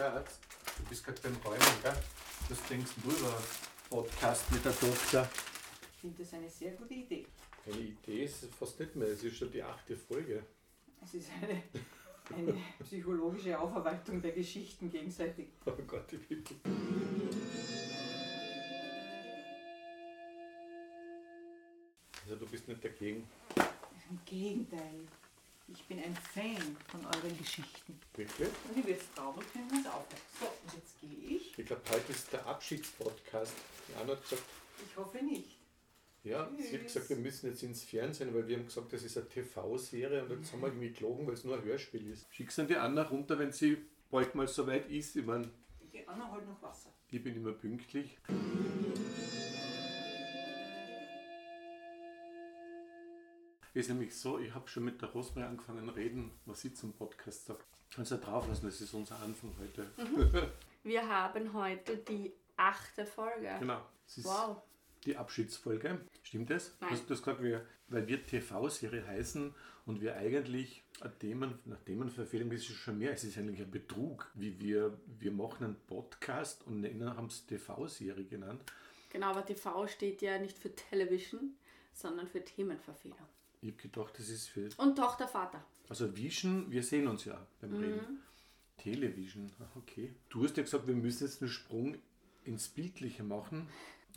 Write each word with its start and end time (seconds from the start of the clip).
Schatz, 0.00 0.40
du 0.78 0.84
bist 0.84 1.04
gerade 1.04 1.20
beim 1.20 1.36
Räumen, 1.44 1.60
gell? 1.82 1.92
Was 2.48 2.62
denkst 2.70 2.90
du 3.04 3.10
über 3.10 3.36
Podcast 3.90 4.50
mit 4.50 4.64
der 4.64 4.72
Tochter? 4.72 5.28
Ich 5.92 6.00
finde 6.00 6.22
das 6.22 6.32
eine 6.32 6.48
sehr 6.48 6.72
gute 6.72 6.94
Idee. 6.94 7.26
Eine 7.66 7.76
Idee 7.76 8.24
ist 8.24 8.44
es 8.44 8.54
fast 8.54 8.80
nicht 8.80 8.96
mehr, 8.96 9.08
es 9.08 9.22
ist 9.22 9.36
schon 9.36 9.52
die 9.52 9.62
achte 9.62 9.94
Folge. 9.94 10.42
Es 11.04 11.12
ist 11.12 11.28
eine, 11.42 11.62
eine 12.34 12.58
psychologische 12.82 13.60
Aufarbeitung 13.60 14.22
der 14.22 14.32
Geschichten 14.32 14.90
gegenseitig. 14.90 15.48
Oh 15.66 15.72
Gott, 15.86 16.10
ich 16.14 16.26
bitte. 16.26 16.54
Also 22.24 22.36
du 22.36 22.46
bist 22.46 22.66
nicht 22.66 22.82
dagegen, 22.82 23.28
Im 24.08 24.18
Gegenteil. 24.24 25.00
Ich 25.72 25.84
bin 25.86 25.98
ein 26.02 26.14
Fan 26.16 26.76
von 26.88 27.04
euren 27.06 27.38
Geschichten. 27.38 27.98
wirklich? 28.16 28.48
Und 28.68 28.78
ich 28.78 28.86
werde 28.86 29.00
es 29.00 29.06
brauchen 29.08 29.42
können, 29.52 29.70
wenn 29.70 29.80
es 29.80 29.86
aufhört. 29.86 30.22
So, 30.40 30.46
und 30.46 30.74
jetzt 30.74 31.00
gehe 31.00 31.36
ich. 31.36 31.58
Ich 31.58 31.66
glaube, 31.66 31.82
heute 31.90 32.12
ist 32.12 32.32
der 32.32 32.44
Abschiedspodcast. 32.46 33.52
Die 33.88 33.94
Anna 34.00 34.12
hat 34.12 34.22
gesagt, 34.22 34.42
Ich 34.84 34.96
hoffe 34.96 35.18
nicht. 35.24 35.58
ja, 36.24 36.48
sie 36.56 36.62
hat 36.64 36.70
Tschüss. 36.70 36.82
gesagt, 36.94 37.08
wir 37.10 37.16
müssen 37.16 37.46
jetzt 37.50 37.62
ins 37.62 37.84
Fernsehen, 37.84 38.34
weil 38.34 38.46
wir 38.48 38.56
haben 38.56 38.66
gesagt, 38.66 38.92
das 38.92 39.02
ist 39.04 39.16
eine 39.16 39.28
TV-Serie 39.28 40.24
und 40.24 40.30
jetzt 40.40 40.52
haben 40.52 40.60
wir 40.60 40.68
irgendwie 40.68 40.90
gelogen, 40.92 41.26
weil 41.26 41.34
es 41.34 41.44
nur 41.44 41.56
ein 41.56 41.64
Hörspiel 41.64 42.10
ist. 42.10 42.26
Schickst 42.34 42.58
du 42.58 42.64
die 42.64 42.76
Anna 42.76 43.02
runter, 43.02 43.38
wenn 43.38 43.52
sie 43.52 43.78
bald 44.10 44.34
mal 44.34 44.48
so 44.48 44.66
weit 44.66 44.88
ist? 44.90 45.14
Ich 45.16 45.24
meine, 45.24 45.50
Die 45.92 46.06
Anna 46.08 46.30
holt 46.32 46.46
noch 46.46 46.60
Wasser. 46.62 46.92
ich 47.10 47.22
bin 47.22 47.36
immer 47.36 47.52
pünktlich. 47.52 48.18
Ist 53.80 53.88
nämlich 53.88 54.14
so, 54.14 54.38
ich 54.38 54.54
habe 54.54 54.68
schon 54.68 54.84
mit 54.84 55.00
der 55.02 55.10
Rosmarie 55.10 55.48
angefangen 55.48 55.86
zu 55.88 55.94
reden, 55.94 56.30
was 56.46 56.60
sie 56.60 56.72
zum 56.72 56.92
Podcast 56.92 57.46
sagt. 57.46 57.64
Kannst 57.94 58.10
du 58.12 58.16
ja 58.16 58.20
drauf 58.20 58.46
lassen, 58.48 58.66
das 58.66 58.80
ist 58.80 58.94
unser 58.94 59.18
Anfang 59.20 59.52
heute. 59.58 59.86
Wir 60.82 61.08
haben 61.08 61.52
heute 61.52 61.96
die 61.96 62.32
achte 62.56 63.04
Folge. 63.04 63.56
genau. 63.58 63.84
Es 64.06 64.24
Wow. 64.24 64.62
die 65.04 65.16
Abschiedsfolge. 65.16 66.00
Stimmt 66.22 66.50
das? 66.50 66.76
Nein. 66.80 66.90
Hast 66.90 67.04
du 67.04 67.08
das 67.08 67.22
gesagt, 67.22 67.42
wir, 67.42 67.66
weil 67.88 68.06
wir 68.06 68.24
TV-Serie 68.24 69.06
heißen 69.06 69.54
und 69.86 70.00
wir 70.00 70.16
eigentlich 70.16 70.84
Themen, 71.18 71.58
nach 71.64 71.80
Themenverfehlung 71.80 72.50
ist 72.52 72.66
schon 72.66 72.98
mehr, 72.98 73.12
es 73.12 73.24
ist 73.24 73.38
eigentlich 73.38 73.60
ein 73.60 73.70
Betrug, 73.70 74.30
wie 74.34 74.60
wir, 74.60 74.98
wir 75.18 75.32
machen 75.32 75.64
einen 75.64 75.76
Podcast 75.86 76.66
und 76.66 76.80
nennen, 76.80 77.16
haben 77.16 77.26
es 77.26 77.46
TV-Serie 77.46 78.24
genannt. 78.26 78.62
Genau, 79.10 79.28
aber 79.28 79.44
TV 79.44 79.86
steht 79.86 80.22
ja 80.22 80.38
nicht 80.38 80.58
für 80.58 80.74
Television, 80.74 81.54
sondern 81.92 82.28
für 82.28 82.44
Themenverfehlung. 82.44 83.18
Ich 83.62 83.70
habe 83.72 83.82
gedacht, 83.82 84.18
das 84.18 84.28
ist 84.28 84.48
für, 84.48 84.68
Und 84.78 84.96
Tochter, 84.96 85.28
Vater. 85.28 85.62
also 85.88 86.16
Vision, 86.16 86.70
wir 86.70 86.82
sehen 86.82 87.06
uns 87.08 87.24
ja 87.26 87.46
beim 87.60 87.74
Reden. 87.76 88.22
Television, 88.78 89.50
okay. 89.76 90.14
Du 90.30 90.42
hast 90.44 90.56
ja 90.56 90.62
gesagt, 90.62 90.86
wir 90.86 90.94
müssen 90.94 91.24
jetzt 91.24 91.42
einen 91.42 91.50
Sprung 91.50 91.96
ins 92.44 92.68
Bildliche 92.68 93.22
machen. 93.22 93.68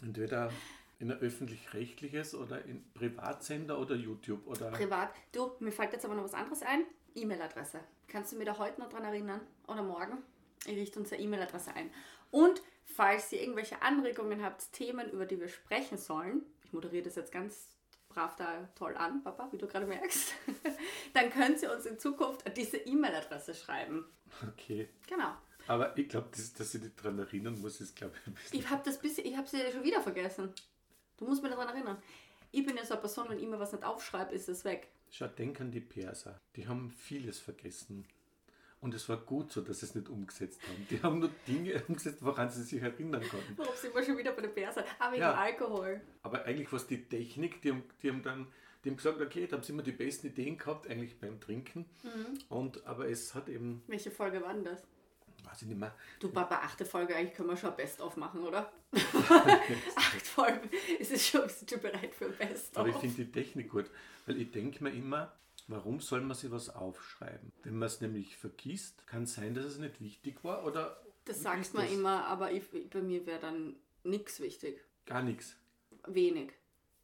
Entweder 0.02 0.52
in 1.00 1.12
ein 1.12 1.20
öffentlich-rechtliches 1.20 2.34
oder 2.36 2.64
in 2.64 2.84
Privatsender 2.94 3.78
oder 3.80 3.96
YouTube 3.96 4.48
oder 4.48 4.72
Privat. 4.72 5.10
Du, 5.34 5.52
mir 5.60 5.72
fällt 5.72 5.92
jetzt 5.92 6.06
aber 6.06 6.16
noch 6.16 6.24
was 6.24 6.34
anderes 6.34 6.62
ein. 6.62 6.86
E-Mail-Adresse. 7.16 7.82
Kannst 8.08 8.32
du 8.32 8.38
mir 8.38 8.46
da 8.46 8.58
heute 8.58 8.80
noch 8.80 8.90
dran 8.90 9.04
erinnern? 9.04 9.42
Oder 9.68 9.84
morgen? 9.84 10.20
Ich 10.66 10.76
richte 10.78 11.00
unsere 11.00 11.22
E-Mail-Adresse 11.22 11.74
ein. 11.76 11.92
Und 12.32 12.62
falls 12.86 13.32
ihr 13.34 13.42
irgendwelche 13.42 13.82
Anregungen 13.82 14.42
habt, 14.42 14.72
Themen, 14.72 15.10
über 15.12 15.26
die 15.26 15.40
wir 15.40 15.50
sprechen 15.50 15.98
sollen, 15.98 16.44
ich 16.64 16.72
moderiere 16.72 17.04
das 17.04 17.16
jetzt 17.16 17.32
ganz 17.34 17.68
brav 18.14 18.36
da 18.36 18.68
toll 18.76 18.96
an, 18.96 19.24
Papa, 19.24 19.48
wie 19.52 19.58
du 19.58 19.68
gerade 19.68 19.86
merkst, 19.86 20.34
dann 21.14 21.30
könnt 21.30 21.62
ihr 21.62 21.74
uns 21.74 21.86
in 21.86 22.00
Zukunft 22.00 22.46
an 22.46 22.54
diese 22.54 22.78
E-Mail-Adresse 22.78 23.54
schreiben. 23.54 24.06
Okay. 24.48 24.90
Genau. 25.08 25.34
Aber 25.68 25.98
ich 25.98 26.10
glaube, 26.10 26.28
das, 26.32 26.54
dass 26.54 26.76
ich 26.76 26.82
dich 26.82 26.96
daran 26.96 27.20
erinnern 27.20 27.60
muss, 27.62 27.80
ist, 27.80 27.96
glaube 27.96 28.14
ich, 28.20 28.28
ein 28.28 28.34
bisschen. 28.34 28.60
Ich 28.60 28.70
habe 28.70 28.82
das 28.84 29.00
bisschen, 29.00 29.26
ich 29.26 29.38
habe 29.38 29.48
sie 29.48 29.60
schon 29.72 29.84
wieder 29.84 30.02
vergessen. 30.02 30.54
Du 31.18 31.26
musst 31.26 31.42
mich 31.42 31.52
daran 31.52 31.70
erinnern. 31.70 31.98
Ich 32.52 32.66
bin 32.66 32.76
ja 32.76 32.86
so 32.86 32.94
eine 32.94 33.02
Person, 33.02 33.30
wenn 33.30 33.40
ich 33.40 33.48
mir 33.48 33.60
was 33.60 33.72
nicht 33.72 33.84
aufschreibe, 33.84 34.34
ist 34.34 34.50
es 34.50 34.66
weg. 34.66 34.90
Schau, 35.10 35.28
denk 35.28 35.62
an 35.62 35.72
die 35.72 35.80
Perser. 35.80 36.40
Die 36.56 36.68
haben 36.68 36.92
vieles 36.92 37.40
vergessen. 37.40 38.06
Und 38.84 38.94
es 38.94 39.08
war 39.10 39.18
gut 39.18 39.52
so, 39.52 39.62
dass 39.62 39.80
sie 39.80 39.86
es 39.88 39.96
nicht 39.96 40.10
umgesetzt 40.10 40.60
haben. 40.68 40.86
Die 40.90 41.02
haben 41.02 41.20
nur 41.20 41.30
Dinge 41.48 41.82
umgesetzt, 41.88 42.20
woran 42.22 42.50
sie 42.50 42.64
sich 42.64 42.82
erinnern 42.82 43.24
konnten. 43.30 43.54
Warum 43.58 43.74
sind 43.76 43.96
wir 43.96 44.04
schon 44.04 44.18
wieder 44.18 44.34
bei 44.34 44.42
der 44.42 44.50
Perse? 44.50 44.84
Aber 45.00 45.12
wegen 45.14 45.22
Ja. 45.22 45.34
Alkohol. 45.34 46.02
Aber 46.22 46.44
eigentlich 46.44 46.70
war 46.72 46.78
es 46.78 46.86
die 46.88 47.04
Technik, 47.06 47.62
die 47.62 47.72
haben, 47.72 47.84
die 48.02 48.10
haben 48.10 48.22
dann 48.22 48.48
die 48.84 48.90
haben 48.90 48.98
gesagt, 48.98 49.22
okay, 49.22 49.48
da 49.48 49.56
haben 49.56 49.64
sie 49.64 49.72
immer 49.72 49.82
die 49.84 49.94
besten 49.94 50.28
Ideen 50.28 50.58
gehabt, 50.58 50.90
eigentlich 50.90 51.18
beim 51.18 51.40
Trinken. 51.40 51.86
Und, 52.50 52.86
aber 52.86 53.08
es 53.08 53.34
hat 53.34 53.48
eben, 53.48 53.82
Welche 53.88 54.12
Folge 54.12 54.42
war 54.42 54.54
denn 54.54 54.66
das? 54.66 54.84
weiß 55.46 55.62
ich 55.62 55.68
nicht 55.70 55.80
mehr, 55.80 55.96
Du, 56.20 56.30
Papa, 56.30 56.56
achte 56.56 56.84
Folge, 56.86 57.16
eigentlich 57.16 57.34
können 57.34 57.48
wir 57.50 57.56
schon 57.56 57.70
ein 57.70 57.78
Best-of 57.78 58.18
machen, 58.18 58.44
oder? 58.44 58.72
Acht 59.96 60.28
Folgen. 60.28 60.70
Ist 61.00 61.12
es 61.14 61.28
schon, 61.28 61.44
bist 61.44 61.72
du 61.72 61.78
bereit 61.78 62.14
für 62.14 62.26
ein 62.26 62.36
Best-of? 62.38 62.78
Aber 62.78 62.90
ich 62.90 62.96
finde 62.96 63.24
die 63.26 63.32
Technik 63.32 63.70
gut, 63.70 63.86
weil 64.26 64.40
ich 64.42 64.52
denke 64.52 64.84
mir 64.84 64.92
immer, 64.92 65.32
warum 65.68 66.00
soll 66.00 66.22
man 66.22 66.36
sich 66.36 66.52
was 66.52 66.70
aufschreiben? 66.70 67.52
Wenn 67.64 67.78
man 67.78 67.88
es 67.88 68.02
nämlich 68.02 68.38
vergisst, 68.38 69.06
kann 69.08 69.24
es 69.24 69.36
sein, 69.36 69.54
dass 69.54 69.66
es 69.66 69.78
nicht 69.78 70.02
wichtig 70.02 70.44
war 70.44 70.66
oder 70.66 71.02
das 71.26 71.38
ist 71.38 71.44
man 71.74 71.86
das? 71.86 71.94
immer, 71.94 72.26
aber 72.26 72.52
ich, 72.52 72.64
bei 72.90 73.02
mir 73.02 73.26
wäre 73.26 73.40
dann 73.40 73.76
nichts 74.04 74.40
wichtig. 74.40 74.84
Gar 75.06 75.24
nichts. 75.24 75.56
Wenig. 76.08 76.52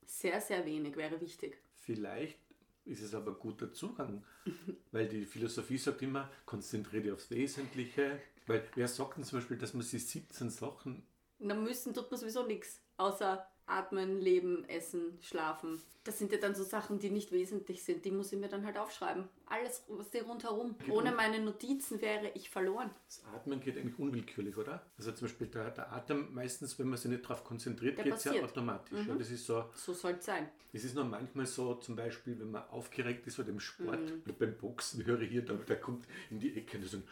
Sehr, 0.05 0.41
sehr 0.41 0.65
wenig 0.65 0.95
wäre 0.97 1.21
wichtig. 1.21 1.57
Vielleicht 1.73 2.37
ist 2.85 3.01
es 3.01 3.13
aber 3.13 3.31
ein 3.31 3.39
guter 3.39 3.71
Zugang, 3.71 4.25
weil 4.91 5.07
die 5.07 5.25
Philosophie 5.25 5.77
sagt 5.77 6.01
immer, 6.01 6.29
konzentriere 6.45 7.03
dich 7.03 7.11
aufs 7.11 7.29
Wesentliche. 7.29 8.19
Weil 8.47 8.67
wer 8.75 8.87
sagt 8.87 9.17
denn 9.17 9.23
zum 9.23 9.39
Beispiel, 9.39 9.57
dass 9.57 9.73
man 9.73 9.83
sich 9.83 10.05
17 10.07 10.49
Sachen 10.49 11.03
dann 11.39 11.63
müssen 11.63 11.93
tut 11.93 12.11
man 12.11 12.19
sowieso 12.19 12.45
nichts, 12.45 12.81
außer 12.97 13.47
atmen, 13.69 14.19
leben, 14.19 14.65
essen, 14.67 15.17
schlafen. 15.21 15.81
Das 16.05 16.17
sind 16.17 16.31
ja 16.31 16.37
dann 16.39 16.55
so 16.55 16.63
Sachen, 16.63 16.97
die 16.97 17.09
nicht 17.11 17.31
wesentlich 17.31 17.83
sind. 17.83 18.03
Die 18.03 18.09
muss 18.11 18.31
ich 18.31 18.39
mir 18.39 18.47
dann 18.47 18.65
halt 18.65 18.77
aufschreiben. 18.77 19.25
Alles, 19.45 19.83
was 19.89 20.09
dir 20.09 20.23
rundherum. 20.23 20.75
Ohne 20.89 21.11
meine 21.11 21.39
Notizen 21.39 22.01
wäre 22.01 22.31
ich 22.33 22.49
verloren. 22.49 22.89
Das 23.05 23.21
Atmen 23.35 23.59
geht 23.59 23.77
eigentlich 23.77 23.99
unwillkürlich, 23.99 24.57
oder? 24.57 24.81
Also 24.97 25.11
zum 25.11 25.27
Beispiel 25.27 25.47
der, 25.47 25.69
der 25.71 25.91
Atem, 25.91 26.33
meistens, 26.33 26.79
wenn 26.79 26.87
man 26.87 26.97
sich 26.97 27.11
nicht 27.11 27.23
darauf 27.25 27.43
konzentriert, 27.43 28.01
geht 28.01 28.13
es 28.13 28.23
ja 28.23 28.31
automatisch. 28.41 29.05
Ja, 29.07 29.13
das 29.15 29.29
ist 29.29 29.45
so, 29.45 29.65
So 29.75 29.93
soll 29.93 30.13
es 30.13 30.25
sein. 30.25 30.49
das 30.73 30.83
ist 30.83 30.95
nur 30.95 31.03
manchmal 31.05 31.45
so, 31.45 31.75
zum 31.75 31.95
Beispiel, 31.95 32.39
wenn 32.39 32.51
man 32.51 32.63
aufgeregt 32.69 33.27
ist 33.27 33.37
oder 33.39 33.49
im 33.49 33.59
Sport 33.59 33.99
Mhm. 33.99 34.21
oder 34.25 34.33
beim 34.33 34.57
Boxen, 34.57 35.05
höre 35.05 35.21
ich 35.21 35.29
hier, 35.31 35.43
da, 35.45 35.53
der 35.53 35.79
kommt 35.79 36.05
in 36.31 36.39
die 36.39 36.57
Ecke 36.57 36.77
und 36.77 36.87
sagt, 36.87 37.03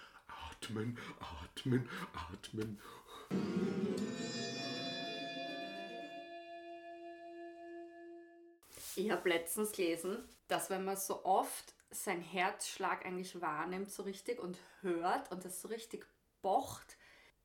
atmen, 0.62 0.98
atmen, 1.20 1.88
atmen. 2.32 2.80
Ich 8.98 9.12
habe 9.12 9.30
letztens 9.30 9.74
gelesen, 9.74 10.28
dass 10.48 10.72
wenn 10.72 10.84
man 10.84 10.98
so 10.98 11.24
oft 11.24 11.76
seinen 11.92 12.24
Herzschlag 12.24 13.06
eigentlich 13.06 13.40
wahrnimmt 13.40 13.92
so 13.92 14.02
richtig 14.02 14.40
und 14.40 14.58
hört 14.82 15.32
und 15.32 15.46
das 15.46 15.62
so 15.62 15.68
richtig 15.68 16.08
pocht, 16.42 16.98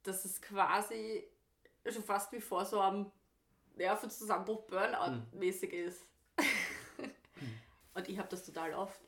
dass 0.03 0.25
es 0.25 0.41
quasi 0.41 1.29
schon 1.87 2.03
fast 2.05 2.33
wie 2.33 2.41
vor 2.41 2.65
so 2.65 2.81
einem 2.81 3.13
Nervenzusammenbruch 3.77 4.63
Burnout-mäßig 4.67 5.75
ist. 5.75 6.07
und 7.95 8.09
ich 8.09 8.17
habe 8.17 8.31
das 8.31 8.47
total 8.47 8.73
oft. 8.73 8.99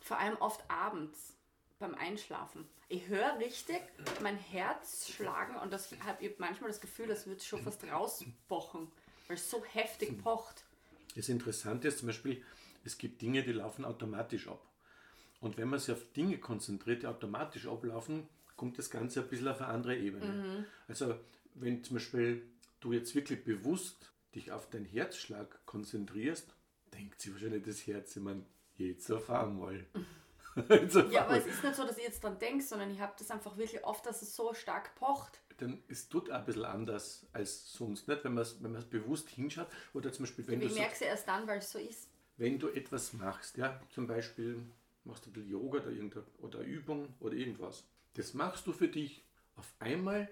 Vor 0.00 0.16
allem 0.16 0.38
oft 0.38 0.64
abends 0.70 1.34
beim 1.78 1.94
Einschlafen. 1.94 2.66
Ich 2.88 3.06
höre 3.08 3.36
richtig 3.36 3.82
mein 4.22 4.38
Herz 4.38 5.10
schlagen 5.10 5.56
und 5.56 5.70
das 5.70 5.90
habe 6.06 6.24
ich 6.24 6.38
manchmal 6.38 6.70
das 6.70 6.80
Gefühl, 6.80 7.08
das 7.08 7.26
wird 7.26 7.42
schon 7.42 7.62
fast 7.62 7.84
rauspochen, 7.84 8.90
weil 9.28 9.36
es 9.36 9.50
so 9.50 9.62
heftig 9.62 10.22
pocht. 10.22 10.64
Das 11.14 11.28
Interessante 11.28 11.88
ist 11.88 11.98
zum 11.98 12.06
Beispiel, 12.06 12.42
es 12.84 12.98
gibt 12.98 13.22
Dinge, 13.22 13.42
die 13.42 13.52
laufen 13.52 13.84
automatisch 13.84 14.48
ab. 14.48 14.66
Und 15.40 15.56
wenn 15.56 15.68
man 15.68 15.78
sich 15.78 15.92
auf 15.92 16.12
Dinge 16.12 16.38
konzentriert, 16.38 17.02
die 17.02 17.06
automatisch 17.06 17.66
ablaufen, 17.66 18.28
kommt 18.56 18.78
das 18.78 18.90
Ganze 18.90 19.20
ein 19.22 19.28
bisschen 19.28 19.48
auf 19.48 19.60
eine 19.60 19.70
andere 19.70 19.96
Ebene. 19.96 20.66
Also 20.88 21.16
wenn 21.54 21.82
zum 21.82 21.96
Beispiel 21.96 22.48
du 22.80 22.92
jetzt 22.92 23.14
wirklich 23.14 23.44
bewusst 23.44 24.12
dich 24.34 24.52
auf 24.52 24.70
deinen 24.70 24.86
Herzschlag 24.86 25.64
konzentrierst, 25.66 26.54
denkt 26.94 27.20
sich 27.20 27.32
wahrscheinlich 27.32 27.64
das 27.64 27.86
Herz, 27.86 28.16
ich 28.16 28.22
meine, 28.22 28.44
jetzt 28.76 29.10
auf 29.10 29.30
einmal. 29.30 29.84
jetzt 30.68 30.94
Ja, 31.10 31.24
aber 31.24 31.38
es 31.38 31.46
ist 31.46 31.62
nicht 31.62 31.74
so, 31.74 31.84
dass 31.84 31.98
ich 31.98 32.04
jetzt 32.04 32.22
dran 32.22 32.38
denke, 32.38 32.64
sondern 32.64 32.90
ich 32.90 33.00
habe 33.00 33.14
das 33.18 33.30
einfach 33.30 33.56
wirklich 33.56 33.84
oft, 33.84 34.04
dass 34.06 34.22
es 34.22 34.34
so 34.34 34.54
stark 34.54 34.94
pocht. 34.94 35.41
Dann 35.62 35.82
es 35.88 36.08
tut 36.08 36.28
auch 36.28 36.40
ein 36.40 36.44
bisschen 36.44 36.64
anders 36.64 37.24
als 37.32 37.72
sonst, 37.72 38.08
nicht? 38.08 38.24
Wenn 38.24 38.34
man 38.34 38.42
es 38.42 38.62
wenn 38.62 38.72
man's 38.72 38.84
bewusst 38.84 39.28
hinschaut. 39.28 39.68
Oder 39.94 40.12
zum 40.12 40.24
Beispiel, 40.24 40.46
wenn 40.48 40.60
du 40.60 40.66
Ich 40.66 40.74
merke 40.74 40.94
es 40.94 41.00
erst 41.00 41.28
dann, 41.28 41.46
weil 41.46 41.58
es 41.58 41.70
so 41.70 41.78
ist. 41.78 42.08
wenn 42.36 42.58
du 42.58 42.68
etwas 42.68 43.12
machst, 43.12 43.56
ja, 43.56 43.80
zum 43.90 44.08
Beispiel 44.08 44.60
machst 45.04 45.24
du 45.24 45.30
ein 45.30 45.34
bisschen 45.34 45.50
Yoga 45.50 45.78
oder, 45.78 45.90
irgendeine, 45.90 46.24
oder 46.38 46.60
Übung 46.60 47.14
oder 47.20 47.34
irgendwas, 47.34 47.84
das 48.14 48.34
machst 48.34 48.66
du 48.66 48.72
für 48.72 48.88
dich, 48.88 49.24
auf 49.54 49.72
einmal 49.78 50.28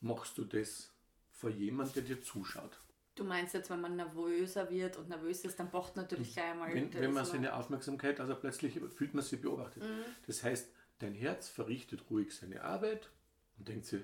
machst 0.00 0.38
du 0.38 0.44
das 0.44 0.90
vor 1.30 1.50
jemand, 1.50 1.94
der 1.94 2.02
dir 2.02 2.22
zuschaut. 2.22 2.80
Du 3.16 3.24
meinst 3.24 3.52
jetzt, 3.52 3.68
wenn 3.68 3.82
man 3.82 3.96
nervöser 3.96 4.70
wird 4.70 4.96
und 4.96 5.10
nervös 5.10 5.44
ist, 5.44 5.58
dann 5.60 5.70
pocht 5.70 5.96
natürlich 5.96 6.32
gleich 6.32 6.52
einmal. 6.52 6.72
Wenn, 6.72 6.94
wenn 6.94 7.12
man 7.12 7.26
seine 7.26 7.54
Aufmerksamkeit, 7.54 8.18
also 8.20 8.34
plötzlich 8.34 8.80
fühlt 8.96 9.12
man 9.12 9.22
sich 9.22 9.40
beobachtet. 9.40 9.82
Das 10.26 10.42
heißt, 10.42 10.72
dein 11.00 11.12
Herz 11.14 11.48
verrichtet 11.48 12.04
ruhig 12.08 12.34
seine 12.34 12.62
Arbeit 12.62 13.10
und 13.58 13.68
denkt 13.68 13.84
sich, 13.86 14.00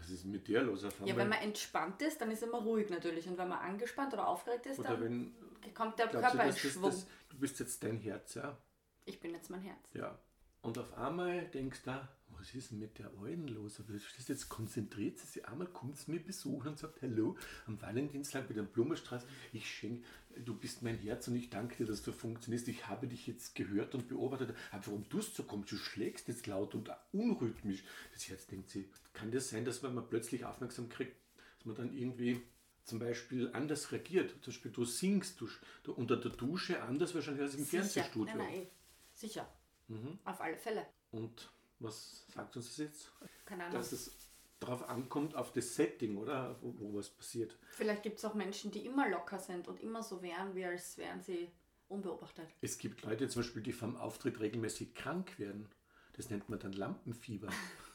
was 0.00 0.10
ist 0.10 0.24
mit 0.24 0.48
dir 0.48 0.62
los 0.62 0.84
auf 0.84 0.94
Ja, 1.04 1.16
wenn 1.16 1.28
man 1.28 1.40
entspannt 1.40 2.00
ist, 2.02 2.20
dann 2.20 2.30
ist 2.30 2.42
immer 2.42 2.58
ruhig 2.58 2.90
natürlich. 2.90 3.28
Und 3.28 3.38
wenn 3.38 3.48
man 3.48 3.58
angespannt 3.58 4.12
oder 4.12 4.26
aufgeregt 4.26 4.66
ist, 4.66 4.78
Oder 4.78 4.90
dann 4.90 5.00
wenn, 5.02 5.74
kommt 5.74 5.98
der 5.98 6.08
glaubst 6.08 6.34
du, 6.34 6.38
Körper 6.38 6.50
in 6.50 6.56
Schwung. 6.56 6.82
das, 6.90 7.06
du 7.28 7.38
bist 7.38 7.60
jetzt 7.60 7.82
dein 7.84 7.98
Herz, 7.98 8.34
ja? 8.34 8.56
Ich 9.04 9.20
bin 9.20 9.32
jetzt 9.32 9.50
mein 9.50 9.62
Herz. 9.62 9.88
Ja. 9.94 10.18
Und 10.62 10.78
auf 10.78 10.92
einmal 10.96 11.46
denkst 11.46 11.82
du, 11.84 12.08
was 12.38 12.54
ist 12.54 12.70
denn 12.70 12.78
mit 12.78 12.98
der 12.98 13.10
Alten 13.20 13.48
los? 13.48 13.80
Aber 13.80 13.92
das 13.92 14.28
jetzt 14.28 14.48
konzentriert 14.48 15.18
sie 15.18 15.26
sich 15.26 15.46
einmal, 15.46 15.66
kommt 15.68 15.96
sie 15.98 16.10
mir 16.10 16.20
besuchen 16.20 16.68
und 16.68 16.78
sagt, 16.78 17.02
hallo, 17.02 17.36
am 17.66 17.80
Valentinstag 17.80 18.48
mit 18.48 18.56
dem 18.56 18.66
Blumenstrauß, 18.66 19.22
ich 19.52 19.68
schenke, 19.70 20.06
du 20.36 20.54
bist 20.54 20.82
mein 20.82 20.98
Herz 20.98 21.28
und 21.28 21.36
ich 21.36 21.50
danke 21.50 21.76
dir, 21.76 21.86
dass 21.86 22.02
du 22.02 22.12
funktionierst. 22.12 22.68
Ich 22.68 22.86
habe 22.86 23.06
dich 23.06 23.26
jetzt 23.26 23.54
gehört 23.54 23.94
und 23.94 24.08
beobachtet. 24.08 24.54
Aber 24.70 24.86
warum 24.86 25.08
tust 25.08 25.30
du 25.32 25.42
so 25.42 25.48
kommst? 25.48 25.72
Du 25.72 25.76
schlägst 25.76 26.28
jetzt 26.28 26.46
laut 26.46 26.74
und 26.74 26.90
unrhythmisch. 27.12 27.84
Das 28.12 28.28
Herz 28.28 28.46
denkt 28.46 28.70
sie, 28.70 28.88
kann 29.12 29.30
das 29.30 29.50
sein, 29.50 29.64
dass 29.64 29.82
wenn 29.82 29.94
man 29.94 30.08
plötzlich 30.08 30.44
aufmerksam 30.44 30.88
kriegt, 30.88 31.16
dass 31.58 31.66
man 31.66 31.76
dann 31.76 31.96
irgendwie 31.96 32.42
zum 32.84 32.98
Beispiel 32.98 33.50
anders 33.52 33.92
reagiert. 33.92 34.30
Zum 34.42 34.52
Beispiel 34.52 34.72
du 34.72 34.84
singst 34.84 35.40
du, 35.40 35.48
du 35.82 35.92
unter 35.92 36.16
der 36.16 36.32
Dusche 36.32 36.82
anders 36.82 37.14
wahrscheinlich 37.14 37.42
als 37.42 37.54
im 37.54 37.64
Sicher. 37.64 37.82
Fernsehstudio. 37.82 38.36
Nein, 38.36 38.52
nein, 38.52 38.66
sicher. 39.12 39.48
Mhm. 39.88 40.18
Auf 40.24 40.40
alle 40.40 40.56
Fälle. 40.56 40.86
Und 41.10 41.52
was 41.78 42.26
sagt 42.32 42.56
uns 42.56 42.68
das 42.68 42.76
jetzt? 42.78 43.12
Keine 43.44 43.64
Ahnung. 43.64 43.78
Dass 43.78 43.92
es 43.92 44.29
darauf 44.60 44.88
ankommt, 44.88 45.34
auf 45.34 45.52
das 45.52 45.74
Setting, 45.74 46.16
oder? 46.18 46.56
Wo, 46.60 46.74
wo 46.78 46.98
was 46.98 47.08
passiert. 47.08 47.56
Vielleicht 47.70 48.02
gibt 48.02 48.18
es 48.18 48.24
auch 48.24 48.34
Menschen, 48.34 48.70
die 48.70 48.84
immer 48.86 49.08
locker 49.08 49.38
sind 49.38 49.66
und 49.66 49.80
immer 49.80 50.02
so 50.02 50.22
wären, 50.22 50.54
wie 50.54 50.64
als 50.64 50.98
wären 50.98 51.20
sie 51.20 51.50
unbeobachtet. 51.88 52.46
Es 52.60 52.78
gibt 52.78 53.02
Leute 53.02 53.28
zum 53.28 53.42
Beispiel, 53.42 53.62
die 53.62 53.72
vom 53.72 53.96
Auftritt 53.96 54.38
regelmäßig 54.40 54.94
krank 54.94 55.38
werden. 55.38 55.68
Das 56.12 56.30
nennt 56.30 56.48
man 56.48 56.58
dann 56.58 56.72
Lampenfieber. 56.72 57.48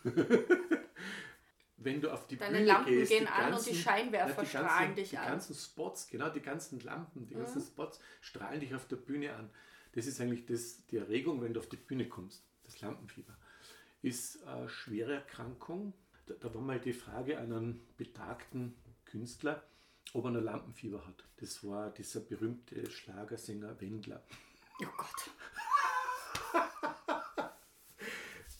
Wenn 1.77 2.01
du 2.01 2.11
auf 2.11 2.25
die 2.27 2.37
Deine 2.37 2.57
Bühne 2.57 2.67
Lampen 2.67 2.93
gehst, 2.93 3.11
gehen 3.11 3.27
an 3.27 3.53
und 3.53 3.65
die 3.65 3.75
Scheinwerfer 3.75 4.37
ja, 4.37 4.41
die 4.41 4.47
strahlen 4.47 4.69
ganzen, 4.69 4.95
dich 4.95 5.09
die 5.09 5.17
an. 5.17 5.25
Mhm. 5.25 5.29
ganzen 5.29 5.55
Spots, 5.55 6.07
genau, 6.07 6.29
die 6.29 6.41
ganzen 6.41 6.79
Lampen, 6.79 7.27
die 7.27 7.35
ganzen 7.35 7.61
Spots 7.61 7.99
strahlen 8.21 8.59
dich 8.59 8.73
auf 8.73 8.87
der 8.87 8.95
Bühne 8.95 9.35
an. 9.35 9.49
Das 9.91 10.07
ist 10.07 10.19
eigentlich 10.19 10.45
das, 10.45 10.85
die 10.87 10.97
Erregung, 10.97 11.41
wenn 11.41 11.53
du 11.53 11.59
auf 11.59 11.69
die 11.69 11.77
Bühne 11.77 12.07
kommst. 12.07 12.43
Das 12.63 12.81
Lampenfieber 12.81 13.37
ist 14.01 14.43
eine 14.45 14.69
schwere 14.69 15.13
Erkrankung. 15.13 15.93
Da, 16.25 16.33
da 16.39 16.53
war 16.53 16.61
mal 16.61 16.79
die 16.79 16.93
Frage 16.93 17.37
an 17.37 17.53
einen 17.53 17.87
betagten 17.97 18.75
Künstler, 19.05 19.63
ob 20.13 20.25
er 20.25 20.31
ein 20.31 20.43
Lampenfieber 20.43 21.05
hat. 21.05 21.23
Das 21.37 21.63
war 21.63 21.91
dieser 21.91 22.21
berühmte 22.21 22.89
Schlagersänger 22.89 23.79
Wendler. 23.79 24.23
Oh 24.81 24.87
Gott. 24.97 25.31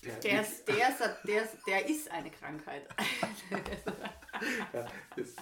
Der, 0.04 0.20
Der 0.20 0.42
ist, 0.42 0.68
der, 0.68 0.90
ist, 0.90 1.00
der, 1.26 1.44
ist, 1.44 1.58
der 1.66 1.90
ist 1.90 2.12
eine 2.12 2.30
Krankheit. 2.30 2.88
ja, 4.74 4.88
das, 5.16 5.36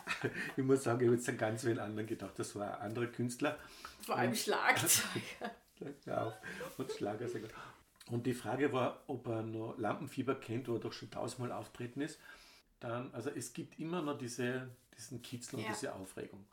ich 0.56 0.64
muss 0.64 0.84
sagen, 0.84 1.02
ich 1.02 1.08
habe 1.08 1.16
jetzt 1.18 1.28
an 1.28 1.38
ganz 1.38 1.66
wen 1.66 1.80
anderen 1.80 2.08
gedacht. 2.08 2.38
Das 2.38 2.56
war 2.56 2.80
ein 2.80 2.88
anderer 2.88 3.08
Künstler. 3.08 3.60
Vor 4.06 4.16
allem 4.16 4.36
Schlagzeug. 4.36 5.22
Ja, 6.06 6.28
auf. 6.28 6.34
Und 6.78 6.90
Schlagersänger. 6.94 7.50
Und 8.10 8.26
die 8.26 8.34
Frage 8.34 8.74
war, 8.74 9.04
ob 9.08 9.28
er 9.28 9.44
noch 9.44 9.78
Lampenfieber 9.78 10.36
kennt, 10.36 10.68
wo 10.68 10.74
er 10.74 10.80
doch 10.80 10.94
schon 10.94 11.10
tausendmal 11.10 11.52
auftreten 11.52 12.02
ist. 12.02 12.20
Dann, 12.80 13.14
also 13.14 13.30
es 13.30 13.54
gibt 13.54 13.80
immer 13.80 14.02
noch 14.02 14.18
diese, 14.18 14.70
diesen 14.98 15.22
Kitzel 15.22 15.60
und 15.60 15.66
Ja. 15.66 15.72
diese 15.72 15.94
Aufregung. 15.96 16.46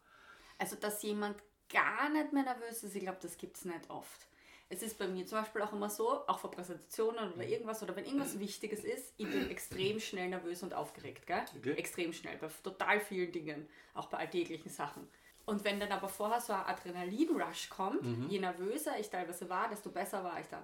Also, 0.59 0.77
dass 0.77 1.03
jemand 1.03 1.37
gar 1.69 2.09
nicht 2.11 2.33
mehr 2.33 2.45
nervös 2.45 2.85
ist, 2.85 2.95
ich 2.95 3.03
glaube, 3.03 3.19
das 3.21 3.37
gibt 3.37 3.57
es 3.57 3.65
nicht 3.65 3.91
oft. 3.91 4.29
Es 4.69 4.83
ist 4.83 4.99
bei 4.99 5.09
mir 5.09 5.27
zum 5.27 5.39
Beispiel 5.41 5.63
auch 5.63 5.73
immer 5.73 5.91
so, 5.91 6.25
auch 6.29 6.39
vor 6.39 6.53
Präsentationen 6.53 7.33
oder 7.33 7.45
irgendwas, 7.45 7.83
oder 7.83 7.97
wenn 7.97 8.05
irgendwas 8.05 8.39
Wichtiges 8.39 8.85
ist, 8.85 9.13
ich 9.17 9.29
bin 9.29 9.51
extrem 9.51 9.99
schnell 9.99 10.29
nervös 10.29 10.63
und 10.63 10.73
aufgeregt, 10.75 11.27
gell? 11.27 11.43
Okay. 11.59 11.73
Extrem 11.75 12.13
schnell, 12.13 12.37
bei 12.39 12.49
total 12.63 13.01
vielen 13.01 13.33
Dingen, 13.33 13.69
auch 13.95 14.07
bei 14.07 14.19
alltäglichen 14.19 14.71
Sachen. 14.71 15.09
Und 15.47 15.65
wenn 15.65 15.81
dann 15.81 15.91
aber 15.91 16.09
vorher 16.09 16.41
so 16.41 16.53
ein 16.53 16.61
Adrenalin-Rush 16.67 17.71
kommt, 17.71 18.03
je 18.31 18.39
nervöser 18.39 18.97
ich 19.01 19.11
teilweise 19.11 19.49
war, 19.49 19.69
desto 19.69 19.91
besser 19.91 20.23
war 20.23 20.39
ich 20.39 20.47
dann. 20.47 20.63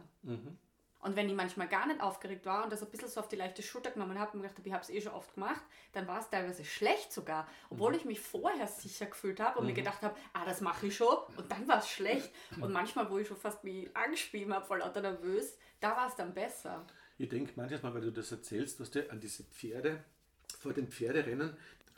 Und 1.01 1.15
wenn 1.15 1.29
ich 1.29 1.35
manchmal 1.35 1.69
gar 1.69 1.87
nicht 1.87 2.01
aufgeregt 2.01 2.47
war 2.47 2.65
und 2.65 2.73
das 2.73 2.83
ein 2.83 2.91
bisschen 2.91 3.09
so 3.09 3.21
auf 3.21 3.29
die 3.29 3.37
leichte 3.37 3.63
Schulter 3.63 3.91
genommen 3.91 4.19
habe 4.19 4.33
und 4.33 4.43
gedacht 4.43 4.59
habe, 4.59 4.69
ich 4.69 4.75
habe 4.75 4.83
es 4.83 4.91
eh 4.91 5.01
schon 5.01 5.13
oft 5.13 5.35
gemacht, 5.35 5.63
dann 5.93 6.07
war 6.09 6.21
es 6.21 6.31
teilweise 6.31 6.65
schlecht 6.65 7.13
sogar, 7.13 7.47
obwohl 7.71 7.95
ich 7.95 8.05
mich 8.05 8.21
vorher 8.21 8.67
sicher 8.67 9.07
gefühlt 9.07 9.39
habe 9.39 9.59
und 9.59 9.67
mir 9.67 9.75
gedacht 9.75 10.03
habe, 10.03 10.17
ah, 10.33 10.45
das 10.45 10.61
mache 10.61 10.87
ich 10.87 10.97
schon 10.97 11.17
und 11.37 11.51
dann 11.51 11.69
war 11.69 11.79
es 11.79 11.89
schlecht. 11.89 12.33
Und 12.61 12.73
manchmal, 12.73 13.11
wo 13.11 13.19
ich 13.19 13.29
schon 13.29 13.37
fast 13.37 13.63
mich 13.63 13.95
angespielt 13.97 14.51
habe, 14.51 14.65
voll 14.65 14.79
lauter 14.79 15.01
nervös, 15.03 15.57
da 15.81 15.97
war 15.97 16.09
es 16.09 16.17
dann 16.17 16.35
besser. 16.35 16.85
Ich 17.19 17.29
denke 17.29 17.53
manchmal, 17.57 17.95
weil 17.95 18.03
du 18.03 18.13
das 18.13 18.33
erzählst, 18.33 18.81
was 18.81 18.91
du 18.91 19.09
an 19.11 19.21
diese 19.21 19.45
Pferde, 19.45 20.05
vor 20.59 20.73
den 20.73 20.89
Pferderennen, 20.89 21.57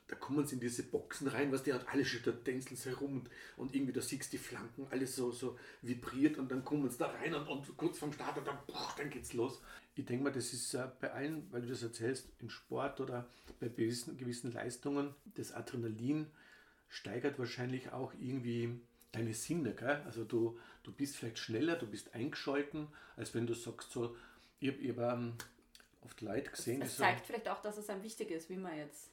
da 0.08 0.16
kommen 0.16 0.46
sie 0.46 0.54
in 0.54 0.60
diese 0.60 0.82
Boxen 0.82 1.28
rein, 1.28 1.52
was 1.52 1.62
die 1.62 1.72
hat 1.72 1.86
alle 1.88 2.02
tänzeln 2.02 2.76
sie 2.76 2.88
herum 2.88 3.20
und, 3.20 3.30
und 3.56 3.74
irgendwie 3.74 3.92
da 3.92 4.00
siehst 4.00 4.32
du 4.32 4.36
die 4.36 4.42
Flanken, 4.42 4.86
alles 4.90 5.14
so, 5.14 5.30
so 5.30 5.58
vibriert 5.82 6.38
und 6.38 6.50
dann 6.50 6.64
kommen 6.64 6.88
sie 6.90 6.98
da 6.98 7.10
rein 7.10 7.34
und, 7.34 7.46
und 7.46 7.76
kurz 7.76 7.98
vorm 7.98 8.12
Start 8.12 8.38
und 8.38 8.46
dann, 8.46 8.58
boah, 8.66 8.94
dann 8.96 9.10
geht's 9.10 9.34
los. 9.34 9.60
Ich 9.94 10.06
denke 10.06 10.24
mal, 10.24 10.32
das 10.32 10.52
ist 10.52 10.74
äh, 10.74 10.86
bei 11.00 11.12
allen, 11.12 11.46
weil 11.52 11.60
du 11.62 11.68
das 11.68 11.82
erzählst, 11.82 12.28
im 12.40 12.48
Sport 12.48 13.00
oder 13.00 13.28
bei 13.60 13.68
gewissen, 13.68 14.16
gewissen 14.16 14.52
Leistungen, 14.52 15.14
das 15.34 15.52
Adrenalin 15.52 16.26
steigert 16.88 17.38
wahrscheinlich 17.38 17.92
auch 17.92 18.14
irgendwie 18.18 18.80
deine 19.12 19.34
Sinne. 19.34 19.74
Gell? 19.74 20.02
Also 20.06 20.24
du, 20.24 20.58
du 20.84 20.92
bist 20.92 21.16
vielleicht 21.16 21.38
schneller, 21.38 21.76
du 21.76 21.86
bist 21.86 22.14
eingeschalten, 22.14 22.88
als 23.16 23.34
wenn 23.34 23.46
du 23.46 23.54
sagst 23.54 23.90
so, 23.90 24.16
ich 24.60 24.70
habe 24.70 25.02
hab, 25.02 25.18
ähm, 25.18 25.34
oft 26.00 26.20
Leute 26.22 26.50
gesehen, 26.50 26.80
die 26.80 26.86
Es 26.86 26.96
so, 26.96 27.02
zeigt 27.02 27.26
vielleicht 27.26 27.48
auch, 27.48 27.60
dass 27.60 27.76
es 27.76 27.90
einem 27.90 28.02
wichtig 28.02 28.30
ist, 28.30 28.48
wie 28.48 28.56
man 28.56 28.76
jetzt 28.76 29.10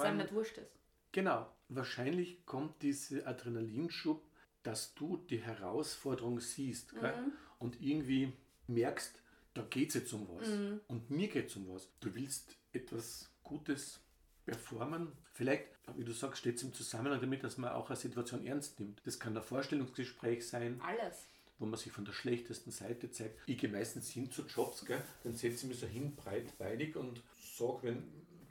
einem 0.00 0.10
allem- 0.18 0.26
nicht 0.26 0.34
wurscht 0.34 0.58
ist. 0.58 0.70
genau, 1.12 1.50
wahrscheinlich 1.68 2.44
kommt 2.46 2.82
dieser 2.82 3.26
Adrenalinschub, 3.26 4.22
dass 4.62 4.94
du 4.94 5.16
die 5.16 5.38
Herausforderung 5.40 6.40
siehst 6.40 6.94
gell? 6.94 7.14
und 7.58 7.80
irgendwie 7.80 8.32
merkst, 8.66 9.20
da 9.54 9.62
geht 9.62 9.88
es 9.88 9.94
jetzt 9.94 10.12
um 10.12 10.28
was 10.28 10.48
und 10.88 11.10
mir 11.10 11.28
geht 11.28 11.48
es 11.48 11.56
um 11.56 11.68
was. 11.68 11.88
Du 12.00 12.14
willst 12.14 12.56
etwas 12.72 13.30
Gutes 13.42 14.00
performen. 14.44 15.12
Vielleicht, 15.32 15.66
wie 15.96 16.04
du 16.04 16.12
sagst, 16.12 16.40
steht 16.40 16.56
es 16.56 16.62
im 16.62 16.72
Zusammenhang 16.72 17.20
damit, 17.20 17.44
dass 17.44 17.58
man 17.58 17.70
auch 17.72 17.88
eine 17.88 17.96
Situation 17.96 18.46
ernst 18.46 18.78
nimmt. 18.80 19.00
Das 19.04 19.18
kann 19.18 19.36
ein 19.36 19.42
Vorstellungsgespräch 19.42 20.46
sein, 20.46 20.80
Alles. 20.82 21.26
wo 21.58 21.66
man 21.66 21.78
sich 21.78 21.92
von 21.92 22.04
der 22.04 22.12
schlechtesten 22.12 22.70
Seite 22.70 23.10
zeigt. 23.10 23.38
Ich 23.46 23.58
gehe 23.58 23.70
meistens 23.70 24.10
hin 24.10 24.30
zu 24.30 24.42
Jobs, 24.42 24.84
gell? 24.84 25.02
dann 25.24 25.34
setze 25.34 25.64
ich 25.64 25.70
mich 25.70 25.78
so 25.80 25.86
hin, 25.86 26.14
breitbeinig 26.14 26.96
und 26.96 27.22
sage, 27.40 27.78
wenn, 27.82 28.04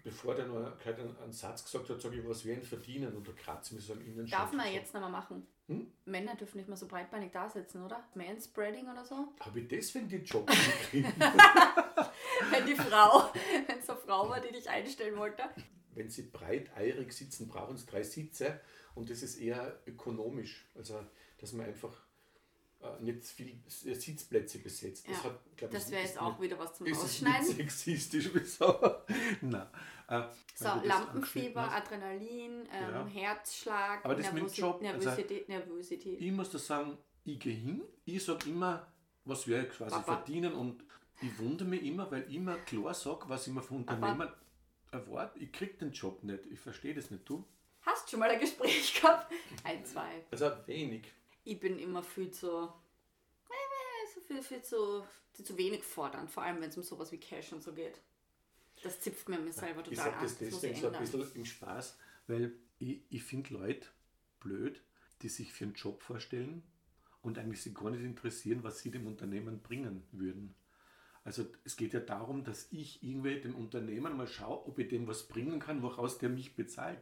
bevor 0.08 0.36
der 0.36 0.46
noch 0.48 0.56
einen, 0.56 1.18
einen 1.18 1.34
Satz 1.34 1.66
gesagt 1.66 1.90
hat, 1.90 2.02
sage 2.02 2.16
ich, 2.16 2.26
was 2.26 2.46
werden 2.46 2.64
verdienen 2.64 3.14
oder 3.14 3.34
kratze 3.34 3.76
mich 3.76 3.86
so 3.86 3.92
am 3.92 4.00
Innenschutz. 4.00 4.40
Darf 4.40 4.54
man 4.54 4.72
jetzt 4.72 4.94
noch 4.94 5.02
mal 5.02 5.10
machen. 5.10 5.46
Hm? 5.68 5.92
Männer 6.06 6.34
dürfen 6.36 6.60
nicht 6.60 6.70
mehr 6.70 6.78
so 6.78 6.88
breitbeinig 6.88 7.34
da 7.34 7.50
sitzen, 7.50 7.84
oder? 7.84 8.02
Manspreading 8.16 8.90
oder 8.90 9.04
so? 9.04 9.34
Habe 9.42 9.60
ich 9.60 9.68
deswegen 9.68 10.08
die 10.08 10.20
Job 10.20 10.48
gekriegt? 10.92 11.14
Wenn 12.52 12.66
die 12.66 12.76
Frau, 12.76 13.34
wenn 13.68 13.80
es 13.80 13.90
eine 13.90 14.00
Frau 14.00 14.30
war, 14.30 14.40
die 14.40 14.54
dich 14.54 14.70
einstellen 14.70 15.18
wollte. 15.18 15.44
wenn 15.94 16.10
sie 16.10 16.22
breiteirig 16.24 17.12
sitzen, 17.12 17.50
brauchen 17.50 17.76
sie 17.76 17.86
drei 17.86 18.04
Sitze 18.04 18.62
und 18.96 19.10
das 19.10 19.22
ist 19.22 19.36
eher 19.36 19.78
ökonomisch. 19.86 20.70
Also, 20.74 21.04
dass 21.38 21.52
man 21.52 21.66
einfach 21.66 22.02
äh, 22.82 23.02
nicht 23.04 23.24
viel 23.26 23.58
Sitzplätze 23.68 24.60
besetzt. 24.60 25.08
Ja, 25.08 25.14
glaub 25.56 25.72
ich, 25.72 25.78
Das 25.78 25.92
wäre 25.92 26.04
ist 26.04 26.10
jetzt 26.10 26.22
auch 26.22 26.32
nicht- 26.32 26.42
wieder 26.42 26.60
was 26.60 26.74
zum 26.76 26.88
ist 26.88 27.00
Ausschneiden. 27.04 27.48
nicht 27.48 27.58
sexistisch, 27.58 28.30
wieso? 28.34 28.80
Nein. 29.42 29.68
Äh, 30.10 30.24
So, 30.56 30.66
das 30.66 30.86
Lampenfieber. 30.86 31.72
Adrenalin, 31.72 32.68
ähm, 32.72 32.90
Ja. 32.92 33.06
Herzschlag, 33.08 34.06
Aber 34.06 34.16
das 34.16 34.32
Nervosi 34.32 34.62
Job, 34.62 34.82
also- 34.82 34.84
Nervosität, 35.10 35.50
Nervosität. 35.50 36.22
Ich 36.22 36.32
muss 36.32 36.50
da 36.52 36.58
sagen, 36.60 36.98
ich 37.26 37.40
gehe 37.40 37.54
hin, 37.56 37.82
ich 38.06 38.24
sage 38.24 38.50
immer, 38.50 38.88
was 39.26 39.48
wir 39.48 39.68
quasi 39.68 39.92
Papa. 39.96 40.16
verdienen 40.18 40.54
und 40.54 40.84
ich 41.22 41.38
wundere 41.40 41.68
mich 41.68 41.84
immer, 41.84 42.10
weil 42.12 42.26
ich 42.30 42.36
immer 42.36 42.56
klar 42.60 42.94
sage, 42.94 43.26
was 43.28 43.48
ich 43.48 43.54
mir 43.54 43.62
von. 43.62 43.78
Unternehmen 43.78 44.30
erwarte. 44.92 45.40
Ich 45.40 45.52
kriege 45.52 45.74
den 45.74 45.92
Job 45.92 46.24
nicht, 46.24 46.46
ich 46.46 46.60
verstehe 46.60 46.94
das 46.94 47.12
nicht. 47.12 47.28
Du? 47.28 47.44
Hast 47.82 48.10
schon 48.10 48.20
mal 48.22 48.30
ein 48.30 48.40
Gespräch 48.40 48.94
gehabt? 49.02 49.32
Ein, 49.64 49.84
zwei. 49.84 50.24
Also 50.32 50.52
wenig. 50.68 51.12
Ich 51.48 51.60
bin 51.62 51.80
immer 51.80 52.04
viel 52.04 52.30
zu, 52.30 52.50
so 54.14 54.22
viel, 54.28 54.42
viel 54.44 54.62
zu, 54.62 55.04
viel 55.32 55.46
zu 55.46 55.58
wenig 55.58 55.82
fordernd, 55.82 56.30
vor 56.30 56.44
allem 56.44 56.60
wenn 56.60 56.70
es 56.70 56.78
um 56.78 56.84
sowas 56.84 57.10
wie 57.14 57.20
Cash 57.20 57.54
und 57.54 57.64
so 57.64 57.74
geht. 57.74 58.02
Das 58.84 59.00
zipft 59.00 59.30
mir 59.30 59.40
mir 59.40 59.54
selber 59.54 59.82
Ich 59.82 59.98
total 59.98 60.12
sage 60.12 60.18
an. 60.18 60.24
das 60.24 60.38
Das 60.38 60.52
muss 60.52 60.62
deswegen 60.62 60.76
ich 60.76 60.82
so 60.82 60.88
ein 60.90 61.00
bisschen 61.00 61.36
im 61.36 61.46
Spaß, 61.46 61.98
weil 62.28 62.54
ich, 62.80 63.02
ich 63.10 63.24
finde 63.24 63.54
Leute 63.54 63.88
blöd, 64.42 64.84
die 65.22 65.30
sich 65.30 65.54
für 65.54 65.64
einen 65.64 65.74
Job 65.74 66.04
vorstellen 66.04 66.64
und 67.22 67.40
eigentlich 67.40 67.62
sich 67.62 67.74
gar 67.74 67.92
nicht 67.92 68.04
interessieren, 68.04 68.64
was 68.64 68.80
sie 68.80 68.92
dem 68.92 69.08
Unternehmen 69.08 69.62
bringen 69.62 70.06
würden. 70.12 70.54
Also 71.24 71.46
es 71.64 71.78
geht 71.78 71.94
ja 71.94 72.02
darum, 72.02 72.44
dass 72.44 72.68
ich 72.72 73.02
irgendwie 73.04 73.40
dem 73.40 73.56
Unternehmen 73.56 74.18
mal 74.18 74.28
schaue, 74.28 74.68
ob 74.68 74.80
ich 74.80 74.90
dem 74.90 75.08
was 75.08 75.30
bringen 75.30 75.60
kann, 75.60 75.82
woraus 75.82 76.18
der 76.18 76.28
mich 76.30 76.56
bezahlt. 76.56 77.00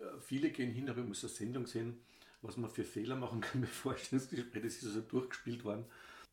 Äh, 0.00 0.20
Viele 0.20 0.50
gehen 0.50 0.72
hin, 0.72 0.88
habe 0.88 1.06
ich 1.08 1.18
so 1.18 1.28
eine 1.28 1.34
Sendung 1.36 1.64
gesehen, 1.64 2.00
was 2.44 2.56
man 2.56 2.70
für 2.70 2.84
Fehler 2.84 3.16
machen 3.16 3.40
kann 3.40 3.60
bei 3.62 3.66
Vorstellungsgesprächen, 3.66 4.68
das 4.68 4.76
ist 4.76 4.86
also 4.86 5.00
durchgespielt 5.00 5.64
worden. 5.64 5.84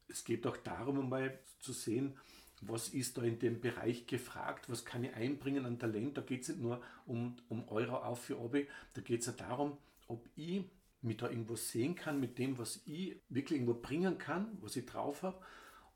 Es 0.07 0.23
geht 0.23 0.45
auch 0.45 0.57
darum, 0.57 0.99
um 0.99 1.09
mal 1.09 1.39
zu 1.59 1.73
sehen, 1.73 2.17
was 2.61 2.89
ist 2.89 3.17
da 3.17 3.23
in 3.23 3.39
dem 3.39 3.59
Bereich 3.59 4.05
gefragt, 4.05 4.69
was 4.69 4.85
kann 4.85 5.03
ich 5.03 5.13
einbringen 5.15 5.65
an 5.65 5.79
Talent. 5.79 6.17
Da 6.17 6.21
geht 6.21 6.43
es 6.43 6.49
nicht 6.49 6.61
nur 6.61 6.81
um, 7.07 7.35
um 7.49 7.67
Euro 7.69 7.97
auf 7.97 8.23
für 8.25 8.39
Obi, 8.39 8.67
da 8.93 9.01
geht 9.01 9.21
es 9.21 9.27
ja 9.27 9.33
darum, 9.33 9.77
ob 10.07 10.29
ich 10.35 10.63
mich 11.01 11.17
da 11.17 11.29
irgendwo 11.29 11.55
sehen 11.55 11.95
kann 11.95 12.19
mit 12.19 12.37
dem, 12.37 12.59
was 12.59 12.83
ich 12.85 13.19
wirklich 13.29 13.59
irgendwo 13.59 13.79
bringen 13.79 14.19
kann, 14.19 14.57
was 14.61 14.75
ich 14.75 14.85
drauf 14.85 15.23
habe 15.23 15.41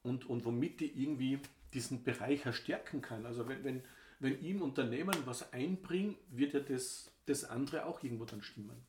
und, 0.02 0.26
und 0.26 0.46
womit 0.46 0.82
ich 0.82 0.98
irgendwie 0.98 1.40
diesen 1.74 2.04
Bereich 2.04 2.46
erstärken 2.46 3.02
kann. 3.02 3.28
Also 3.28 3.48
wenn, 3.48 3.64
wenn, 3.64 3.84
wenn 4.20 4.34
ich 4.34 4.46
im 4.46 4.64
Unternehmen 4.64 5.16
was 5.26 5.54
einbringe, 5.54 6.16
wird 6.30 6.54
ja 6.54 6.62
das, 6.62 7.12
das 7.28 7.44
andere 7.44 7.86
auch 7.86 8.02
irgendwo 8.02 8.26
dann 8.26 8.42
stimmen. 8.42 8.88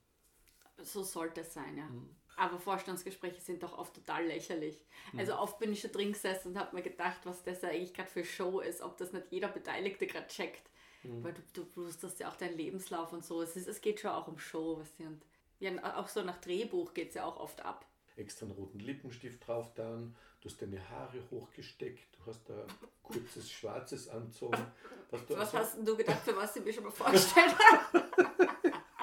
So 0.83 1.02
sollte 1.02 1.40
es 1.42 1.54
sein, 1.54 1.76
ja. 1.78 1.88
Aber 2.38 2.59
Vorstandsgespräche 2.59 3.40
sind 3.40 3.62
doch 3.62 3.78
oft 3.78 3.95
total 3.95 4.26
lächerlich. 4.26 4.85
Also 5.16 5.37
oft 5.38 5.59
bin 5.59 5.73
ich 5.73 5.80
schon 5.80 5.92
drin 5.92 6.12
gesessen 6.12 6.49
und 6.49 6.59
habe 6.59 6.76
mir 6.76 6.83
gedacht, 6.83 7.21
was 7.25 7.42
das 7.42 7.64
eigentlich 7.64 7.95
gerade 7.95 8.11
für 8.11 8.25
Show 8.25 8.61
ist, 8.61 8.83
ob 8.83 8.99
das 8.99 9.12
nicht 9.12 9.26
jeder 9.30 9.49
Beteiligte 9.49 10.06
gerade 10.06 10.26
checkt. 10.28 10.68
Weil 11.02 11.33
du, 11.35 11.42
du 11.54 11.64
blustest 11.64 12.18
ja 12.21 12.28
auch 12.28 12.37
deinen 12.37 12.56
Lebenslauf 12.56 13.12
und 13.12 13.25
so. 13.25 13.40
Es, 13.40 13.56
ist, 13.56 13.68
es 13.68 13.80
geht 13.80 14.00
schon 14.00 14.11
auch 14.11 14.26
um 14.28 14.38
Show. 14.38 14.78
Weißt 14.80 14.99
du? 14.99 15.04
Und 15.04 15.23
ja, 15.61 15.97
auch 15.99 16.09
so 16.09 16.23
nach 16.23 16.40
Drehbuch 16.40 16.92
geht 16.95 17.11
es 17.11 17.14
ja 17.14 17.25
auch 17.25 17.38
oft 17.38 17.64
ab. 17.64 17.87
Extra 18.16 18.45
einen 18.47 18.54
roten 18.56 18.80
Lippenstift 18.80 19.47
drauf 19.47 19.73
dann, 19.75 20.16
du 20.40 20.49
hast 20.49 20.61
deine 20.61 20.87
Haare 20.90 21.23
hochgesteckt, 21.30 22.02
du 22.18 22.26
hast 22.30 22.50
ein 22.50 22.62
kurzes 23.02 23.50
schwarzes 23.50 24.09
anzogen. 24.09 24.56
Was, 25.11 25.26
du 25.26 25.35
Was 25.35 25.40
also- 25.54 25.59
hast 25.59 25.76
denn 25.76 25.85
du 25.85 25.97
gedacht, 25.97 26.23
für 26.25 26.35
was 26.37 26.56
ich 26.56 26.64
mir 26.64 26.73
schon 26.73 26.85
mal 26.85 26.90
vorgestellt 26.90 27.54
habe? 27.92 28.55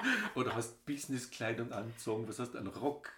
Oder 0.34 0.54
hast 0.54 0.84
Businesskleidung 0.84 1.72
anzogen, 1.72 2.28
was 2.28 2.38
hast 2.38 2.54
du, 2.54 2.58
einen 2.58 2.68
Rock. 2.68 3.10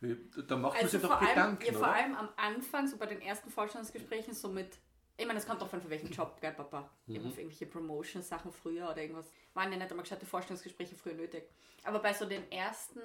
Da 0.00 0.56
macht 0.56 0.74
man 0.74 0.82
Also 0.82 0.98
sich 0.98 1.02
doch 1.02 1.20
allem, 1.20 1.28
Gedanken, 1.28 1.64
ja, 1.64 1.72
vor 1.72 1.80
oder? 1.82 1.92
allem 1.94 2.14
am 2.14 2.28
Anfang, 2.36 2.86
so 2.86 2.96
bei 2.96 3.06
den 3.06 3.22
ersten 3.22 3.50
Vorstandsgesprächen, 3.50 4.34
so 4.34 4.48
mit, 4.48 4.76
ich 5.16 5.26
meine, 5.26 5.38
es 5.38 5.46
kommt 5.46 5.62
auch 5.62 5.68
von 5.68 5.80
für 5.80 5.88
welchen 5.88 6.10
Job, 6.10 6.40
gell, 6.40 6.52
Papa? 6.52 6.90
Mhm. 7.06 7.14
Eben 7.14 7.32
für 7.32 7.40
irgendwelche 7.40 7.66
Promotion-Sachen 7.66 8.52
früher 8.52 8.90
oder 8.90 8.98
irgendwas. 8.98 9.30
Waren 9.54 9.72
ja 9.72 9.78
nicht 9.78 9.90
einmal 9.90 10.02
gescheite 10.02 10.26
Vorstandsgespräche 10.26 10.94
früher 10.94 11.14
nötig. 11.14 11.44
Aber 11.84 12.00
bei 12.00 12.12
so 12.12 12.26
den 12.26 12.50
ersten 12.50 13.00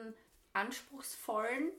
anspruchsvollen, 0.54 1.72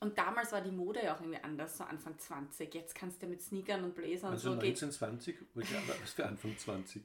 und 0.00 0.16
damals 0.16 0.52
war 0.52 0.60
die 0.60 0.70
Mode 0.70 1.02
ja 1.02 1.16
auch 1.16 1.20
irgendwie 1.20 1.42
anders, 1.42 1.76
so 1.76 1.84
Anfang 1.84 2.16
20. 2.18 2.72
Jetzt 2.72 2.94
kannst 2.94 3.20
du 3.20 3.26
mit 3.26 3.42
Sneakern 3.42 3.82
und 3.82 3.94
Bläsern 3.96 4.30
Also 4.30 4.50
und 4.50 4.56
so 4.56 4.60
geht 4.60 4.80
19, 4.80 4.92
20? 4.92 5.38
Was 5.54 6.12
für 6.12 6.26
Anfang 6.26 6.56
20? 6.56 7.02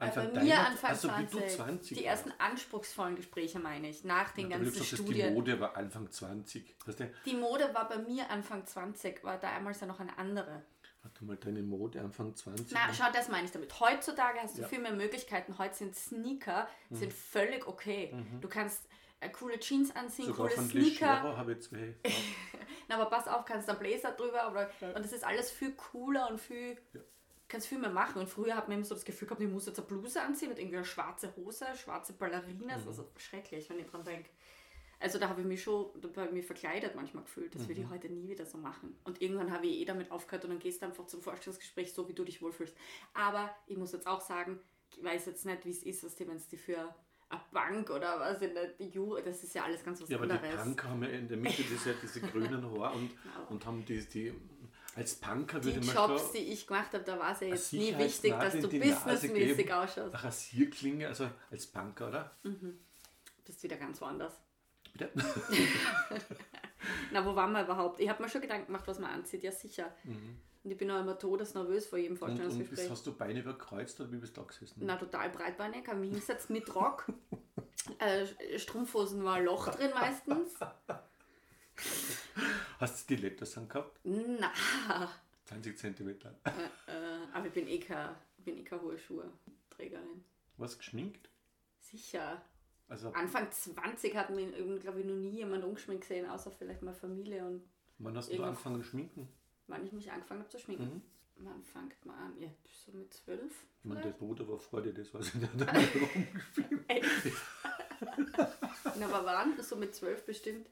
Äh, 0.00 0.10
bei 0.10 0.42
mir 0.42 0.58
Anfang 0.58 0.90
also 0.90 1.08
wie 1.08 1.26
20. 1.28 1.30
du 1.40 1.46
20 1.56 1.98
die 1.98 2.04
ersten 2.04 2.32
anspruchsvollen 2.38 3.16
Gespräche 3.16 3.58
meine 3.58 3.88
ich, 3.88 4.04
nach 4.04 4.32
den 4.32 4.50
Ja, 4.50 4.58
du 4.58 4.64
ganzen 4.64 4.84
Studien. 4.84 5.28
die 5.28 5.34
Mode 5.34 5.60
war 5.60 5.76
Anfang 5.76 6.10
20. 6.10 6.76
Weißt 6.86 7.00
du, 7.00 7.10
Die 7.24 7.34
Mode 7.34 7.72
war 7.72 7.88
bei 7.88 7.98
mir 7.98 8.28
Anfang 8.30 8.66
20, 8.66 9.22
war 9.24 9.38
damals 9.38 9.80
ja 9.80 9.86
noch 9.86 10.00
eine 10.00 10.16
andere. 10.18 10.62
warte 11.02 11.24
mal, 11.24 11.36
deine 11.36 11.62
Mode 11.62 12.00
Anfang 12.00 12.34
20. 12.34 12.72
Na, 12.72 12.92
schau, 12.92 13.04
das 13.12 13.28
meine 13.28 13.44
ich 13.46 13.52
damit. 13.52 13.78
Heutzutage 13.78 14.40
hast 14.40 14.56
du 14.56 14.62
Ja. 14.62 14.66
Mhm. 14.66 14.70
viel 14.70 14.80
mehr 14.80 14.92
Möglichkeiten. 14.94 15.58
Heute 15.58 15.74
sind 15.74 15.94
Sneaker 15.94 16.68
sind 16.90 17.12
völlig 17.12 17.66
okay. 17.68 18.14
Du 18.40 18.48
kannst 18.48 18.82
äh, 19.20 19.28
coole 19.30 19.58
Jeans 19.60 19.94
anziehen, 19.94 20.26
Sogar 20.26 20.48
coole 20.48 20.68
Sneaker. 20.68 21.36
Habe 21.36 21.52
ich 21.52 21.62
zwei. 21.62 21.94
Na, 22.88 22.96
aber 22.96 23.06
pass 23.08 23.26
auf, 23.28 23.44
kannst 23.44 23.68
einen 23.70 23.78
Blazer 23.78 24.12
drüber. 24.12 24.42
Aber, 24.42 24.68
Und 24.80 25.04
das 25.04 25.12
ist 25.12 25.24
alles 25.24 25.50
viel 25.50 25.72
cooler 25.72 26.28
und 26.30 26.38
viel. 26.40 26.76
Kannst 27.54 27.68
viel 27.68 27.78
mehr 27.78 27.90
machen. 27.90 28.20
Und 28.20 28.28
früher 28.28 28.56
hat 28.56 28.66
man 28.68 28.78
immer 28.78 28.84
so 28.84 28.94
das 28.94 29.04
Gefühl 29.04 29.28
gehabt, 29.28 29.40
ich 29.40 29.48
muss 29.48 29.66
jetzt 29.66 29.78
eine 29.78 29.86
Bluse 29.86 30.20
anziehen 30.20 30.48
mit 30.48 30.58
irgendwie 30.58 30.76
einer 30.78 30.84
schwarze 30.84 31.32
Hose, 31.36 31.66
schwarze 31.76 32.12
Ballerinas. 32.14 32.82
Mhm. 32.82 32.88
Also 32.88 33.08
schrecklich, 33.16 33.70
wenn 33.70 33.78
ich 33.78 33.86
dran 33.86 34.02
denke. 34.02 34.28
Also 34.98 35.18
da 35.20 35.28
habe 35.28 35.42
ich 35.42 35.46
mich 35.46 35.62
schon 35.62 35.86
da 36.00 36.08
habe 36.22 36.26
ich 36.28 36.32
mich 36.32 36.46
verkleidet 36.46 36.96
manchmal 36.96 37.22
gefühlt. 37.22 37.54
Das 37.54 37.62
Mhm. 37.62 37.68
würde 37.68 37.80
ich 37.82 37.88
heute 37.90 38.08
nie 38.08 38.28
wieder 38.28 38.44
so 38.44 38.58
machen. 38.58 38.96
Und 39.04 39.22
irgendwann 39.22 39.52
habe 39.52 39.66
ich 39.66 39.78
eh 39.80 39.84
damit 39.84 40.10
aufgehört 40.10 40.44
und 40.44 40.50
dann 40.50 40.58
gehst 40.58 40.82
du 40.82 40.86
einfach 40.86 41.06
zum 41.06 41.22
Vorstellungsgespräch, 41.22 41.92
so 41.92 42.08
wie 42.08 42.12
du 42.14 42.24
dich 42.24 42.42
wohlfühlst. 42.42 42.74
Aber 43.12 43.54
ich 43.68 43.76
muss 43.76 43.92
jetzt 43.92 44.06
auch 44.08 44.20
sagen, 44.20 44.58
ich 44.96 45.04
weiß 45.04 45.26
jetzt 45.26 45.46
nicht, 45.46 45.64
wie 45.64 45.70
es 45.70 45.82
ist, 45.84 46.02
was 46.02 46.16
die, 46.16 46.26
wenn 46.26 46.36
es 46.36 46.48
die 46.48 46.56
für 46.56 46.92
eine 47.28 47.40
Bank 47.52 47.90
oder 47.90 48.18
was 48.18 48.40
in 48.42 48.54
der 48.54 48.74
Ju, 48.80 49.16
das 49.24 49.44
ist 49.44 49.54
ja 49.54 49.62
alles 49.64 49.84
ganz 49.84 50.00
was 50.02 50.08
Ja, 50.08 50.16
aber 50.16 50.26
die 50.26 50.32
anderes. 50.32 50.62
Punker 50.64 50.88
haben 50.88 51.02
ja 51.04 51.08
in 51.10 51.28
der 51.28 51.36
Mitte 51.36 51.62
diese, 51.62 51.94
diese 52.02 52.20
grünen 52.32 52.64
Haare 52.64 52.96
und, 52.96 53.10
und 53.48 53.64
haben 53.66 53.84
die, 53.84 54.00
die 54.06 54.32
als 54.96 55.14
Punker 55.16 55.60
die 55.60 55.66
würde 55.66 55.86
man 55.86 55.94
Jobs, 55.94 56.22
schon 56.22 56.32
die 56.34 56.52
ich 56.52 56.66
gemacht 56.66 56.92
habe, 56.92 57.04
da 57.04 57.18
war 57.18 57.32
es 57.32 57.40
ja 57.40 57.48
jetzt 57.48 57.72
nie 57.72 57.96
wichtig, 57.98 58.32
dass 58.32 58.54
du 58.54 58.68
die 58.68 58.78
businessmäßig 58.78 59.72
ausschaust. 59.72 60.14
eine 60.14 60.24
Rasierklinge, 60.24 61.08
also 61.08 61.28
als 61.50 61.66
Punker, 61.66 62.08
oder? 62.08 62.36
Mhm. 62.42 62.78
Bist 63.44 63.62
wieder 63.62 63.76
ganz 63.76 64.00
woanders. 64.00 64.34
Bitte? 64.92 65.10
Na, 67.12 67.24
wo 67.24 67.34
waren 67.34 67.52
wir 67.52 67.62
überhaupt? 67.62 68.00
Ich 68.00 68.08
habe 68.08 68.22
mir 68.22 68.28
schon 68.28 68.40
Gedanken 68.40 68.66
gemacht, 68.66 68.86
was 68.86 68.98
man 68.98 69.10
anzieht, 69.10 69.42
ja 69.42 69.50
sicher. 69.52 69.92
Und 70.04 70.70
ich 70.70 70.76
bin 70.76 70.90
auch 70.90 71.00
immer 71.00 71.18
todesnervös 71.18 71.86
vor 71.86 71.98
jedem 71.98 72.16
Mhm. 72.16 72.22
Und, 72.22 72.30
und 72.30 72.38
Vorstellungsgespräch. 72.38 72.90
hast 72.90 73.06
du 73.06 73.12
Beine 73.12 73.40
überkreuzt 73.40 74.00
oder 74.00 74.12
wie 74.12 74.16
bist 74.16 74.36
du 74.36 74.40
da 74.40 74.46
gesessen? 74.46 74.80
Na, 74.80 74.96
total 74.96 75.30
breitbeinig, 75.30 75.86
habe 75.88 75.98
mich 75.98 76.10
hingesetzt 76.10 76.50
mit 76.50 76.74
Rock. 76.74 77.06
äh, 77.98 78.58
Strumpfhosen 78.58 79.24
war 79.24 79.34
ein 79.34 79.44
Loch 79.44 79.68
drin 79.68 79.90
meistens. 79.94 80.54
Hast 82.78 83.10
du 83.10 83.14
Stilettos 83.14 83.56
angehabt? 83.56 84.00
Na, 84.04 84.52
20 85.46 85.78
Zentimeter. 85.78 86.34
äh, 86.44 86.90
aber 87.32 87.46
ich 87.46 87.52
bin 87.52 87.68
eh 87.68 87.78
keine, 87.78 88.16
bin 88.38 88.58
eh 88.58 88.64
keine 88.64 88.82
hohe 88.82 88.98
Schuhe-Trägerin. 88.98 90.24
Was 90.56 90.78
geschminkt? 90.78 91.28
Sicher. 91.80 92.42
Also, 92.88 93.12
Anfang 93.12 93.50
20 93.50 94.14
hat 94.14 94.30
mich, 94.30 94.52
glaube 94.80 95.00
ich, 95.00 95.06
noch 95.06 95.14
nie 95.14 95.30
jemand 95.30 95.64
umgeschminkt 95.64 96.02
gesehen, 96.02 96.28
außer 96.28 96.50
vielleicht 96.50 96.82
meine 96.82 96.96
Familie 96.96 97.44
und 97.44 97.62
wann 97.98 98.16
hast 98.16 98.32
du 98.32 98.42
angefangen 98.42 98.82
zu 98.82 98.88
schminken? 98.88 99.28
wann 99.66 99.86
ich 99.86 99.92
mich 99.92 100.10
angefangen 100.10 100.40
habe 100.40 100.50
zu 100.50 100.58
schminken. 100.58 100.84
Mhm. 100.84 101.02
Wann 101.46 101.62
fängt 101.64 102.04
man 102.04 102.16
an? 102.16 102.34
Ja, 102.38 102.48
so 102.86 102.92
mit 102.92 103.12
zwölf? 103.12 103.64
Ich 103.82 103.88
meine, 103.88 104.02
der? 104.02 104.10
Bruder 104.10 104.46
war 104.48 104.82
dir, 104.82 104.92
das 104.92 105.12
weiß 105.12 105.28
ich 105.28 105.34
nicht. 105.34 105.60
Der 105.60 105.66
hat 105.66 105.76
rumgespielt. 106.14 106.84
Na, 108.98 109.06
aber 109.06 109.24
wann? 109.24 109.60
So 109.62 109.76
mit 109.76 109.94
zwölf 109.94 110.24
bestimmt. 110.24 110.68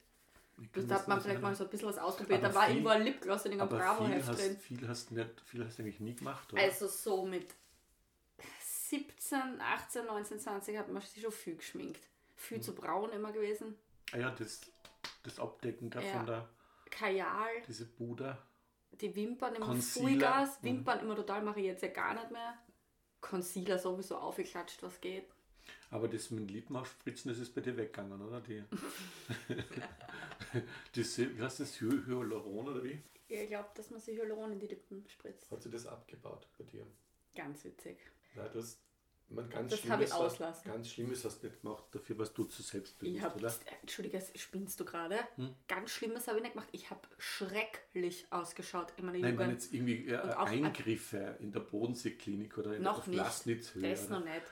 Das 0.75 0.88
hat 0.90 1.09
man 1.09 1.21
vielleicht 1.21 1.40
mal 1.42 1.54
so 1.54 1.64
ein 1.64 1.71
bisschen 1.71 1.88
was 1.88 1.99
ausprobiert. 1.99 2.40
Aber 2.44 2.49
da 2.49 2.54
war 2.54 2.62
viel- 2.66 2.75
irgendwo 2.76 2.90
ein 2.90 3.02
Lipgloss 3.02 3.44
in 3.47 3.61
einem 3.61 3.68
Bravo-Heft 3.68 4.38
drin. 4.38 4.56
viel, 4.59 4.88
hast 4.88 5.11
nicht, 5.11 5.40
viel 5.44 5.64
hast 5.64 5.78
du 5.78 5.82
eigentlich 5.82 6.00
nie 6.00 6.14
gemacht, 6.14 6.52
oder? 6.52 6.62
Also 6.62 6.87
so 6.87 7.25
mit 7.26 7.54
17, 8.61 9.61
18, 9.61 10.06
19, 10.06 10.38
20 10.38 10.78
hat 10.78 10.88
man 10.90 11.02
sich 11.02 11.23
schon 11.23 11.32
viel 11.32 11.56
geschminkt. 11.56 12.02
Viel 12.37 12.59
Mhm. 12.59 12.62
zu 12.62 12.75
braun 12.75 13.11
immer 13.12 13.32
gewesen. 13.32 13.76
ah 14.12 14.18
ja, 14.18 14.30
das, 14.30 14.61
das 15.23 15.38
Abdecken 15.40 15.90
da 15.90 16.00
Ja. 16.00 16.12
von 16.12 16.26
der, 16.26 16.49
Kajal, 16.90 17.62
diese 17.66 17.87
Buda. 17.87 18.38
die 18.92 19.14
Wimpern 19.16 19.54
immer. 19.54 19.75
Vollgas. 19.80 20.61
Mhm. 20.61 20.66
Wimpern 20.66 21.00
immer 21.00 21.16
total 21.16 21.42
mache 21.42 21.61
ich 21.61 21.66
jetzt 21.66 21.82
ja 21.82 21.88
gar 21.88 22.14
nicht 22.14 22.30
mehr. 22.30 22.54
Concealer 23.23 23.78
sowieso 23.78 24.16
aufgeklatscht, 24.18 24.82
was 24.82 25.00
geht. 25.00 25.25
Aber 25.92 26.08
das 26.08 26.30
mit 26.30 26.50
Lippen 26.50 26.75
aufspritzen, 26.75 27.30
das 27.30 27.38
ist 27.38 27.54
bei 27.54 27.61
dir 27.61 27.76
weggegangen, 27.76 28.20
oder? 28.22 28.40
Die, 28.40 28.64
das, 30.96 31.18
wie 31.18 31.40
heißt 31.40 31.61
das? 31.61 31.80
Hy- 31.80 32.06
Hyaluron 32.06 32.68
oder 32.68 32.82
wie? 32.82 33.00
Ich 33.28 33.49
glaube, 33.49 33.68
dass 33.75 33.90
man 33.90 34.00
sich 34.00 34.16
Hyaluron 34.18 34.52
in 34.52 34.58
die 34.58 34.66
Lippen 34.66 35.04
spritzt. 35.08 35.50
Hat 35.50 35.62
sie 35.62 35.70
das 35.70 35.87
abgebaut 35.87 36.46
bei 36.58 36.64
dir? 36.64 36.87
Ganz 37.34 37.64
witzig. 37.64 37.99
Nein, 38.34 38.49
du 38.52 38.58
hast, 38.58 38.78
man, 39.28 39.49
ganz 39.49 39.70
Das 39.70 39.80
Schlimmes 39.80 39.92
habe 39.92 40.04
ich 40.04 40.11
hast- 40.12 40.18
auslassen. 40.20 40.70
Ganz 40.72 40.88
Schlimmes 40.88 41.25
hast 41.25 41.42
du 41.42 41.46
nicht 41.46 41.61
gemacht, 41.62 41.84
dafür 41.92 42.18
was 42.18 42.32
du 42.34 42.44
zu 42.44 42.62
selbstbewusst, 42.62 43.16
Ich 43.16 43.22
habe, 43.22 43.38
oder? 43.38 43.54
Entschuldige, 43.82 44.22
spinnst 44.34 44.80
du 44.80 44.84
gerade? 44.84 45.18
Hm? 45.37 45.54
Ganz 45.68 45.90
Schlimmes 45.90 46.26
habe 46.26 46.38
ich 46.38 46.42
nicht 46.42 46.54
gemacht. 46.54 46.68
Ich 46.72 46.90
habe 46.90 47.00
schrecklich 47.18 48.26
ausgeschaut 48.30 48.92
in 48.99 49.06
meiner 49.06 49.18
Nein, 49.18 49.32
ich 49.32 49.37
meine 49.38 49.52
Jugend. 49.52 49.62
jetzt 49.62 49.72
irgendwie 49.75 50.06
äh, 50.08 50.18
auch- 50.18 50.46
Eingriffe 50.46 51.37
in 51.40 51.52
der 51.52 51.61
Bodenseeklinik 51.61 52.56
oder 52.58 52.76
in 52.76 52.82
Noch 52.82 52.99
auf 52.99 53.06
nicht. 53.06 53.16
Lassnitzhöhe. 53.18 53.82
Das 53.90 54.08
noch 54.08 54.25
nicht. 54.25 54.42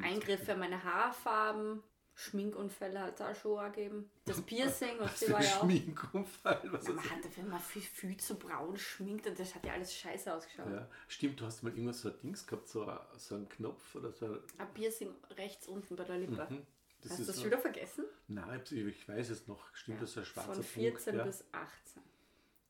Eingriffe, 0.00 0.54
meine 0.56 0.82
Haarfarben, 0.84 1.82
Schminkunfälle 2.14 3.00
hat 3.00 3.18
es 3.18 3.26
auch 3.26 3.34
schon 3.34 3.72
gegeben. 3.72 4.10
Das 4.26 4.40
Piercing, 4.46 4.98
was 4.98 5.24
für 5.24 5.32
war 5.32 5.38
ein 5.38 5.44
ja 5.44 5.56
auch. 5.56 5.60
Schminkunfall. 5.64 6.60
Was 6.64 6.84
Man 6.88 6.98
ist 6.98 7.10
hatte, 7.10 7.28
wenn 7.36 7.48
man 7.48 7.60
viel, 7.60 7.82
viel 7.82 8.16
zu 8.18 8.34
braun 8.38 8.76
schminkt, 8.76 9.26
und 9.26 9.38
das 9.38 9.54
hat 9.54 9.64
ja 9.64 9.72
alles 9.72 9.94
scheiße 9.94 10.32
ausgeschaut. 10.32 10.70
ja, 10.70 10.88
stimmt, 11.08 11.40
du 11.40 11.46
hast 11.46 11.62
mal 11.62 11.70
irgendwas 11.72 12.00
so 12.02 12.10
ein 12.10 12.18
Dings 12.22 12.46
gehabt, 12.46 12.68
so, 12.68 12.84
ein- 12.86 12.98
so 13.16 13.34
einen 13.36 13.48
Knopf 13.48 13.94
oder 13.94 14.12
so. 14.12 14.38
Ein 14.58 14.74
Piercing 14.74 15.14
rechts 15.36 15.66
unten 15.66 15.96
bei 15.96 16.04
der 16.04 16.18
Lippe. 16.18 16.46
Mhm. 16.50 16.66
Das 17.02 17.12
Hast 17.12 17.20
du 17.20 17.24
das 17.24 17.36
so, 17.36 17.42
schon 17.42 17.50
wieder 17.52 17.60
vergessen? 17.60 18.04
Nein, 18.28 18.62
ich, 18.70 19.08
weiß 19.08 19.30
es 19.30 19.46
noch. 19.48 19.74
Stimmt, 19.74 20.02
das 20.02 20.10
ist 20.10 20.18
ein 20.18 20.24
schwarzer 20.26 20.54
Von 20.54 20.62
14 20.62 20.92
Punkt. 21.14 21.18
Ja. 21.18 21.24
bis 21.24 21.44
18. 21.52 22.02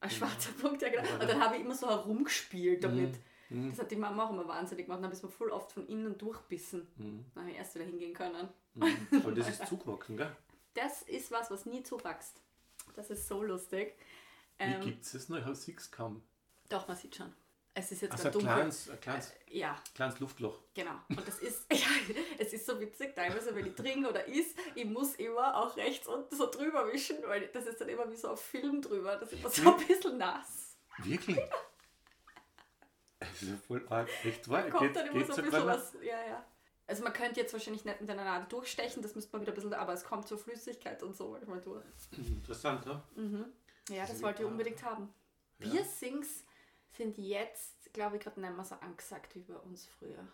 Ein 0.02 0.10
schwarzer 0.10 0.52
Punkt, 0.52 0.80
ja 0.82 0.88
genau. 0.88 1.12
Und 1.14 1.22
dann 1.24 1.40
habe 1.40 1.56
ich 1.56 1.62
immer 1.62 1.74
so 1.74 1.88
herumgespielt 1.88 2.84
damit. 2.84 3.10
Mhm. 3.16 3.22
Das 3.50 3.78
hat 3.80 3.90
die 3.90 3.97
Mama 3.97 4.26
auch 4.26 4.30
immer 4.30 4.47
wahnsinnig 4.47 4.87
gemacht. 4.87 5.02
Dann 5.02 5.11
ist 5.11 5.23
man 5.23 5.33
voll 5.33 5.50
oft 5.50 5.73
von 5.73 5.87
innen 5.88 6.16
durchbissen. 6.16 6.87
Mhm. 6.97 7.25
Dann 7.35 7.42
habe 7.45 7.52
ich 7.52 7.59
erst 7.59 7.75
wieder 7.75 7.85
hingehen 7.85 8.14
können. 8.14 8.49
Mhm. 8.75 9.09
Aber 9.12 9.33
das 9.33 9.49
ist 9.49 9.66
zugewachsen, 9.66 10.16
gell? 10.16 10.35
Das 10.75 11.02
ist 11.02 11.30
was, 11.33 11.50
was 11.50 11.66
nie 11.66 11.83
zuwächst. 11.83 12.40
Das 12.95 13.11
ist 13.11 13.26
so 13.26 13.42
lustig. 13.42 13.95
Wie 14.59 14.64
Ähm, 14.64 14.80
gibt 14.83 15.04
es 15.04 15.12
das 15.12 15.28
noch? 15.28 15.38
Ich 15.38 15.45
habe 15.45 15.52
es 15.52 15.90
kaum. 15.90 16.23
doch, 16.69 16.87
man 16.87 16.97
sieht 16.97 17.16
schon. 17.16 17.33
Es 17.75 17.90
ist 17.92 18.02
jetzt 18.02 18.12
Also 18.12 18.26
ein 18.28 18.33
dunkel. 18.33 18.52
kleines, 18.52 18.90
ein 18.90 19.00
kleines, 19.00 19.33
Ja, 19.49 19.76
kleines 19.95 20.19
Luftloch. 20.21 20.61
genau. 20.75 20.95
Und 21.09 21.26
das 21.26 21.38
ist, 21.38 21.66
ja, 21.73 21.87
es 22.38 22.52
ist 22.52 22.66
so 22.66 22.78
witzig, 22.80 23.14
teilweise, 23.14 23.54
wenn 23.54 23.66
ich 23.66 23.75
trinke 23.75 24.09
oder 24.09 24.26
is, 24.26 24.54
ich 24.75 24.85
muss 24.85 25.14
immer 25.14 25.57
auch 25.57 25.76
rechts 25.76 26.07
unten 26.09 26.35
so 26.37 26.50
drüber 26.50 26.92
wischen, 26.92 27.16
weil 27.26 27.47
das 27.49 27.66
ist 27.66 27.80
dann 27.80 27.88
immer 27.88 28.11
wie 28.11 28.16
so 28.16 28.28
auf 28.30 28.40
Film 28.40 28.83
drüber. 28.83 29.16
Das 29.16 29.33
ist 29.33 29.38
immer 29.40 29.50
so 29.50 29.76
ein 29.76 29.87
bisschen 29.87 30.19
nass. 30.19 30.76
Wirklich? 30.99 31.38
Das 33.20 33.42
ist 33.42 33.50
ja 33.50 33.56
voll 33.56 33.86
arg. 33.88 34.08
Echt 34.24 34.48
wahr? 34.48 34.62
Da 34.62 34.70
kommt 34.70 34.96
dann 34.96 35.06
immer 35.08 35.24
so 35.24 35.34
ein 35.34 35.44
bisschen 35.44 35.66
was. 35.66 35.92
Ja, 36.02 36.26
ja. 36.26 36.44
Also 36.86 37.04
man 37.04 37.12
könnte 37.12 37.38
jetzt 37.38 37.52
wahrscheinlich 37.52 37.84
nicht 37.84 38.00
mit 38.00 38.10
einer 38.10 38.24
Nadel 38.24 38.48
durchstechen, 38.48 39.00
das 39.02 39.14
müsste 39.14 39.30
man 39.32 39.42
wieder 39.42 39.52
ein 39.52 39.54
bisschen, 39.54 39.72
aber 39.74 39.92
es 39.92 40.02
kommt 40.02 40.26
zur 40.26 40.38
Flüssigkeit 40.38 41.00
und 41.04 41.14
so 41.16 41.28
manchmal 41.28 41.60
durch. 41.60 41.84
Interessant, 42.16 42.84
ne? 42.86 43.00
Ja, 43.88 44.00
das 44.02 44.10
Also, 44.10 44.22
wollt 44.22 44.40
ihr 44.40 44.46
unbedingt 44.48 44.82
haben. 44.82 45.12
Ja. 45.60 45.70
Piercings 45.70 46.44
sind 46.96 47.16
jetzt, 47.18 47.92
glaube 47.92 48.16
ich, 48.16 48.22
gerade 48.22 48.40
nicht 48.40 48.56
mehr 48.56 48.64
so 48.64 48.74
angesagt 48.76 49.36
wie 49.36 49.40
bei 49.42 49.54
uns 49.56 49.86
früher. 49.86 50.26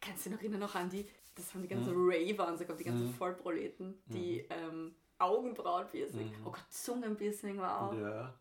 Kannst 0.00 0.26
du 0.26 0.30
noch 0.30 0.38
erinnern 0.38 0.60
noch 0.60 0.74
an 0.74 0.90
die, 0.90 1.06
das 1.36 1.54
haben 1.54 1.62
die 1.62 1.68
ganzen 1.68 1.94
Mhm. 1.94 2.10
Raver 2.10 2.48
und 2.48 2.58
so, 2.58 2.64
die 2.64 2.84
ganzen 2.84 3.14
Vollproleten, 3.14 4.02
die 4.06 4.40
ähm, 4.50 4.96
Augenbrauen-Piercing. 5.18 6.34
Oh 6.44 6.50
Gott, 6.50 6.64
Zungenpiercing 6.70 7.58
war 7.58 7.82
auch. 7.82 7.94
Ja. 7.94 8.34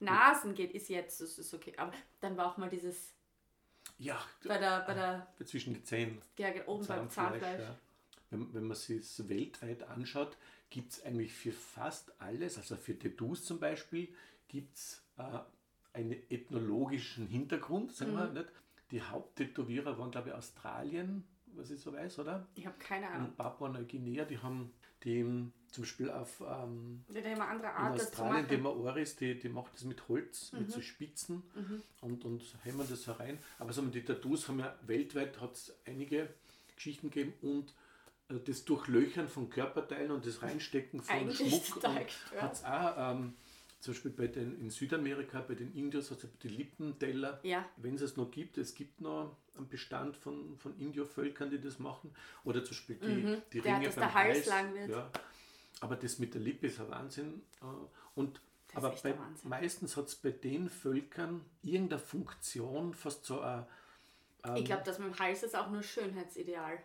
Nasen 0.00 0.54
geht, 0.54 0.72
ist 0.72 0.88
jetzt, 0.88 1.20
das 1.20 1.38
ist 1.38 1.52
okay. 1.54 1.74
Aber 1.76 1.92
dann 2.20 2.36
war 2.36 2.46
auch 2.52 2.56
mal 2.56 2.68
dieses, 2.70 3.14
Ja, 3.98 4.18
bei 4.46 4.58
der, 4.58 4.80
bei 4.86 4.94
der, 4.94 5.26
zwischen 5.44 5.74
die 5.74 5.82
Zähnen. 5.82 6.20
ja, 6.38 6.48
oben 6.66 6.86
beim 6.86 7.10
Zahnfleisch. 7.10 7.60
Ja. 7.60 7.76
Wenn, 8.30 8.52
wenn 8.54 8.64
man 8.64 8.76
sich 8.76 8.98
es 9.00 9.28
weltweit 9.28 9.82
anschaut, 9.84 10.36
gibt 10.68 10.92
es 10.92 11.04
eigentlich 11.04 11.32
für 11.32 11.52
fast 11.52 12.12
alles, 12.20 12.58
also 12.58 12.76
für 12.76 12.98
Tattoos 12.98 13.44
zum 13.44 13.60
Beispiel, 13.60 14.12
gibt 14.48 14.76
es 14.76 15.02
äh, 15.16 15.38
einen 15.92 16.16
ethnologischen 16.30 17.26
Hintergrund, 17.28 17.94
sagen 17.94 18.12
Mhm. 18.12 18.16
wir 18.16 18.26
nicht. 18.32 18.48
Die 18.90 19.02
Haupttätowierer 19.02 19.98
waren, 19.98 20.10
glaube 20.10 20.28
ich, 20.30 20.34
Australien, 20.34 21.24
was 21.56 21.70
ich 21.70 21.80
so 21.80 21.92
weiß, 21.92 22.18
oder? 22.20 22.46
Ich 22.54 22.66
habe 22.66 22.76
keine 22.78 23.08
Ahnung. 23.08 23.28
Und 23.28 23.36
Papua-Neuguinea, 23.36 24.24
die 24.24 24.38
haben 24.38 24.72
die 25.04 25.52
zum 25.70 25.84
Beispiel 25.84 26.10
auf 26.10 26.40
ähm, 26.40 27.04
Ja, 27.12 27.20
da 27.20 27.30
haben 27.30 27.40
andere 27.42 27.66
in 27.68 27.74
Art, 27.76 27.98
zu 27.98 28.04
Australien, 28.06 28.46
die. 28.48 28.56
Maoris, 28.56 29.16
die, 29.16 29.38
die 29.38 29.48
macht 29.48 29.74
das 29.74 29.84
mit 29.84 30.08
Holz, 30.08 30.52
Mhm. 30.52 30.60
mit 30.60 30.72
so 30.72 30.80
Spitzen 30.80 31.42
und, 32.00 32.24
und 32.24 32.42
hämmern 32.64 32.86
das 32.88 33.06
herein. 33.06 33.38
Aber 33.58 33.72
wir, 33.72 33.90
die 33.90 34.04
Tattoos 34.04 34.48
haben 34.48 34.58
ja 34.60 34.74
weltweit 34.86 35.40
hat 35.40 35.52
es 35.54 35.74
einige 35.86 36.28
Geschichten 36.74 37.10
gegeben 37.10 37.34
und 37.42 37.74
äh, 38.28 38.40
das 38.44 38.64
Durchlöchern 38.64 39.28
von 39.28 39.50
Körperteilen 39.50 40.10
und 40.10 40.26
das 40.26 40.42
Reinstecken 40.42 41.02
von 41.02 41.14
Eigentlich 41.14 41.48
Schmuck 41.64 41.82
hat 41.84 42.52
es 42.54 42.64
auch 42.64 42.94
ähm, 43.12 43.34
zum 43.86 43.94
Beispiel 43.94 44.10
bei 44.10 44.26
den, 44.26 44.60
in 44.60 44.68
Südamerika, 44.70 45.40
bei 45.40 45.54
den 45.54 45.72
Indios, 45.74 46.10
also 46.12 46.28
die 46.42 46.48
Lippenteller, 46.48 47.40
Ja. 47.42 47.64
wenn 47.78 47.94
es 47.94 48.02
es 48.02 48.16
noch 48.16 48.30
gibt, 48.30 48.58
es 48.58 48.74
gibt 48.74 49.00
noch 49.00 49.36
einen 49.56 49.68
Bestand 49.68 50.16
von, 50.16 50.58
von 50.58 50.78
Indio-Völkern, 50.78 51.50
die 51.50 51.60
das 51.60 51.78
machen. 51.78 52.14
Oder 52.44 52.62
zum 52.64 52.70
Beispiel 52.76 52.96
die, 52.96 53.06
Mhm. 53.06 53.42
die 53.52 53.58
Ringe 53.60 53.86
dass 53.86 53.94
beim 53.94 54.04
der 54.04 54.14
Hals 54.14 54.46
lang 54.46 54.74
wird. 54.74 54.90
Ja. 54.90 55.10
Aber 55.80 55.96
das 55.96 56.18
mit 56.18 56.34
der 56.34 56.40
Lippe 56.42 56.66
ist 56.66 56.80
ein 56.80 56.90
Wahnsinn. 56.90 57.42
äh, 57.62 57.64
Und 58.14 58.40
ist 58.68 58.76
aber 58.76 58.90
bei, 59.02 59.14
meistens 59.44 59.96
hat 59.96 60.06
es 60.08 60.14
bei 60.16 60.30
den 60.30 60.68
Völkern 60.68 61.44
irgendeine 61.62 62.00
Funktion, 62.00 62.92
fast 62.94 63.24
so 63.24 63.40
ein. 63.40 63.64
Ich 64.56 64.64
glaube, 64.64 64.82
das 64.84 64.98
mit 64.98 65.08
dem 65.08 65.18
Hals 65.18 65.42
ist 65.42 65.56
auch 65.56 65.70
nur 65.70 65.82
Schönheitsideal. 65.82 66.78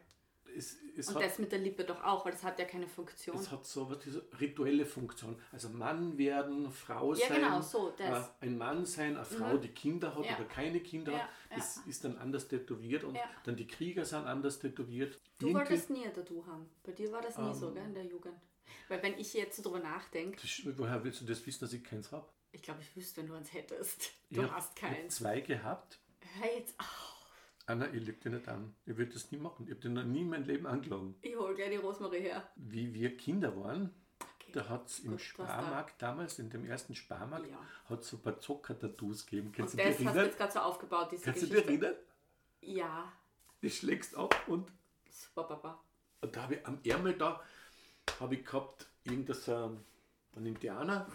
Es, 0.57 0.77
es, 0.97 1.07
Und 1.09 1.15
hat, 1.15 1.23
das 1.23 1.39
mit 1.39 1.51
der 1.51 1.59
Lippe 1.59 1.83
doch 1.83 2.03
auch, 2.03 2.25
weil 2.25 2.31
das 2.33 2.43
hat 2.43 2.59
ja 2.59 2.65
keine 2.65 2.87
Funktion. 2.87 3.35
es 3.37 3.49
hat 3.51 3.65
so 3.65 3.89
was, 3.89 3.99
diese 3.99 4.23
rituelle 4.39 4.85
Funktion. 4.85 5.39
Also 5.51 5.69
Mann 5.69 6.17
werden, 6.17 6.69
Frau 6.71 7.13
Ja, 7.13 7.27
sein. 7.27 7.41
genau, 7.41 7.61
so, 7.61 7.93
äh, 7.97 8.21
Ein 8.41 8.57
Mann 8.57 8.85
sein, 8.85 9.15
eine 9.15 9.25
Frau, 9.25 9.57
die 9.57 9.69
Kinder 9.69 10.13
hat 10.15 10.25
Ja. 10.25 10.35
oder 10.35 10.45
keine 10.45 10.79
Kinder 10.81 11.13
hat, 11.13 11.29
ja. 11.51 11.57
Ist, 11.57 11.85
ist 11.87 12.03
dann 12.03 12.17
anders 12.17 12.47
tätowiert 12.47 13.03
und 13.03 13.17
dann 13.45 13.55
die 13.55 13.67
Krieger 13.67 14.03
sind 14.05 14.25
anders 14.25 14.59
tätowiert. 14.59 15.19
Du 15.39 15.47
Irgendwie- 15.47 15.59
wolltest 15.59 15.89
nie 15.89 16.05
ein 16.05 16.13
Tattoo 16.13 16.45
haben. 16.45 16.69
Bei 16.83 16.91
dir 16.91 17.11
war 17.11 17.21
das 17.21 17.37
nie 17.37 17.47
Ähm. 17.47 17.53
so, 17.53 17.71
gell, 17.73 17.83
in 17.85 17.93
der 17.93 18.05
Jugend. 18.05 18.35
Weil 18.87 19.01
wenn 19.03 19.17
ich 19.17 19.33
jetzt 19.33 19.57
so 19.57 19.63
drüber 19.63 19.79
nachdenke, 19.79 20.41
Woher 20.77 21.03
willst 21.03 21.21
du 21.21 21.25
das 21.25 21.45
wissen, 21.45 21.61
dass 21.61 21.73
ich 21.73 21.83
keins 21.83 22.11
habe? 22.11 22.27
ich 22.53 22.61
glaube, 22.61 22.81
ich 22.81 22.95
wüsste, 22.97 23.21
wenn 23.21 23.27
du 23.27 23.33
eins 23.35 23.53
hättest. 23.53 24.11
Du 24.29 24.49
hast 24.51 24.75
keins. 24.75 25.15
zwei 25.15 25.39
gehabt. 25.39 25.99
Hör 26.39 26.53
jetzt 26.53 26.77
auf. 26.79 27.10
Anna, 27.67 27.87
ich 27.93 28.03
lüge 28.05 28.19
dir 28.19 28.29
nicht 28.31 28.47
an. 28.47 28.75
Ich 28.85 28.97
würde 28.97 29.13
das 29.13 29.31
nie 29.31 29.37
machen. 29.37 29.65
Ich 29.65 29.71
habe 29.71 29.81
dir 29.81 29.89
noch 29.89 30.03
nie 30.03 30.21
in 30.21 30.29
meinem 30.29 30.43
Leben 30.45 30.65
angelogen. 30.67 31.15
Ich 31.21 31.35
hol 31.35 31.53
gleich 31.55 31.69
die 31.69 31.75
Rosmarie 31.77 32.19
her. 32.21 32.49
Wie 32.55 32.93
wir 32.93 33.15
Kinder 33.17 33.55
waren, 33.61 33.93
Okay. 34.39 34.51
da 34.53 34.67
hat 34.69 34.87
es 34.87 34.99
im 34.99 35.11
Gut, 35.11 35.19
was 35.37 35.47
da? 35.47 35.53
Sparmarkt 35.59 36.01
damals, 36.01 36.39
in 36.39 36.49
dem 36.49 36.65
ersten 36.65 36.95
Sparmarkt, 36.95 37.47
Ja. 37.49 37.59
hat 37.85 38.01
es 38.01 38.09
so 38.09 38.17
ein 38.17 38.21
paar 38.23 38.39
Zocker-Tattoos 38.39 39.25
gegeben. 39.25 39.51
Kannst 39.55 39.75
Und 39.75 39.79
du 39.81 39.87
das 39.87 39.97
dich 39.97 40.07
hast 40.07 40.15
du 40.17 40.21
jetzt 40.21 40.37
gerade 40.37 40.51
so 40.53 40.59
aufgebaut, 40.59 41.09
diese 41.11 41.23
Kannst 41.23 41.41
du 41.43 41.45
dich 41.47 41.55
Geschichte. 41.63 41.85
erinnern? 41.85 42.01
Ja, 42.61 43.11
Du 43.61 43.69
schlägst 43.69 44.15
ab 44.17 44.35
und, 44.47 44.71
super 45.09 45.43
Papa. 45.43 45.79
und 46.21 46.35
da 46.35 46.41
habe 46.43 46.55
ich 46.55 46.65
am 46.65 46.79
Ärmel 46.83 47.13
da 47.13 47.41
habe 48.19 48.33
ich 48.35 48.43
gehabt 48.45 48.87
irgendein 49.03 49.35
so 49.35 49.53
ein, 49.55 49.85
ein 50.35 50.45
Indianer 50.47 51.05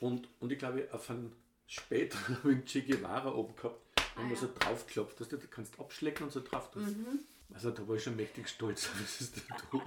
und, 0.00 0.28
und 0.40 0.52
ich 0.52 0.58
glaube 0.58 0.86
auf 0.92 1.08
einen 1.08 1.34
später 1.66 2.18
habe 2.28 2.50
ich 2.52 2.56
einen 2.58 2.64
Che 2.66 2.82
Guevara 2.82 3.32
oben 3.32 3.56
gehabt. 3.56 3.80
Ah, 4.14 4.20
Wenn 4.20 4.28
man 4.28 4.36
so 4.36 4.48
draufklopft, 4.58 5.20
dass 5.20 5.28
du 5.28 5.36
da 5.36 5.46
kannst 5.50 5.78
abschlecken 5.80 6.24
und 6.26 6.32
so 6.32 6.40
drauf 6.40 6.70
tust. 6.70 6.96
Mhm. 6.96 7.20
Also 7.52 7.70
da 7.70 7.86
war 7.86 7.96
ich 7.96 8.02
schon 8.02 8.16
mächtig 8.16 8.48
stolz 8.48 8.86
auf 8.86 8.94
dieses 8.98 9.32
Tattoo. 9.32 9.80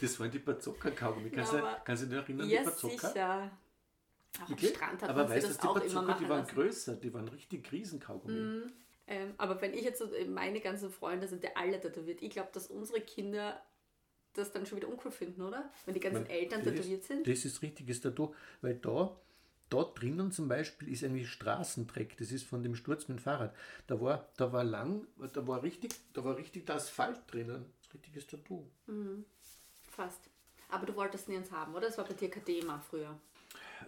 Das 0.00 0.18
waren 0.20 0.30
die 0.30 0.38
Bazooka-Kaugummi. 0.38 1.30
Kannst, 1.30 1.52
Ja, 1.52 1.60
du- 1.60 1.80
kannst 1.84 2.02
du 2.02 2.06
dich 2.08 2.18
erinnern, 2.18 2.48
Ja, 2.48 2.60
die 2.60 2.66
Bazooka? 2.66 3.08
sicher. 3.08 3.50
Auch 4.42 4.48
am? 4.50 4.58
Strand 4.58 5.02
hat 5.02 5.10
aber 5.10 5.28
weißt 5.28 5.44
du, 5.44 5.48
das 5.48 5.58
die 5.58 5.66
Bazooka, 5.66 6.14
die 6.14 6.28
waren 6.28 6.38
lassen. 6.40 6.54
größer, 6.54 6.96
die 6.96 7.12
waren 7.14 7.28
richtig 7.28 7.70
Riesenkaugummi. 7.70 8.62
Ähm, 9.08 9.34
aber 9.36 9.60
wenn 9.60 9.74
ich 9.74 9.82
jetzt 9.82 9.98
so, 9.98 10.08
meine 10.28 10.60
ganzen 10.60 10.90
Freunde 10.90 11.28
sind 11.28 11.42
ja 11.44 11.50
alle 11.54 11.78
tätowiert. 11.80 12.22
Ich 12.22 12.30
glaube, 12.30 12.48
dass 12.52 12.68
unsere 12.68 13.00
Kinder 13.00 13.60
das 14.32 14.50
dann 14.52 14.64
schon 14.64 14.78
wieder 14.78 14.88
uncool 14.88 15.10
finden, 15.10 15.42
oder? 15.42 15.70
Wenn 15.84 15.94
die 15.94 16.00
ganzen 16.00 16.22
Man- 16.22 16.30
Eltern 16.30 16.64
das- 16.64 16.74
tätowiert 16.74 17.04
sind. 17.04 17.26
Das 17.26 17.44
ist 17.44 17.60
richtiges 17.60 18.00
Tattoo, 18.00 18.34
weil 18.62 18.76
da, 18.76 19.14
da 19.72 19.84
drinnen 19.84 20.32
zum 20.32 20.48
Beispiel 20.48 20.88
ist 20.88 21.02
eigentlich 21.02 21.30
Straßendreck, 21.30 22.16
das 22.18 22.30
ist 22.30 22.46
von 22.46 22.62
dem 22.62 22.74
Sturz 22.74 23.08
mit 23.08 23.18
dem 23.18 23.22
Fahrrad. 23.22 23.54
Da 23.86 24.00
war, 24.00 24.28
da 24.36 24.52
war 24.52 24.64
lang, 24.64 25.06
da 25.32 25.46
war 25.46 25.62
richtig, 25.62 25.92
da 26.12 26.22
war 26.24 26.36
richtig 26.36 26.66
der 26.66 26.76
Asphalt 26.76 27.20
drinnen. 27.26 27.64
Richtiges 27.94 28.26
Tattoo. 28.26 28.66
Fast. 29.90 30.28
Aber 30.68 30.86
du 30.86 30.94
wolltest 30.94 31.28
nie 31.28 31.36
eins 31.36 31.50
haben, 31.50 31.74
oder? 31.74 31.86
Das 31.86 31.98
war 31.98 32.04
bei 32.04 32.14
dir 32.14 32.30
kein 32.30 32.44
Thema 32.44 32.80
früher. 32.80 33.18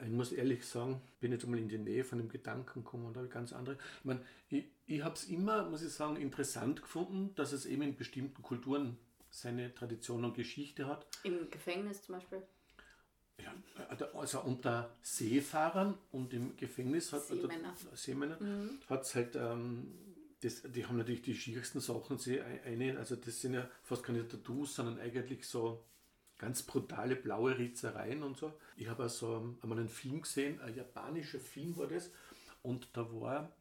Ich 0.03 0.11
muss 0.11 0.33
ehrlich 0.33 0.67
sagen, 0.67 1.01
bin 1.21 1.33
jetzt 1.33 1.45
einmal 1.45 1.61
in 1.61 1.69
die 1.69 1.79
Nähe 1.79 2.05
von 2.05 2.19
dem 2.19 2.29
Gedanken 2.29 2.83
gekommen 2.83 3.07
und 3.07 3.17
habe 3.17 3.29
ganz 3.29 3.53
andere. 3.53 3.77
Ich 3.99 4.05
meine, 4.05 4.21
ich, 4.49 4.65
ich 4.87 5.03
habe 5.03 5.15
es 5.15 5.25
immer, 5.25 5.69
muss 5.69 5.83
ich 5.83 5.93
sagen, 5.93 6.17
interessant 6.17 6.83
gefunden, 6.83 7.35
dass 7.37 7.53
es 7.53 7.67
eben 7.67 7.83
in 7.83 7.97
bestimmten 7.97 8.43
Kulturen 8.43 8.99
seine 9.31 9.75
Tradition 9.75 10.25
und 10.25 10.35
Geschichte 10.35 10.87
hat. 10.87 11.07
Im 11.25 11.51
Gefängnis 11.51 12.03
zum 12.03 12.17
Beispiel. 12.17 12.43
Ja, 13.43 13.53
also 14.15 14.41
unter 14.41 14.91
Seefahrern 15.03 15.99
und 16.13 16.33
im 16.33 16.57
Gefängnis 16.57 17.13
hat 17.13 17.27
Seemänner. 17.27 17.75
Seemänner 17.95 18.39
hat 18.89 19.03
es 19.03 19.15
halt, 19.15 19.37
ähm, 19.37 19.93
das, 20.41 20.63
die 20.63 20.87
haben 20.87 20.97
natürlich 20.97 21.23
die 21.23 21.35
schwierigsten 21.35 21.81
Sachen. 21.81 22.19
Sie 22.19 22.41
eine, 22.41 22.99
also 22.99 23.17
das 23.17 23.41
sind 23.41 23.55
ja 23.55 23.69
fast 23.83 24.05
keine 24.05 24.27
Tattoos, 24.29 24.77
sondern 24.77 25.01
eigentlich 25.01 25.47
so 25.47 25.85
ganz 26.39 26.63
brutale 26.63 27.17
blaue 27.17 27.57
Ritzereien 27.59 28.23
und 28.23 28.37
so. 28.37 28.53
Ich 28.77 28.89
habe 28.89 29.05
also 29.05 29.57
einmal 29.63 29.79
einen 29.79 29.89
Film 29.89 30.23
gesehen, 30.23 30.61
ein 30.61 30.75
japanischer 30.75 31.41
Film 31.41 31.77
war 31.77 31.87
das, 31.87 32.11
und 32.63 32.89
da 32.95 33.11
war 33.13 33.53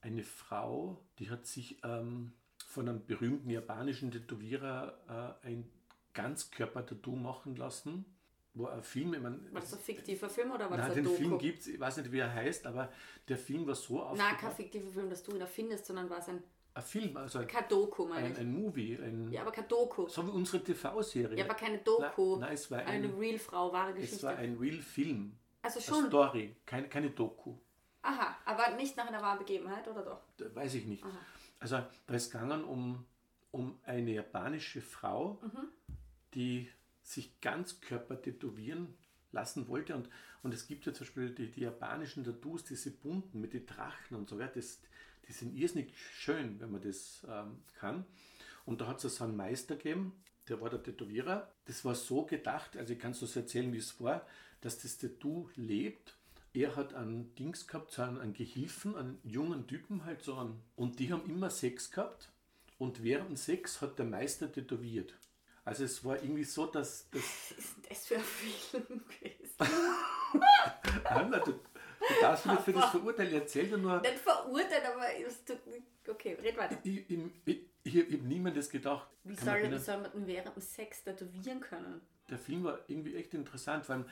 eine 0.00 0.22
Frau, 0.22 1.00
die 1.18 1.30
hat 1.30 1.46
sich 1.46 1.78
ähm, 1.82 2.32
von 2.66 2.88
einem 2.88 3.04
berühmten 3.04 3.50
japanischen 3.50 4.10
Tätowierer 4.10 5.36
äh, 5.42 5.48
ein 5.48 5.68
Ganzkörper-Tattoo 6.14 7.16
machen 7.16 7.56
lassen. 7.56 8.04
Wo 8.54 8.66
ein 8.66 8.82
Film, 8.82 9.14
ich 9.14 9.20
meine, 9.20 9.38
War 9.52 9.60
das 9.60 9.72
ein 9.74 9.78
fiktiver 9.78 10.28
Film 10.28 10.50
oder 10.50 10.68
war 10.68 10.76
Nein, 10.76 10.88
das 10.88 10.88
ein 10.88 10.94
den 10.96 11.04
Doku? 11.04 11.16
Film 11.16 11.38
gibt 11.38 11.60
es, 11.60 11.66
ich 11.68 11.78
weiß 11.78 11.98
nicht, 11.98 12.10
wie 12.10 12.18
er 12.18 12.32
heißt, 12.34 12.66
aber 12.66 12.92
der 13.28 13.38
Film 13.38 13.66
war 13.66 13.74
so 13.76 13.98
Nein, 13.98 14.04
aufgebaut. 14.06 14.38
kein 14.40 14.52
fiktiver 14.52 14.90
Film, 14.90 15.08
dass 15.10 15.22
du 15.22 15.32
ihn 15.34 15.40
erfindest, 15.40 15.86
sondern 15.86 16.10
war 16.10 16.18
es 16.18 16.28
ein, 16.28 16.42
Ein 16.74 16.82
Film, 16.82 17.16
also 17.16 17.38
ein, 17.38 17.46
kein 17.46 17.68
Doku, 17.68 18.06
meine 18.06 18.26
ein, 18.26 18.32
ich. 18.32 18.38
ein 18.38 18.52
Movie, 18.52 18.98
ein, 19.00 19.30
Ja, 19.30 19.42
aber 19.42 19.52
kein 19.52 19.68
Doku. 19.68 20.08
so 20.08 20.26
wie 20.26 20.30
unsere 20.30 20.64
TV-Serie. 20.64 21.38
Ja, 21.38 21.44
aber 21.44 21.54
keine 21.54 21.78
Doku. 21.78 22.32
Nein, 22.32 22.40
nein, 22.40 22.52
es 22.54 22.70
war 22.70 22.78
Eine 22.80 23.06
ein, 23.08 23.14
Real-Frau, 23.18 23.72
wahre 23.72 23.90
es 23.92 23.96
Geschichte. 24.00 24.22
war 24.26 24.36
ein 24.36 24.56
Real-Film. 24.56 25.32
also 25.62 25.78
Eine 25.78 25.86
schon. 25.86 26.06
Story, 26.08 26.56
keine, 26.66 26.88
keine 26.88 27.10
Doku. 27.10 27.54
Aha, 28.02 28.36
aber 28.46 28.74
nicht 28.76 28.96
nach 28.96 29.06
einer 29.06 29.22
wahren 29.22 29.38
Begebenheit, 29.38 29.86
oder 29.86 30.02
doch? 30.02 30.20
Da 30.38 30.52
weiß 30.54 30.74
ich 30.74 30.86
nicht. 30.86 31.04
Aha. 31.04 31.18
Also 31.60 31.78
da 32.06 32.14
ist 32.14 32.32
gegangen 32.32 32.64
um, 32.64 33.04
um 33.52 33.78
eine 33.84 34.10
japanische 34.12 34.80
Frau, 34.80 35.38
Mhm. 35.42 35.68
die 36.34 36.68
sich 37.10 37.40
Ganzkörper 37.40 38.20
tätowieren 38.20 38.94
lassen 39.32 39.68
wollte. 39.68 39.94
Und, 39.94 40.08
und 40.42 40.54
es 40.54 40.66
gibt 40.66 40.86
ja 40.86 40.92
zum 40.92 41.06
Beispiel 41.06 41.30
die, 41.30 41.50
die 41.50 41.62
japanischen 41.62 42.24
Tattoos, 42.24 42.64
diese 42.64 42.90
bunten 42.90 43.40
mit 43.40 43.52
den 43.52 43.66
Drachen 43.66 44.16
und 44.16 44.28
so 44.28 44.38
weiter. 44.38 44.54
Das, 44.54 44.80
die 45.26 45.32
sind 45.32 45.54
irrsinnig 45.56 45.92
schön, 45.96 46.60
wenn 46.60 46.72
man 46.72 46.82
das 46.82 47.26
ähm, 47.28 47.62
kann. 47.78 48.04
Und 48.64 48.80
da 48.80 48.86
hat 48.86 49.04
es 49.04 49.16
so 49.16 49.24
einen 49.24 49.36
Meister 49.36 49.76
gegeben, 49.76 50.22
der 50.48 50.60
war 50.60 50.70
der 50.70 50.82
Tätowierer. 50.82 51.52
Das 51.64 51.84
war 51.84 51.94
so 51.94 52.24
gedacht, 52.24 52.76
also 52.76 52.92
ich 52.92 52.98
kann 52.98 53.12
es 53.12 53.20
so 53.20 53.40
erzählen, 53.40 53.72
wie 53.72 53.78
es 53.78 54.00
war, 54.00 54.26
dass 54.60 54.78
das 54.78 54.98
Tattoo 54.98 55.48
lebt. 55.56 56.16
Er 56.52 56.74
hat 56.74 56.94
einen 56.94 57.34
Dings 57.36 57.66
gehabt, 57.66 57.92
so 57.92 58.02
einen, 58.02 58.18
einen 58.18 58.32
Gehilfen, 58.32 58.96
einen 58.96 59.18
jungen 59.22 59.66
Typen 59.66 60.04
halt 60.04 60.22
so 60.22 60.36
einen. 60.36 60.60
Und 60.74 60.98
die 60.98 61.12
haben 61.12 61.30
immer 61.30 61.50
Sex 61.50 61.90
gehabt. 61.90 62.32
Und 62.78 63.04
während 63.04 63.38
Sex 63.38 63.80
hat 63.80 63.98
der 63.98 64.06
Meister 64.06 64.50
tätowiert. 64.50 65.14
Also 65.64 65.84
es 65.84 66.04
war 66.04 66.16
irgendwie 66.22 66.44
so, 66.44 66.66
dass, 66.66 67.06
Was 67.12 67.50
ist 67.58 67.76
denn 67.76 67.84
das 67.88 68.06
für 68.06 68.16
ein 68.16 68.22
Film 68.22 68.84
gewesen? 69.08 69.54
Anna, 71.04 71.38
du, 71.38 71.52
Du 71.52 72.14
darfst 72.20 72.46
mich 72.46 72.54
nicht 72.54 72.64
für 72.64 72.72
das 72.72 72.90
verurteilen. 72.90 73.34
Erzähl 73.34 73.68
dir 73.68 73.76
nur. 73.76 74.00
Nicht 74.00 74.18
verurteilt, 74.18 74.84
aber 74.86 75.04
es 75.26 75.44
tut- 75.44 75.58
okay, 76.08 76.34
red 76.42 76.56
weiter. 76.56 76.78
Ich, 76.82 77.08
ich, 77.10 77.18
ich, 77.44 77.60
ich 77.84 77.96
habe 77.98 78.14
niemandes 78.24 78.70
gedacht. 78.70 79.06
Wie 79.22 79.34
Kann 79.36 79.46
man 79.46 79.60
soll, 79.62 79.72
wie 79.72 79.78
soll 79.78 80.00
man 80.00 80.12
denn 80.12 80.26
während 80.26 80.56
dem 80.56 80.62
Sex 80.62 81.04
tätowieren 81.04 81.60
können? 81.60 82.00
der 82.30 82.38
Film 82.38 82.62
war 82.62 82.78
irgendwie 82.86 83.16
echt 83.16 83.34
interessant, 83.34 83.88
weil 83.88 84.04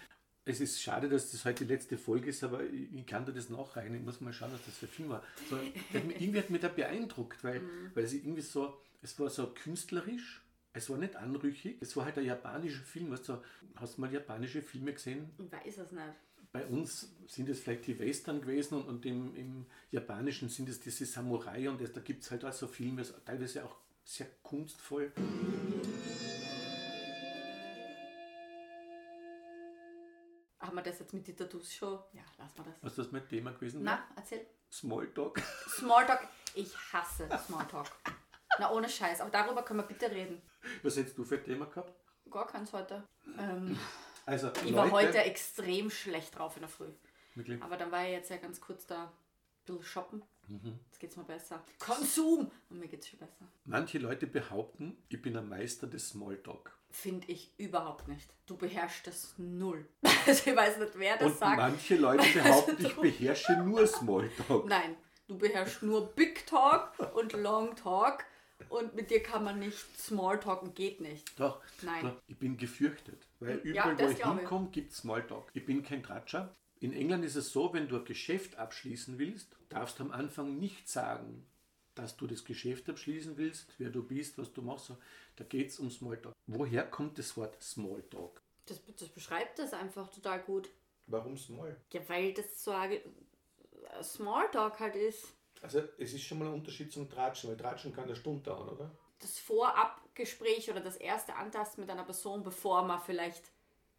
es 0.44 0.60
ist 0.60 0.82
schade, 0.82 1.08
dass 1.08 1.30
das 1.30 1.44
heute 1.44 1.64
die 1.64 1.72
letzte 1.72 1.96
Folge 1.96 2.30
ist, 2.30 2.42
aber 2.42 2.64
ich, 2.64 3.06
kann 3.06 3.24
dir 3.24 3.32
das 3.32 3.48
nachreichen. 3.48 3.94
Ich 3.94 4.02
muss 4.02 4.20
mal 4.20 4.32
schauen, 4.32 4.50
was 4.52 4.60
das 4.66 4.76
für 4.76 4.86
ein 4.86 4.90
Film 4.90 5.08
war. 5.10 5.22
So, 5.48 5.56
irgendwie 5.92 6.38
hat 6.38 6.50
mich 6.50 6.60
da 6.60 6.66
beeindruckt, 6.68 7.42
weil, 7.44 7.60
Mhm. 7.60 7.92
weil 7.94 8.02
es 8.04 8.12
irgendwie 8.12 8.42
so, 8.42 8.76
es 9.02 9.18
war 9.20 9.30
so 9.30 9.54
künstlerisch, 9.54 10.42
es 10.78 10.88
war 10.88 10.96
nicht 10.96 11.16
anrüchig, 11.16 11.76
es 11.80 11.96
war 11.96 12.04
halt 12.04 12.18
ein 12.18 12.24
japanischer 12.24 12.82
Film. 12.84 13.10
Weißt 13.10 13.28
du, 13.28 13.42
hast 13.74 13.96
du 13.96 14.00
mal 14.00 14.12
japanische 14.12 14.62
Filme 14.62 14.92
gesehen? 14.92 15.30
Ich 15.38 15.52
weiß 15.52 15.78
es 15.78 15.92
nicht. 15.92 16.04
Bei 16.52 16.64
uns 16.66 17.12
sind 17.26 17.48
es 17.48 17.60
vielleicht 17.60 17.86
die 17.88 17.98
Western 17.98 18.40
gewesen 18.40 18.76
und, 18.78 18.88
und 18.88 19.04
im, 19.04 19.34
im 19.36 19.66
Japanischen 19.90 20.48
sind 20.48 20.68
es 20.68 20.80
diese 20.80 21.04
Samurai 21.04 21.68
und 21.68 21.80
das, 21.80 21.92
da 21.92 22.00
gibt 22.00 22.22
es 22.22 22.30
halt 22.30 22.44
auch 22.44 22.52
so 22.52 22.66
Filme, 22.68 23.04
so 23.04 23.14
teilweise 23.24 23.64
auch 23.64 23.76
sehr 24.04 24.28
kunstvoll. 24.42 25.12
Haben 30.60 30.76
wir 30.76 30.82
das 30.82 30.98
jetzt 31.00 31.12
mit 31.12 31.26
den 31.26 31.36
Tattoos 31.36 31.74
schon? 31.74 31.98
Ja, 32.12 32.22
lassen 32.38 32.56
wir 32.56 32.64
das. 32.64 32.74
Was 32.82 32.94
das 32.94 33.12
mein 33.12 33.28
Thema 33.28 33.50
gewesen 33.52 33.82
Na, 33.82 34.04
erzähl. 34.16 34.46
Smalltalk. 34.72 35.40
Smalltalk. 35.68 36.26
Ich 36.54 36.74
hasse 36.92 37.28
Smalltalk. 37.46 37.90
Na, 38.58 38.72
ohne 38.72 38.88
Scheiß. 38.88 39.20
Aber 39.20 39.30
darüber 39.30 39.62
können 39.62 39.80
wir 39.80 39.86
bitte 39.86 40.10
reden. 40.10 40.42
Was 40.82 40.96
hättest 40.96 41.16
du 41.18 41.24
für 41.24 41.36
ein 41.36 41.44
Thema 41.44 41.66
gehabt? 41.66 41.92
Gar 42.30 42.46
keins 42.46 42.72
heute. 42.72 43.02
Ähm, 43.38 43.78
Also, 44.26 44.48
ich 44.56 44.64
Leute, 44.64 44.74
war 44.76 44.90
heute 44.90 45.18
extrem 45.22 45.88
schlecht 45.88 46.36
drauf 46.38 46.54
in 46.56 46.60
der 46.60 46.68
Früh. 46.68 46.90
Wirklich? 47.34 47.62
Aber 47.62 47.78
dann 47.78 47.90
war 47.90 48.04
ich 48.04 48.10
jetzt 48.12 48.28
ja 48.28 48.36
ganz 48.36 48.60
kurz 48.60 48.86
da 48.86 49.04
ein 49.04 49.10
bisschen 49.64 49.82
shoppen. 49.82 50.22
Mhm. 50.48 50.78
Jetzt 50.84 51.00
geht's 51.00 51.16
mir 51.16 51.24
besser. 51.24 51.64
Konsum! 51.78 52.50
Und 52.68 52.78
mir 52.78 52.88
geht's 52.88 53.08
schon 53.08 53.18
besser. 53.20 53.50
Manche 53.64 53.96
Leute 53.96 54.26
behaupten, 54.26 55.02
ich 55.08 55.22
bin 55.22 55.34
ein 55.34 55.48
Meister 55.48 55.86
des 55.86 56.10
Smalltalk. 56.10 56.76
Finde 56.90 57.26
ich 57.28 57.54
überhaupt 57.58 58.06
nicht. 58.08 58.28
Du 58.44 58.58
beherrschst 58.58 59.06
das 59.06 59.34
null. 59.38 59.88
Also 60.26 60.50
ich 60.50 60.56
weiß 60.56 60.76
nicht, 60.76 60.92
wer 60.98 61.16
das 61.16 61.32
Und 61.32 61.38
sagt. 61.38 61.56
manche 61.56 61.96
Leute 61.96 62.28
behaupten, 62.38 62.84
ich 62.84 62.96
beherrsche 62.96 63.56
nur 63.62 63.86
Smalltalk. 63.86 64.66
Nein, 64.66 64.94
du 65.26 65.38
beherrschst 65.38 65.82
nur 65.84 66.06
Big 66.14 66.46
Talk 66.46 66.92
und 67.14 67.32
Long 67.32 67.74
Talk. 67.76 68.26
Und 68.68 68.94
mit 68.94 69.10
dir 69.10 69.22
kann 69.22 69.44
man 69.44 69.58
nicht 69.58 69.78
Small 69.98 70.40
talken, 70.40 70.74
geht 70.74 71.00
nicht. 71.00 71.38
Doch, 71.38 71.62
Nein. 71.82 72.02
doch, 72.02 72.22
ich 72.26 72.38
bin 72.38 72.56
gefürchtet. 72.56 73.26
Weil 73.40 73.60
Ja, 73.64 73.82
überall, 73.82 73.96
das 73.96 74.06
wo 74.06 74.10
ich 74.12 74.24
hinkomme, 74.24 74.68
gibt 74.70 74.92
es 74.92 74.98
Smalltalk. 74.98 75.50
Ich 75.54 75.64
bin 75.64 75.82
kein 75.82 76.02
Tratscher. 76.02 76.54
In 76.80 76.92
England 76.92 77.24
ist 77.24 77.36
es 77.36 77.52
so, 77.52 77.72
wenn 77.72 77.88
du 77.88 77.96
ein 77.96 78.04
Geschäft 78.04 78.56
abschließen 78.56 79.18
willst, 79.18 79.56
darfst 79.68 79.98
du 79.98 80.04
am 80.04 80.12
Anfang 80.12 80.58
nicht 80.58 80.88
sagen, 80.88 81.46
dass 81.94 82.16
du 82.16 82.26
das 82.26 82.44
Geschäft 82.44 82.88
abschließen 82.88 83.36
willst, 83.36 83.74
wer 83.78 83.90
du 83.90 84.02
bist, 84.02 84.38
was 84.38 84.52
du 84.52 84.62
machst. 84.62 84.92
Da 85.36 85.44
geht 85.44 85.70
es 85.70 85.78
um 85.78 85.90
Smalltalk. 85.90 86.34
Woher 86.46 86.84
kommt 86.88 87.18
das 87.18 87.36
Wort 87.36 87.60
Smalltalk? 87.62 88.40
Das, 88.66 88.80
das 88.98 89.08
beschreibt 89.08 89.58
das 89.58 89.72
einfach 89.72 90.08
total 90.08 90.40
gut. 90.40 90.68
Warum 91.06 91.36
Small? 91.36 91.76
Ja, 91.92 92.00
weil 92.08 92.34
das 92.34 92.62
so 92.62 92.70
ein 92.70 93.00
Smalltalk 94.02 94.78
halt 94.78 94.94
ist. 94.94 95.26
Also 95.62 95.82
es 95.98 96.12
ist 96.12 96.22
schon 96.22 96.38
mal 96.38 96.46
ein 96.46 96.54
Unterschied 96.54 96.92
zum 96.92 97.08
Tratschen, 97.10 97.50
weil 97.50 97.56
Tratschen 97.56 97.92
kann 97.94 98.04
eine 98.04 98.16
Stunde 98.16 98.42
dauern, 98.42 98.68
oder? 98.68 98.90
Das 99.18 99.38
Vorabgespräch 99.38 100.70
oder 100.70 100.80
das 100.80 100.96
erste 100.96 101.34
Antasten 101.34 101.82
mit 101.82 101.90
einer 101.90 102.04
Person, 102.04 102.42
bevor 102.42 102.82
man 102.82 103.00
vielleicht 103.00 103.50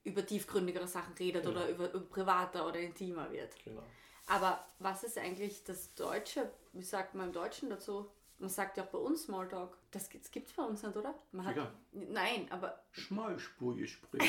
über 0.04 0.26
tiefgründigere 0.26 0.88
Sachen 0.88 1.14
redet 1.16 1.44
Genau. 1.44 1.58
oder 1.60 1.70
über, 1.70 1.92
über 1.92 2.06
privater 2.06 2.66
oder 2.68 2.80
intimer 2.80 3.30
wird. 3.32 3.54
Genau. 3.64 3.84
Aber 4.28 4.66
was 4.80 5.04
ist 5.04 5.18
eigentlich 5.18 5.64
das 5.64 5.94
Deutsche? 5.96 6.50
Wie 6.74 6.84
sagt 6.84 7.16
man 7.16 7.28
im 7.28 7.34
Deutschen 7.34 7.70
dazu? 7.70 8.10
Man 8.38 8.50
sagt 8.50 8.78
ja 8.78 8.84
auch 8.84 8.88
bei 8.90 8.98
uns 9.00 9.24
Smalltalk. 9.24 9.76
Das 9.92 10.10
gibt 10.10 10.26
es 10.26 10.54
bei 10.56 10.64
uns 10.64 10.82
nicht, 10.84 10.96
oder? 10.96 11.14
Man 11.34 11.46
hat, 11.46 11.56
Sicher. 11.56 11.74
nein, 11.92 12.48
aber 12.52 12.82
Schmalspurgespräch. 12.92 14.22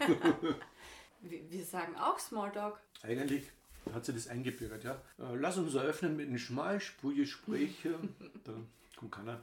wir, 1.20 1.50
wir 1.50 1.64
sagen 1.64 1.96
auch 1.96 2.18
Smalltalk. 2.18 2.78
Eigentlich 3.02 3.50
hat 3.92 4.04
sie 4.04 4.12
das 4.12 4.28
eingebürgert, 4.28 4.84
ja. 4.84 4.94
Äh, 5.18 5.34
Lass 5.36 5.56
uns 5.58 5.74
eröffnen 5.74 6.16
mit 6.16 6.28
einem 6.28 6.38
Schmalspurgespräch. 6.38 7.76
da 8.44 8.52
kommt 8.96 9.12
keiner. 9.12 9.40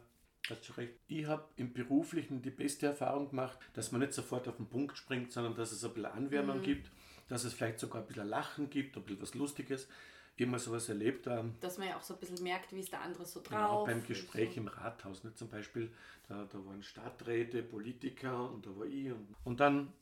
Hast 0.49 0.67
du 0.69 0.73
recht. 0.73 0.93
Ich 1.08 1.25
habe 1.27 1.43
im 1.56 1.71
Beruflichen 1.71 2.41
die 2.41 2.49
beste 2.49 2.88
Erfahrung 2.88 3.30
gemacht, 3.30 3.60
dass 3.73 3.91
man 3.91 4.01
nicht 4.01 4.13
sofort 4.13 4.47
auf 4.47 4.58
den 4.58 4.65
Punkt 4.67 4.97
springt, 4.97 5.32
sondern 5.32 5.56
dass 5.56 5.71
es 5.71 5.84
ein 5.86 5.93
bisschen 5.93 6.12
Anwärmung 6.12 6.62
gibt, 6.63 6.89
dass 7.30 7.43
es 7.43 7.54
vielleicht 7.54 7.80
sogar 7.80 8.01
ein 8.01 8.08
bisschen 8.08 8.27
Lachen 8.27 8.69
gibt, 8.69 8.97
ein 8.97 9.04
bisschen 9.04 9.21
was 9.21 9.36
Lustiges. 9.36 9.88
Ich 10.36 10.43
habe 10.43 10.51
mal 10.54 10.60
sowas 10.60 10.89
erlebt, 10.89 11.27
ähm, 11.27 11.54
Dass 11.60 11.77
man 11.77 11.89
ja 11.89 11.97
auch 11.97 12.01
so 12.01 12.15
ein 12.15 12.19
bisschen 12.19 12.41
merkt, 12.41 12.73
wie 12.73 12.80
ist 12.80 12.91
der 12.91 13.01
andere 13.01 13.25
so 13.25 13.41
Genau, 13.41 13.58
drauf. 13.67 13.88
beim 13.88 14.04
Gespräch 14.06 14.56
So. 14.56 14.62
im 14.62 14.67
Rathaus, 14.69 15.23
nicht? 15.23 15.38
zum 15.38 15.49
Beispiel, 15.49 15.91
da, 16.27 16.45
da 16.45 16.65
waren 16.65 16.82
Stadträte, 16.82 17.62
Politiker 17.62 18.49
und 18.49 18.65
da 18.65 18.75
war 18.75 18.86
ich. 18.88 19.12
Und, 19.12 19.27
und 19.43 19.60
dann 19.60 19.93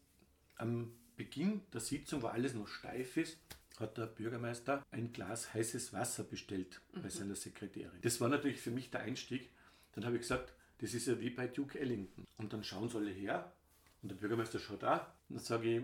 am 0.56 0.94
Beginn 1.18 1.62
der 1.74 1.82
Sitzung, 1.82 2.22
wo 2.22 2.28
alles 2.28 2.54
noch 2.54 2.68
steif 2.68 3.18
ist, 3.18 3.38
hat 3.80 3.98
der 3.98 4.08
Bürgermeister 4.08 4.86
ein 4.92 5.14
Glas 5.14 5.54
heißes 5.54 5.94
Wasser 5.94 6.24
bestellt 6.24 6.82
bei 7.02 7.10
seiner 7.10 7.36
Sekretärin. 7.36 8.00
Das 8.02 8.20
war 8.20 8.30
natürlich 8.30 8.60
für 8.60 8.72
mich 8.72 8.92
der 8.92 9.02
Einstieg. 9.02 9.50
Dann 9.94 10.06
habe 10.06 10.16
ich 10.16 10.22
gesagt, 10.22 10.54
das 10.80 10.94
ist 10.94 11.08
ja 11.08 11.20
wie 11.20 11.30
bei 11.30 11.48
Duke 11.48 11.80
Ellington. 11.80 12.26
Und 12.38 12.54
dann 12.54 12.64
schauen 12.64 12.90
sie 12.90 12.98
alle 12.98 13.12
her 13.12 13.54
und 14.02 14.10
der 14.10 14.16
Bürgermeister 14.16 14.60
schaut 14.60 14.84
da. 14.84 15.16
Und 15.30 15.38
dann 15.38 15.44
sage 15.44 15.78
ich, 15.78 15.84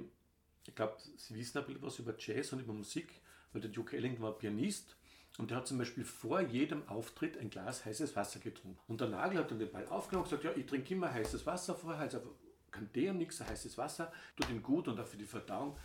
ich 0.67 0.75
glaube, 0.75 0.97
Sie 1.17 1.35
wissen 1.35 1.57
ein 1.59 1.65
bisschen 1.65 1.81
was 1.81 1.99
über 1.99 2.15
Jazz 2.17 2.51
und 2.53 2.59
über 2.59 2.73
Musik, 2.73 3.21
weil 3.53 3.61
der 3.61 3.71
Duke 3.71 3.95
Ellington 3.95 4.23
war 4.23 4.37
Pianist 4.37 4.95
und 5.37 5.51
der 5.51 5.57
hat 5.57 5.67
zum 5.67 5.77
Beispiel 5.77 6.05
vor 6.05 6.41
jedem 6.41 6.87
Auftritt 6.87 7.37
ein 7.37 7.49
Glas 7.49 7.85
heißes 7.85 8.15
Wasser 8.15 8.39
getrunken. 8.39 8.79
Und 8.87 9.01
der 9.01 9.09
Nagel 9.09 9.39
hat 9.39 9.51
dann 9.51 9.59
den 9.59 9.71
Ball 9.71 9.85
aufgenommen 9.87 10.23
und 10.23 10.29
gesagt, 10.29 10.43
ja, 10.43 10.59
ich 10.59 10.65
trinke 10.65 10.93
immer 10.93 11.11
heißes 11.11 11.45
Wasser 11.45 11.75
vorher, 11.75 12.01
also 12.01 12.21
kein 12.71 12.91
Tee 12.91 13.09
und 13.09 13.17
nichts, 13.17 13.41
heißes 13.41 13.77
Wasser, 13.77 14.11
tut 14.35 14.49
ihm 14.49 14.63
gut 14.63 14.87
und 14.87 14.99
auch 14.99 15.07
für 15.07 15.17
die 15.17 15.25
Verdauung. 15.25 15.77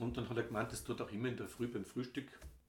Und 0.00 0.16
dann 0.16 0.28
hat 0.28 0.36
er 0.36 0.42
gemeint, 0.44 0.72
das 0.72 0.82
tut 0.82 1.00
auch 1.00 1.12
immer 1.12 1.28
in 1.28 1.36
der 1.36 1.46
Früh 1.46 1.68
beim 1.68 1.84
Frühstück. 1.84 2.26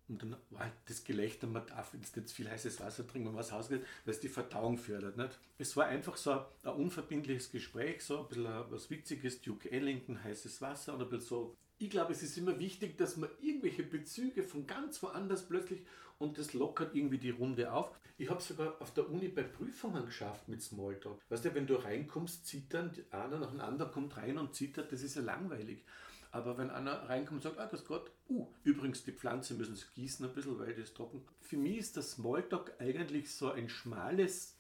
Und 0.09 0.21
dann 0.21 0.35
war 0.49 0.65
halt 0.65 0.73
das 0.87 1.05
Gelächter, 1.05 1.47
man 1.47 1.65
darf 1.65 1.93
jetzt 1.93 2.17
nicht 2.17 2.29
viel 2.29 2.49
heißes 2.49 2.81
Wasser 2.81 3.07
trinken, 3.07 3.29
wenn 3.29 3.35
man 3.35 3.39
was 3.39 3.53
rausgeht, 3.53 3.85
weil 4.03 4.13
es 4.13 4.19
die 4.19 4.27
Verdauung 4.27 4.77
fördert. 4.77 5.15
Nicht? 5.15 5.39
Es 5.57 5.77
war 5.77 5.85
einfach 5.85 6.17
so 6.17 6.31
ein 6.31 6.73
unverbindliches 6.73 7.49
Gespräch, 7.49 8.03
so 8.03 8.19
ein 8.19 8.27
bisschen 8.27 8.47
was 8.69 8.89
Witziges, 8.89 9.41
Duke 9.41 9.71
Ellington, 9.71 10.21
heißes 10.21 10.61
Wasser 10.61 10.93
und 10.93 11.01
ein 11.01 11.09
bisschen 11.09 11.27
so. 11.27 11.55
Ich 11.77 11.89
glaube, 11.89 12.11
es 12.11 12.21
ist 12.21 12.37
immer 12.37 12.59
wichtig, 12.59 12.97
dass 12.97 13.15
man 13.15 13.29
irgendwelche 13.41 13.83
Bezüge 13.83 14.43
von 14.43 14.67
ganz 14.67 15.01
woanders 15.01 15.47
plötzlich 15.47 15.79
und 16.19 16.37
das 16.37 16.53
lockert 16.53 16.93
irgendwie 16.93 17.17
die 17.17 17.31
Runde 17.31 17.71
auf. 17.71 17.97
Ich 18.17 18.29
habe 18.29 18.41
sogar 18.41 18.79
auf 18.81 18.93
der 18.93 19.09
Uni 19.09 19.29
bei 19.29 19.43
Prüfungen 19.43 20.05
geschafft 20.05 20.49
mit 20.49 20.61
Smalltalk. 20.61 21.19
Weißt 21.29 21.45
du, 21.45 21.55
wenn 21.55 21.65
du 21.65 21.75
reinkommst, 21.75 22.45
zittern, 22.45 22.91
einer 23.09 23.39
nach 23.39 23.49
dem 23.49 23.61
anderen 23.61 23.91
kommt 23.91 24.17
rein 24.17 24.37
und 24.37 24.53
zittert, 24.53 24.91
das 24.91 25.01
ist 25.01 25.15
ja 25.15 25.21
langweilig. 25.21 25.83
Aber 26.31 26.57
wenn 26.57 26.69
einer 26.69 27.09
reinkommt 27.09 27.43
und 27.43 27.51
sagt, 27.51 27.59
ah, 27.59 27.67
das 27.67 27.85
Gott, 27.85 28.09
uh, 28.29 28.47
übrigens, 28.63 29.03
die 29.03 29.11
Pflanze 29.11 29.53
müssen 29.53 29.73
es 29.73 29.91
gießen 29.91 30.25
ein 30.25 30.33
bisschen, 30.33 30.57
weil 30.59 30.73
die 30.73 30.81
ist 30.81 30.95
trocken. 30.95 31.25
Für 31.41 31.57
mich 31.57 31.77
ist 31.77 31.97
das 31.97 32.11
Smalltalk 32.11 32.73
eigentlich 32.79 33.33
so 33.35 33.51
ein 33.51 33.67
schmales 33.67 34.57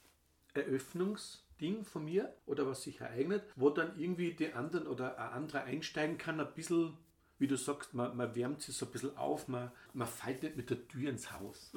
Eröffnungsding 0.53 1.85
von 1.85 2.03
mir 2.03 2.35
oder 2.45 2.67
was 2.67 2.83
sich 2.83 2.99
ereignet, 2.99 3.43
wo 3.55 3.69
dann 3.69 3.97
irgendwie 3.97 4.33
die 4.33 4.51
anderen 4.51 4.85
oder 4.85 5.17
ein 5.17 5.31
anderer 5.31 5.63
einsteigen 5.63 6.17
kann, 6.17 6.41
ein 6.41 6.53
bisschen, 6.53 6.97
wie 7.39 7.47
du 7.47 7.55
sagst, 7.55 7.93
man, 7.93 8.17
man 8.17 8.35
wärmt 8.35 8.61
sich 8.61 8.75
so 8.75 8.85
ein 8.85 8.91
bisschen 8.91 9.15
auf, 9.15 9.47
man, 9.47 9.71
man 9.93 10.07
fällt 10.07 10.43
nicht 10.43 10.57
mit 10.57 10.69
der 10.69 10.85
Tür 10.89 11.09
ins 11.09 11.31
Haus. 11.31 11.71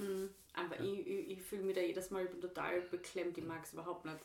Aber 0.55 0.81
ich, 0.81 1.07
ich, 1.07 1.31
ich 1.31 1.43
fühle 1.43 1.63
mich 1.63 1.77
da 1.77 1.83
jedes 1.83 2.11
Mal 2.11 2.27
total 2.41 2.81
beklemmt. 2.83 3.39
Ich 3.39 3.45
mag 3.45 3.65
es 3.65 3.73
überhaupt 3.73 4.05
nicht. 4.05 4.19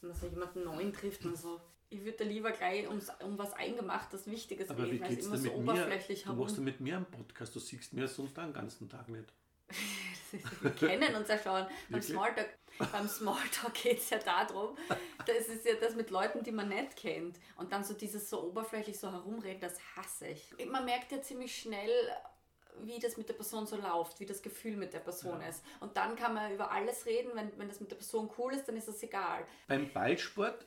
Wenn 0.00 0.10
man 0.10 0.18
so 0.18 0.26
jemanden 0.26 0.64
Neuen 0.64 0.92
trifft 0.92 1.24
und 1.24 1.36
so. 1.36 1.60
Ich 1.88 2.04
würde 2.04 2.18
da 2.18 2.24
lieber 2.24 2.50
gleich 2.50 2.88
ums, 2.88 3.10
um 3.22 3.38
was 3.38 3.52
Eingemachtes, 3.52 4.26
Wichtiges 4.26 4.70
Aber 4.70 4.84
wie 4.84 4.90
reden, 4.90 5.04
als 5.04 5.14
geht's 5.14 5.26
immer 5.26 5.36
denn 5.36 5.44
so 5.44 5.50
mit 5.50 5.64
mir? 5.66 5.72
oberflächlich 5.72 6.24
Du 6.24 6.32
machst 6.34 6.56
ja 6.56 6.62
mit 6.62 6.80
mir 6.80 6.96
einen 6.96 7.06
Podcast, 7.06 7.54
du 7.54 7.60
siehst 7.60 7.92
mir 7.92 8.08
sonst 8.08 8.36
den 8.36 8.52
ganzen 8.52 8.88
Tag 8.88 9.08
nicht. 9.08 9.32
Wir 10.60 10.70
kennen 10.72 11.14
uns 11.14 11.28
ja 11.28 11.38
schon. 11.38 11.66
Beim? 11.88 12.02
Smalltalk, 12.02 12.58
beim 12.92 13.08
Smalltalk 13.08 13.74
geht 13.74 13.98
es 13.98 14.10
ja 14.10 14.18
darum, 14.18 14.76
das 15.24 15.48
ist 15.48 15.64
ja 15.64 15.74
das 15.80 15.94
mit 15.94 16.10
Leuten, 16.10 16.42
die 16.42 16.52
man 16.52 16.68
nicht 16.68 16.96
kennt. 16.96 17.38
Und 17.56 17.72
dann 17.72 17.84
so 17.84 17.94
dieses 17.94 18.28
so 18.28 18.42
oberflächlich 18.42 18.98
so 18.98 19.10
herumreden, 19.10 19.60
das 19.60 19.78
hasse 19.96 20.28
ich. 20.28 20.54
Man 20.66 20.84
merkt 20.84 21.12
ja 21.12 21.22
ziemlich 21.22 21.56
schnell, 21.56 21.90
wie 22.82 22.98
das 22.98 23.16
mit 23.16 23.28
der 23.28 23.34
Person 23.34 23.66
so 23.66 23.76
läuft, 23.76 24.20
wie 24.20 24.26
das 24.26 24.42
Gefühl 24.42 24.76
mit 24.76 24.92
der 24.92 24.98
Person 25.00 25.40
ist. 25.42 25.64
Und 25.80 25.96
dann 25.96 26.16
kann 26.16 26.34
man 26.34 26.52
über 26.52 26.70
alles 26.70 27.06
reden. 27.06 27.30
Wenn, 27.34 27.56
wenn 27.58 27.68
das 27.68 27.80
mit 27.80 27.90
der 27.90 27.96
Person 27.96 28.30
cool 28.38 28.52
ist, 28.52 28.66
dann 28.68 28.76
ist 28.76 28.88
es 28.88 29.02
egal. 29.02 29.46
Beim 29.68 29.90
Ballsport, 29.92 30.66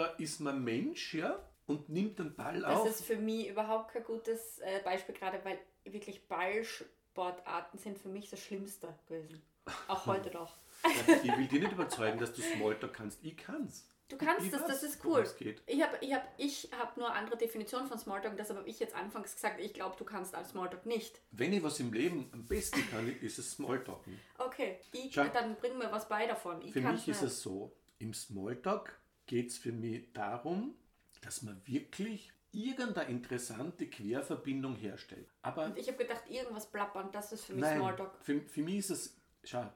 da 0.00 0.06
ist 0.18 0.40
man 0.40 0.62
Mensch, 0.64 1.14
ja, 1.14 1.38
und 1.66 1.88
nimmt 1.88 2.18
den 2.18 2.34
Ball 2.34 2.60
Das 2.60 2.80
auf. 2.80 2.88
ist 2.88 3.04
für 3.04 3.16
mich 3.16 3.48
überhaupt 3.48 3.92
kein 3.92 4.04
gutes 4.04 4.58
äh, 4.58 4.80
Beispiel, 4.82 5.14
gerade 5.14 5.40
weil 5.44 5.58
wirklich 5.84 6.26
Ball, 6.26 6.64
Sportarten 6.64 7.78
sind 7.78 7.98
für 7.98 8.08
mich 8.08 8.30
das 8.30 8.40
Schlimmste 8.40 8.94
gewesen. 9.06 9.42
Auch 9.88 10.06
heute 10.06 10.30
noch. 10.34 10.56
Ja, 10.84 11.14
ich 11.22 11.36
will 11.36 11.46
dich 11.46 11.60
nicht 11.60 11.72
überzeugen, 11.72 12.18
dass 12.18 12.32
du 12.32 12.40
Smalltalk 12.42 12.94
kannst. 12.94 13.18
Ich 13.22 13.36
kann's. 13.36 13.86
Du 14.08 14.16
kannst 14.16 14.44
Ich 14.46 14.50
das, 14.50 14.66
das 14.66 14.82
ist 14.82 15.04
cool. 15.04 15.24
Ich 15.66 15.82
habe 15.82 15.96
ich 16.00 16.12
hab, 16.12 16.28
ich 16.36 16.68
hab 16.76 16.96
nur 16.96 17.12
andere 17.14 17.36
Definitionen 17.36 17.86
von 17.86 17.96
Smalltalk, 17.98 18.36
deshalb 18.36 18.58
habe 18.58 18.68
ich 18.68 18.80
jetzt 18.80 18.94
anfangs 18.94 19.34
gesagt, 19.34 19.60
ich 19.60 19.72
glaube, 19.72 19.94
du 19.96 20.04
kannst 20.04 20.34
als 20.34 20.48
Smalltalk 20.50 20.84
nicht. 20.86 21.20
Wenn 21.30 21.52
ich 21.52 21.62
was 21.62 21.78
im 21.78 21.92
Leben 21.92 22.28
am 22.32 22.44
besten 22.44 22.80
kann, 22.90 23.06
ist 23.20 23.38
es 23.38 23.52
Smalltalken. 23.52 24.18
Okay, 24.38 24.80
ich, 24.90 25.14
Schau. 25.14 25.28
dann 25.28 25.54
bring 25.56 25.78
mir 25.78 25.92
was 25.92 26.08
bei 26.08 26.26
davon. 26.26 26.60
Ich 26.62 26.72
Für 26.72 26.80
mich 26.80 27.06
ist 27.06 27.22
nicht. 27.22 27.30
es 27.30 27.42
so, 27.42 27.76
im 28.00 28.12
Smalltalk 28.12 28.99
geht 29.30 29.50
es 29.50 29.58
für 29.58 29.70
mich 29.70 30.12
darum, 30.12 30.74
dass 31.22 31.42
man 31.42 31.64
wirklich 31.64 32.32
irgendeine 32.50 33.08
interessante 33.08 33.88
Querverbindung 33.88 34.74
herstellt. 34.74 35.28
Aber 35.40 35.66
Und 35.66 35.78
ich 35.78 35.86
habe 35.86 35.98
gedacht, 35.98 36.24
irgendwas 36.28 36.68
plappern, 36.68 37.12
das 37.12 37.30
ist 37.30 37.44
für 37.44 37.52
mich 37.52 37.62
nein, 37.62 37.78
Smalltalk. 37.78 38.18
für, 38.22 38.40
für 38.40 38.62
mich 38.62 38.78
ist 38.78 38.90
es, 38.90 39.16
schau, 39.44 39.72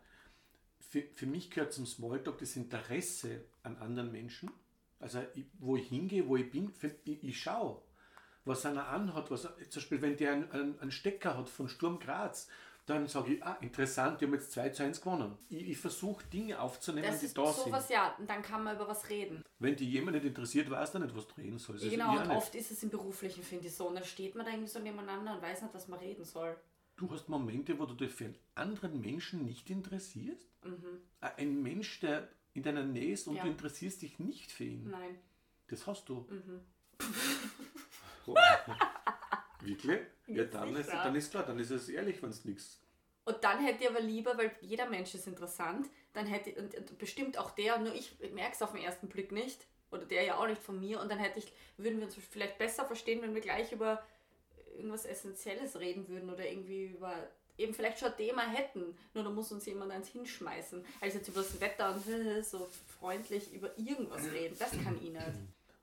für, 0.81 1.03
für 1.03 1.27
mich 1.27 1.53
gehört 1.53 1.73
zum 1.73 1.87
Smalltalk 1.87 2.39
das 2.39 2.57
Interesse 2.57 3.45
an 3.63 3.77
anderen 3.77 4.11
Menschen. 4.11 4.51
Also 4.99 5.21
ich, 5.35 5.45
wo 5.61 5.77
ich 5.77 5.87
hingehe, 5.87 6.27
wo 6.27 6.35
ich 6.35 6.51
bin, 6.51 6.73
ich, 7.05 7.23
ich 7.23 7.41
schaue, 7.41 7.81
was 8.45 8.67
einer 8.67 8.89
anhat. 8.89 9.31
Was, 9.31 9.43
zum 9.43 9.53
Beispiel, 9.73 10.03
wenn 10.03 10.17
der 10.17 10.33
einen, 10.33 10.51
einen, 10.51 10.81
einen 10.81 10.91
Stecker 10.91 11.39
hat 11.39 11.49
von 11.49 11.69
Sturm 11.69 12.01
Graz, 12.01 12.49
dann 12.87 13.07
sage 13.09 13.35
ich, 13.35 13.45
ah, 13.45 13.57
interessant, 13.61 14.21
die 14.21 14.27
haben 14.27 14.35
jetzt 14.35 14.53
2 14.53 14.69
zu 14.71 14.83
1 14.83 15.01
gewonnen. 15.01 15.37
Ich, 15.49 15.69
ich 15.71 15.79
versuche 15.79 16.25
Dinge 16.27 16.61
aufzunehmen, 16.61 17.07
Das 17.07 17.21
die 17.21 17.27
ist 17.27 17.39
da 17.39 17.51
sind. 17.53 17.65
sowas, 17.65 17.89
ja, 17.89 18.15
und 18.19 18.29
dann 18.29 18.43
kann 18.43 18.63
man 18.63 18.77
über 18.77 18.87
was 18.89 19.09
reden. 19.09 19.43
Wenn 19.59 19.75
die 19.77 19.91
jemand 19.91 20.17
nicht 20.17 20.27
interessiert, 20.27 20.71
weiß 20.71 20.93
der 20.93 21.01
nicht, 21.03 21.17
was 21.17 21.27
du 21.29 21.35
reden 21.41 21.59
sollst. 21.59 21.85
Also 21.85 21.97
genau, 21.97 22.11
auch 22.11 22.21
und 22.21 22.29
nicht. 22.29 22.37
oft 22.37 22.55
ist 22.55 22.71
es 22.71 22.83
im 22.83 22.91
Beruflichen, 22.91 23.43
finde 23.43 23.69
ich 23.69 23.75
so. 23.75 23.89
Und 23.89 23.95
dann 23.95 24.05
steht 24.05 24.35
man 24.35 24.45
da 24.45 24.53
irgendwie 24.53 24.71
so 24.71 24.79
nebeneinander 24.81 25.35
und 25.35 25.43
weiß 25.43 25.63
nicht, 25.63 25.75
was 25.75 25.89
man 25.89 25.99
reden 25.99 26.25
soll. 26.25 26.57
Du 26.97 27.11
hast 27.11 27.29
Momente, 27.29 27.77
wo 27.79 27.87
du 27.87 27.95
dich 27.95 28.13
für 28.13 28.27
einen 28.27 28.39
anderen 28.55 29.01
Menschen 29.01 29.45
nicht 29.45 29.69
interessierst. 29.71 30.47
Mhm. 30.65 31.01
Ein 31.21 31.63
Mensch, 31.63 32.01
der 32.01 32.29
in 32.53 32.63
deiner 32.63 32.85
Nähe 32.85 33.13
ist 33.15 33.27
und 33.27 33.37
Ja. 33.37 33.43
du 33.45 33.49
interessierst 33.49 34.03
dich 34.03 34.19
nicht 34.21 34.53
für 34.53 34.65
ihn. 34.65 34.91
Nein. 34.91 35.19
Das 35.69 35.87
hast 35.87 36.09
du. 36.09 36.27
Mhm. 36.31 36.61
Wirklich? 39.65 40.01
Ja, 40.27 40.45
dann 40.45 40.75
ist, 40.77 40.91
dann 40.91 41.15
ist 41.15 41.31
klar, 41.31 41.45
dann 41.45 41.59
ist 41.59 41.71
es 41.71 41.89
ehrlich, 41.89 42.23
wenn 42.23 42.31
es 42.31 42.45
nichts. 42.45 42.81
Und 43.25 43.43
dann 43.43 43.65
hätte 43.65 43.85
ich 43.85 43.91
aber 43.91 44.01
lieber, 44.01 44.37
weil 44.37 44.55
jeder 44.61 44.89
Mensch 44.89 45.15
ist 45.15 45.27
interessant, 45.27 45.89
dann 46.13 46.27
hätte 46.27 46.55
und, 46.61 46.75
und 46.75 46.99
bestimmt 46.99 47.39
auch 47.39 47.53
der, 47.53 47.79
nur 47.79 47.95
ich 47.95 48.17
merke 48.33 48.55
es 48.55 48.63
auf 48.63 48.73
den 48.73 48.83
ersten 48.83 49.09
Blick 49.09 49.33
nicht. 49.33 49.67
Oder 49.91 50.05
der 50.07 50.25
ja 50.25 50.39
auch 50.39 50.47
nicht 50.47 50.61
von 50.61 50.81
mir. 50.81 51.01
Und 51.01 51.11
dann 51.11 51.19
hätte 51.19 51.39
ich, 51.39 51.53
würden 51.77 51.99
wir 51.99 52.07
uns 52.07 52.17
vielleicht 52.17 52.59
besser 52.59 52.85
verstehen, 52.85 53.23
wenn 53.23 53.35
wir 53.35 53.41
gleich 53.41 53.71
über 53.73 54.05
irgendwas 54.77 55.05
Essentielles 55.05 55.79
reden 55.79 56.09
würden 56.09 56.31
oder 56.31 56.49
irgendwie 56.49 56.87
über 56.87 57.15
eben 57.57 57.73
vielleicht 57.73 58.01
schon 58.01 58.11
ein 58.11 58.17
Thema 58.17 58.43
hätten. 58.43 58.97
Nur 59.15 59.25
da 59.25 59.31
muss 59.31 59.53
uns 59.53 59.67
jemand 59.67 59.93
eins 59.93 60.09
hinschmeißen. 60.09 60.85
Also 61.01 61.19
jetzt 61.19 61.29
über 61.29 61.43
das 61.43 61.61
Wetter 61.61 61.95
und 61.95 62.05
so 62.45 62.69
freundlich 62.99 63.53
über 63.53 63.71
irgendwas 63.79 64.31
reden. 64.33 64.57
Das 64.59 64.73
kann 64.73 64.97
ich 64.97 65.11
nicht. 65.11 65.25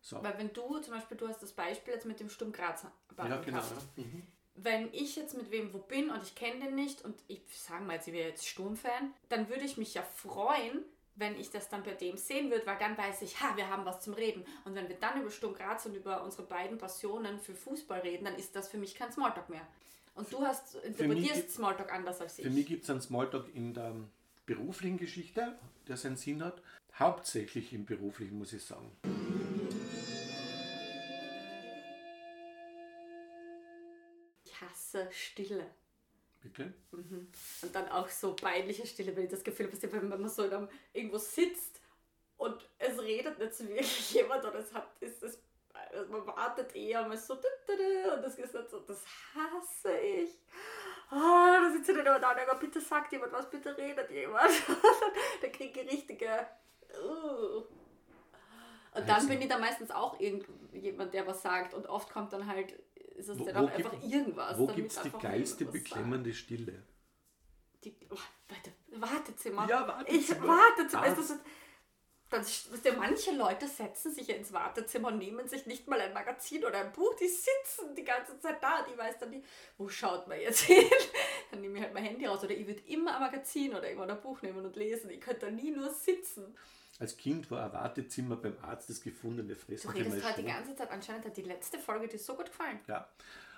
So. 0.02 0.22
Weil 0.24 0.38
wenn 0.38 0.52
du 0.52 0.80
zum 0.80 0.94
Beispiel, 0.94 1.18
du 1.18 1.28
hast 1.28 1.42
das 1.44 1.52
Beispiel 1.52 1.94
jetzt 1.94 2.06
mit 2.06 2.20
dem 2.20 2.30
Sturm 2.30 2.52
Graz 2.52 2.84
Ja, 2.84 2.90
genau. 3.38 3.60
gehabt 3.60 3.98
Mhm. 3.98 4.24
wenn 4.56 4.94
ich 4.94 5.16
jetzt 5.16 5.38
mit 5.38 5.52
wem 5.52 5.74
wo 5.74 5.78
bin 5.80 6.10
und 6.10 6.24
ich 6.24 6.36
kenne 6.36 6.66
den 6.66 6.76
nicht 6.76 7.04
und 7.06 7.16
ich 7.28 7.42
sage 7.54 7.84
mal 7.84 8.00
ich 8.00 8.12
wäre 8.12 8.30
jetzt 8.30 8.48
Sturmfan, 8.48 9.14
dann 9.30 9.48
würde 9.50 9.64
ich 9.64 9.78
mich 9.78 9.94
ja 9.94 10.04
freuen, 10.04 10.84
wenn 11.16 11.40
ich 11.40 11.52
das 11.52 11.70
dann 11.70 11.84
bei 11.84 11.94
dem 11.94 12.18
sehen 12.18 12.50
würde, 12.50 12.66
weil 12.66 12.78
dann 12.78 12.98
weiß 12.98 13.22
ich, 13.22 13.40
ha, 13.42 13.56
wir 13.56 13.70
haben 13.70 13.86
was 13.86 14.02
zum 14.02 14.14
Reden. 14.14 14.44
Und 14.66 14.76
wenn 14.76 14.88
wir 14.90 14.96
dann 14.96 15.22
über 15.22 15.30
Sturm 15.30 15.54
Graz 15.54 15.86
und 15.86 15.96
über 15.96 16.24
unsere 16.24 16.44
beiden 16.44 16.78
Passionen 16.78 17.40
für 17.40 17.54
Fußball 17.54 18.00
reden, 18.00 18.26
dann 18.26 18.36
ist 18.36 18.56
das 18.56 18.70
für 18.70 18.78
mich 18.78 18.96
kein 18.96 19.12
Smalltalk 19.12 19.50
mehr. 19.50 19.68
Und 20.16 20.32
du 20.32 20.42
hast, 20.42 20.76
ist 20.76 21.52
Smalltalk 21.54 21.92
anders 21.94 22.22
als 22.22 22.40
ich. 22.40 22.46
Für 22.46 22.52
mich 22.52 22.66
gibt 22.66 22.84
es 22.84 22.90
einen 22.90 23.02
Smalltalk 23.02 23.54
in 23.54 23.74
der 23.74 23.96
beruflichen 24.46 24.98
Geschichte, 24.98 25.58
der 25.88 25.98
seinen 25.98 26.18
Sinn 26.18 26.44
hat. 26.44 26.62
Hauptsächlich 26.98 27.72
im 27.74 27.86
beruflichen, 27.86 28.38
muss 28.38 28.52
ich 28.54 28.64
sagen. 28.64 28.92
Hasse 34.92 35.12
Stille. 35.12 35.66
Bitte? 36.42 36.74
Und 36.92 37.76
dann 37.76 37.88
auch 37.90 38.10
so 38.10 38.36
peinliche 38.36 38.86
Stille, 38.86 39.16
wenn 39.16 39.26
ich 39.26 39.32
das 39.32 39.44
Gefühl 39.44 39.68
habe, 39.72 39.92
wenn 39.92 40.10
man 40.10 40.30
so 40.30 40.44
einem, 40.44 40.68
irgendwo 40.92 41.18
sitzt 41.18 41.80
und 42.38 42.68
es 42.80 43.00
redet 43.00 43.38
nicht 43.38 43.54
so 43.54 43.68
wirklich 43.68 44.14
jemand 44.14 44.44
oder 44.44 44.56
es 44.56 44.74
hat, 44.74 44.88
ist 45.00 45.22
es, 45.22 45.40
also 45.74 46.12
man 46.12 46.26
wartet 46.26 46.76
eher 46.76 47.08
mal 47.08 47.18
so 47.18 47.36
und 47.36 48.24
das 48.24 48.38
ist 48.38 48.54
nicht 48.54 48.70
so, 48.70 48.80
das 48.80 49.06
hasse 49.36 49.98
ich. 50.00 50.32
Oh, 51.12 51.16
da 51.16 51.70
sitzt 51.72 51.90
ich 51.90 51.96
dann 51.96 52.06
immer 52.06 52.20
da 52.20 52.32
und 52.32 52.38
denke, 52.38 52.56
bitte 52.60 52.82
sagt 52.82 53.12
jemand 53.12 53.34
was, 53.34 53.50
bitte 53.50 53.78
redet 53.78 54.10
jemand. 54.10 54.50
da 55.42 55.48
kriege 55.50 55.82
ich 55.82 55.92
richtige. 55.92 56.48
Uh. 57.04 57.64
Und 58.94 59.08
dann 59.08 59.28
bin 59.28 59.42
ich 59.42 59.48
da 59.48 59.58
meistens 59.58 59.92
auch 59.92 60.20
irgendjemand, 60.20 61.14
der 61.14 61.26
was 61.28 61.42
sagt 61.42 61.74
und 61.74 61.88
oft 61.88 62.12
kommt 62.12 62.34
dann 62.34 62.48
halt, 62.48 62.74
ist 63.22 63.30
es 63.30 63.40
Wo- 63.40 63.46
dann 63.46 63.56
wo 63.64 63.68
auch 63.68 63.72
einfach 63.72 63.92
gibt- 63.92 64.04
irgendwas. 64.14 64.58
Wo 64.58 64.68
gibt 64.68 64.92
es 64.92 64.98
die 65.00 65.06
einfach 65.06 65.22
geilste, 65.22 65.60
jemand 65.64 65.74
was 65.76 65.82
sagt. 65.82 65.90
beklemmende 65.94 66.34
Stille? 66.34 66.84
Die, 67.84 67.96
oh, 68.10 68.18
warte, 68.50 68.72
Wartezimmer. 68.92 69.68
Ja, 69.70 69.88
Wartezimmer. 69.88 70.20
Ich, 70.20 70.42
Wartezimmer. 70.42 71.06
Das- 71.06 71.18
Ist 71.20 71.30
das, 71.32 71.40
das, 72.30 72.72
wisst 72.72 72.86
ihr, 72.86 72.94
manche 72.94 73.32
Leute 73.36 73.68
setzen 73.68 74.14
sich 74.14 74.28
ja 74.28 74.36
ins 74.36 74.54
Wartezimmer 74.54 75.10
und 75.10 75.18
nehmen 75.18 75.48
sich 75.50 75.66
nicht 75.66 75.88
mal 75.88 76.00
ein 76.00 76.14
Magazin 76.14 76.64
oder 76.64 76.78
ein 76.80 76.92
Buch. 76.94 77.14
Die 77.16 77.28
sitzen 77.28 77.94
die 77.96 78.04
ganze 78.06 78.40
Zeit 78.40 78.64
da. 78.64 78.84
Die 78.84 78.98
weiß 78.98 79.18
dann 79.20 79.32
nicht, 79.32 79.46
wo 79.78 79.90
schaut 79.90 80.28
man 80.28 80.40
jetzt 80.40 80.62
hin. 80.66 80.86
Dann 81.52 81.60
nehme 81.62 81.78
ich 81.78 81.84
halt 81.84 81.94
mein 81.94 82.04
Handy 82.06 82.26
raus. 82.26 82.42
Oder 82.44 82.54
ich 82.56 82.66
würde 82.68 82.82
immer 82.88 83.16
ein 83.16 83.22
Magazin 83.22 83.72
oder 83.76 83.84
irgendwann 83.88 84.12
ein 84.12 84.22
Buch 84.22 84.42
nehmen 84.42 84.66
und 84.66 84.76
lesen. 84.78 85.10
Ich 85.10 85.20
könnte 85.20 85.48
da 85.48 85.52
nie 85.52 85.72
nur 85.72 85.90
sitzen. 85.90 86.56
Als 87.02 87.18
Kind 87.18 87.50
war 87.50 87.66
ein 87.66 87.74
Wartezimmer 87.74 88.36
beim 88.36 88.56
Arzt 88.62 88.88
das 88.88 89.02
gefundene 89.02 89.56
Du 89.56 89.56
Fressen 89.56 89.90
für 89.90 89.98
redest 89.98 90.12
meine 90.12 90.24
halt 90.24 90.38
die 90.38 90.44
ganze 90.44 90.76
Zeit. 90.76 90.92
Anscheinend 90.92 91.26
hat 91.26 91.36
die 91.36 91.42
letzte 91.42 91.80
Folge 91.80 92.08
dir 92.08 92.20
so 92.20 92.36
gut 92.36 92.46
gefallen. 92.46 92.80
Ja, 92.88 93.10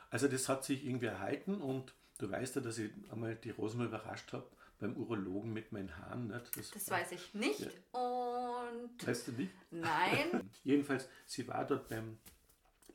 also 0.10 0.29
das 0.29 0.47
hat 0.47 0.63
sich 0.63 0.86
irgendwie 0.86 1.08
erhalten 1.08 1.56
und 1.56 1.93
du 2.19 2.32
weißt 2.32 2.56
ja, 2.56 2.62
dass 2.62 2.77
ich 2.77 2.89
einmal 3.12 3.36
die 3.36 3.49
Rosen 3.49 3.84
überrascht 3.84 4.32
habe 4.32 4.47
beim 4.79 4.95
Urologen 4.95 5.51
mit 5.51 5.73
meinen 5.73 5.93
Haaren. 5.97 6.27
Nicht? 6.27 6.73
Das 6.73 6.89
weiß 6.89 7.12
ich 7.12 7.34
nicht. 7.34 7.69
Und 7.91 9.06
Weißt 9.06 9.27
du 9.27 9.34
nicht? 9.34 9.51
nein. 9.71 10.49
Jedenfalls, 10.63 11.10
sie 11.25 11.45
war 11.45 11.65
dort 11.67 11.89
beim, 11.89 12.19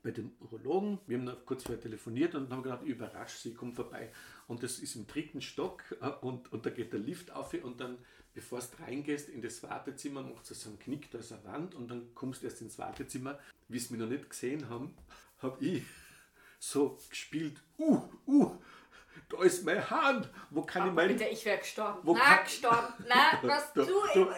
bei 0.02 0.12
dem 0.12 0.32
Urologen. 0.40 0.98
Wir 1.06 1.18
haben 1.18 1.24
noch 1.24 1.44
kurz 1.44 1.64
vorher 1.64 1.82
telefoniert 1.82 2.34
und 2.34 2.50
haben 2.50 2.62
gedacht, 2.62 2.80
ich 2.84 2.90
überrasche 2.90 3.36
sie, 3.36 3.52
komm 3.52 3.74
vorbei. 3.74 4.10
Und 4.46 4.62
das 4.62 4.78
ist 4.78 4.96
im 4.96 5.06
dritten 5.06 5.42
Stock 5.42 5.82
äh, 6.00 6.08
und, 6.08 6.50
und 6.54 6.64
da 6.64 6.70
geht 6.70 6.94
der 6.94 7.00
Lift 7.00 7.32
auf 7.32 7.52
und 7.52 7.82
dann, 7.82 7.98
bevor 8.38 8.60
du 8.60 8.82
reingehst 8.84 9.28
in 9.30 9.42
das 9.42 9.60
Wartezimmer, 9.64 10.22
macht 10.22 10.48
es 10.48 10.62
so 10.62 10.68
einen 10.68 10.78
Knick, 10.78 11.10
da 11.10 11.18
ist 11.18 11.32
eine 11.32 11.42
Wand 11.44 11.74
und 11.74 11.88
dann 11.90 12.14
kommst 12.14 12.40
du 12.42 12.46
erst 12.46 12.60
ins 12.60 12.78
Wartezimmer. 12.78 13.36
Wie 13.66 13.80
sie 13.80 13.92
mich 13.94 14.00
noch 14.00 14.08
nicht 14.08 14.30
gesehen 14.30 14.68
haben, 14.70 14.94
habe 15.42 15.64
ich 15.64 15.82
so 16.60 16.96
gespielt, 17.10 17.60
uh, 17.80 18.00
uh, 18.28 18.52
da 19.28 19.42
ist 19.42 19.64
mein 19.64 19.90
Hahn, 19.90 20.24
wo 20.50 20.62
kann 20.62 20.82
ich 20.82 20.92
Aber 20.92 21.02
mein... 21.02 21.08
bitte, 21.08 21.24
ich 21.28 21.44
wäre 21.44 21.58
gestorben. 21.58 21.98
Wo 22.04 22.14
Na, 22.14 22.36
gestorben. 22.42 22.94
Na, 23.08 23.38
was 23.42 23.72
Da- 23.72 23.82
du. 23.84 23.92
da- 24.14 24.36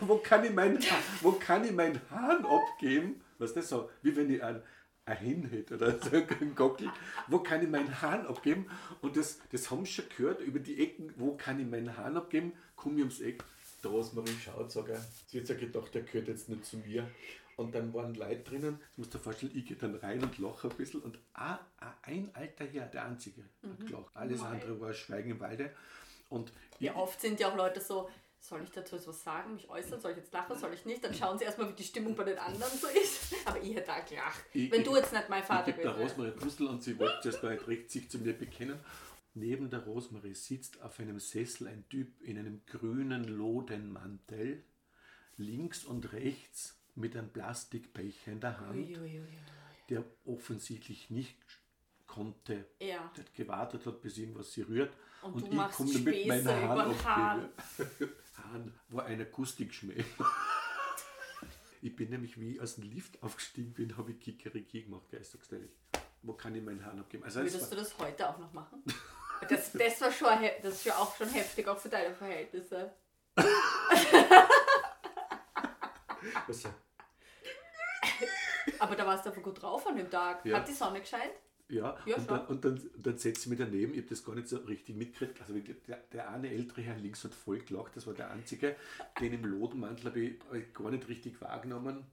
wo, 0.00 0.08
wo, 0.08 0.18
kann 0.18 0.44
ich 0.44 0.52
mein, 0.52 0.78
wo 1.20 1.32
kann 1.32 1.64
ich 1.64 1.72
meinen 1.72 2.00
Hahn 2.10 2.44
abgeben? 2.46 3.20
Was 3.38 3.52
das 3.52 3.68
so? 3.68 3.90
Wie 4.02 4.14
wenn 4.14 4.30
ich 4.32 4.40
ein, 4.42 4.62
ein 5.06 5.16
Hin 5.18 5.48
hätte 5.50 5.74
oder 5.76 5.98
so 6.00 6.16
ein 6.16 6.54
Gockel. 6.54 6.90
Wo 7.28 7.38
kann 7.40 7.62
ich 7.62 7.68
meinen 7.68 8.00
Hahn 8.00 8.26
abgeben? 8.26 8.66
Und 9.02 9.16
das, 9.16 9.38
das 9.52 9.70
haben 9.70 9.84
sie 9.84 9.92
schon 9.92 10.04
gehört 10.16 10.40
über 10.40 10.58
die 10.58 10.82
Ecken. 10.82 11.12
Wo 11.16 11.36
kann 11.36 11.60
ich 11.60 11.66
meinen 11.66 11.96
Hahn 11.96 12.16
abgeben? 12.16 12.52
Komm 12.76 12.94
ich 12.94 13.00
ums 13.00 13.20
Eck. 13.20 13.44
Der 13.82 13.90
Rosmarin 13.90 14.36
schaut, 14.42 14.72
sagt 14.72 14.88
er. 14.88 15.04
Sie 15.26 15.40
hat 15.40 15.48
ja 15.48 15.54
gedacht, 15.54 15.94
der 15.94 16.02
gehört 16.02 16.28
jetzt 16.28 16.48
nicht 16.48 16.64
zu 16.64 16.78
mir. 16.78 17.06
Und 17.56 17.74
dann 17.74 17.94
waren 17.94 18.14
Leute 18.14 18.42
drinnen, 18.42 18.80
das 18.80 18.98
musst 18.98 19.14
du 19.14 19.18
dir 19.18 19.24
vorstellen, 19.24 19.52
ich 19.54 19.66
gehe 19.66 19.76
dann 19.76 19.94
rein 19.94 20.22
und 20.22 20.38
lache 20.38 20.68
ein 20.68 20.76
bisschen. 20.76 21.00
Und 21.02 21.18
ein 21.34 22.30
alter 22.34 22.64
Herr, 22.64 22.86
der 22.86 23.04
einzige, 23.04 23.42
hat 23.62 23.86
gelacht. 23.86 24.10
Alles 24.14 24.40
Mei. 24.40 24.48
andere 24.48 24.80
war 24.80 24.92
Schweigen 24.92 25.30
im 25.30 25.40
Walde. 25.40 25.70
Und 26.30 26.52
Wie 26.80 26.90
oft 26.90 27.20
sind 27.20 27.38
ja 27.38 27.48
auch 27.48 27.56
Leute 27.56 27.80
so, 27.80 28.08
soll 28.46 28.62
ich 28.62 28.70
dazu 28.70 28.96
jetzt 28.96 29.08
was 29.08 29.22
sagen, 29.24 29.54
mich 29.54 29.68
äußern, 29.70 30.00
soll 30.00 30.10
ich 30.12 30.18
jetzt 30.18 30.32
lachen, 30.32 30.58
soll 30.58 30.72
ich 30.74 30.84
nicht? 30.84 31.02
Dann 31.02 31.14
schauen 31.14 31.38
sie 31.38 31.44
erstmal, 31.44 31.68
wie 31.70 31.72
die 31.74 31.82
Stimmung 31.84 32.14
bei 32.14 32.24
den 32.24 32.38
anderen 32.38 32.72
so 32.78 32.86
ist. 32.88 33.34
Aber 33.46 33.60
ich 33.60 33.74
hätte 33.74 33.86
da 33.86 34.00
gelacht. 34.00 34.44
Ich- 34.52 34.70
Wenn 34.70 34.84
du 34.84 34.94
jetzt 34.96 35.12
nicht 35.12 35.28
mein 35.30 35.42
Vater 35.42 35.68
Ich 35.70 35.76
gebe 35.76 35.86
der 35.88 35.94
gewesen 35.96 36.20
Rosmarie 36.20 36.38
Puzzle 36.38 36.66
und 36.68 36.82
sie 36.82 36.98
wollte 36.98 37.30
gar 37.40 37.50
nicht 37.52 37.66
recht 37.66 37.90
sich 37.90 38.10
zu 38.10 38.18
mir 38.18 38.34
bekennen. 38.34 38.78
Neben 39.32 39.70
der 39.70 39.80
Rosmarie 39.80 40.34
sitzt 40.34 40.80
auf 40.82 41.00
einem 41.00 41.18
Sessel 41.18 41.68
ein 41.68 41.88
Typ 41.88 42.20
in 42.22 42.38
einem 42.38 42.60
grünen 42.66 43.24
Lodenmantel, 43.24 44.62
links 45.38 45.84
und 45.84 46.12
rechts 46.12 46.78
mit 46.94 47.16
einem 47.16 47.30
Plastikbecher 47.30 48.30
in 48.32 48.40
der 48.40 48.60
Hand, 48.60 48.76
Uiuiui. 48.76 49.26
der 49.88 50.04
offensichtlich 50.24 51.10
nicht 51.10 51.36
konnte, 52.06 52.66
Ja. 52.78 53.10
der 53.16 53.24
gewartet 53.34 53.86
hat, 53.86 54.02
bis 54.02 54.18
irgendwas 54.18 54.52
sie 54.52 54.62
rührt. 54.62 54.92
Und 55.24 55.34
Und, 55.34 55.42
du 55.42 55.46
ich 55.48 55.52
machst 55.54 55.76
komme 55.78 55.92
Späße 55.92 56.28
meinen 56.28 56.48
Hahn 56.48 56.64
übern 56.64 57.04
Hahn. 57.04 57.50
abgebe. 57.78 58.12
Hahn 58.36 58.74
war 58.88 59.04
ein 59.06 59.20
Akustikschmäh. 59.20 60.04
Ich 61.82 61.94
bin 61.94 62.08
nämlich, 62.08 62.40
wie 62.40 62.52
ich 62.54 62.60
aus 62.62 62.76
dem 62.76 62.84
Lift 62.84 63.22
aufgestiegen 63.22 63.74
bin, 63.74 63.98
habe 63.98 64.12
ich 64.12 64.18
Kikeriki 64.20 64.84
gemacht, 64.84 65.02
ehrlich. 65.12 65.28
Wo 66.22 66.32
kann 66.32 66.54
ich 66.54 66.62
meinen 66.62 66.82
Hahn 66.82 66.98
abgeben? 66.98 67.24
Also 67.24 67.40
es 67.40 67.52
Würdest 67.52 67.70
du 67.72 67.76
das 67.76 67.98
heute 67.98 68.26
auch 68.26 68.38
noch 68.38 68.50
machen? 68.54 68.82
Das, 69.50 69.70
das 69.70 70.00
war 70.00 70.10
schon, 70.10 70.28
das 70.62 70.76
ist 70.76 70.84
ja 70.86 70.96
auch 70.96 71.14
schon 71.14 71.28
heftig, 71.28 71.68
auch 71.68 71.76
für 71.76 71.90
deine 71.90 72.14
Verhältnisse. 72.14 72.94
Also, 76.46 76.70
Aber 78.78 78.96
da 78.96 79.06
warst 79.06 79.26
du 79.26 79.28
einfach 79.28 79.42
gut 79.42 79.60
drauf 79.60 79.86
an 79.86 79.96
dem 79.96 80.10
Tag. 80.10 80.42
Ja. 80.46 80.56
Hat 80.56 80.68
die 80.68 80.72
Sonne 80.72 81.00
gescheint? 81.00 81.32
Ja, 81.68 81.96
Ja, 82.06 82.16
und, 82.16 82.30
dann, 82.30 82.46
und 82.46 82.64
dann, 82.64 82.90
dann 82.98 83.18
setze 83.18 83.42
ich 83.42 83.46
mich 83.46 83.58
daneben, 83.58 83.92
ich 83.92 84.00
habe 84.00 84.08
das 84.08 84.24
gar 84.24 84.34
nicht 84.34 84.48
so 84.48 84.58
richtig 84.58 84.96
mitgekriegt. 84.96 85.40
Also 85.40 85.54
der, 85.54 85.96
der 86.12 86.30
eine 86.30 86.50
ältere 86.50 86.82
Herr 86.82 86.96
links 86.96 87.24
hat 87.24 87.34
voll 87.34 87.60
gelacht, 87.60 87.96
das 87.96 88.06
war 88.06 88.14
der 88.14 88.30
einzige. 88.30 88.76
Den 89.20 89.32
im 89.32 89.44
Lodenmantel 89.44 90.06
habe 90.06 90.20
ich, 90.20 90.40
hab 90.46 90.54
ich 90.54 90.74
gar 90.74 90.90
nicht 90.90 91.08
richtig 91.08 91.40
wahrgenommen. 91.40 92.04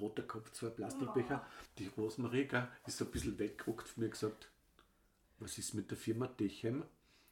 Roter 0.00 0.22
Kopf, 0.22 0.50
zwei 0.52 0.68
Plastikbecher. 0.68 1.46
Die 1.78 1.90
Rosmarie 1.96 2.46
gell, 2.46 2.68
ist 2.86 2.98
so 2.98 3.04
ein 3.04 3.10
bisschen 3.10 3.38
weggeguckt 3.38 3.88
von 3.88 4.02
mir 4.02 4.10
gesagt, 4.10 4.50
was 5.38 5.58
ist 5.58 5.74
mit 5.74 5.90
der 5.90 5.98
Firma 5.98 6.26
Dechem? 6.26 6.84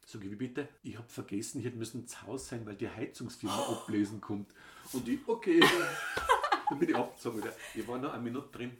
Sag 0.05 0.23
ich, 0.23 0.31
wie 0.31 0.35
bitte? 0.35 0.69
Ich 0.83 0.97
habe 0.97 1.09
vergessen, 1.09 1.59
ich 1.59 1.65
hätte 1.65 1.77
müssen 1.77 2.07
zu 2.07 2.21
Hause 2.21 2.45
sein, 2.45 2.65
weil 2.65 2.75
die 2.75 2.87
Heizungsfirma 2.87 3.57
ablesen 3.57 4.21
kommt. 4.21 4.53
Und 4.93 5.07
ich, 5.07 5.19
okay. 5.27 5.59
dann 6.69 6.79
bin 6.79 6.89
ich 6.89 6.95
abgezogen 6.95 7.39
wieder. 7.39 7.53
Ich 7.73 7.87
war 7.87 7.97
noch 7.97 8.13
eine 8.13 8.21
Minute 8.21 8.49
drin. 8.51 8.77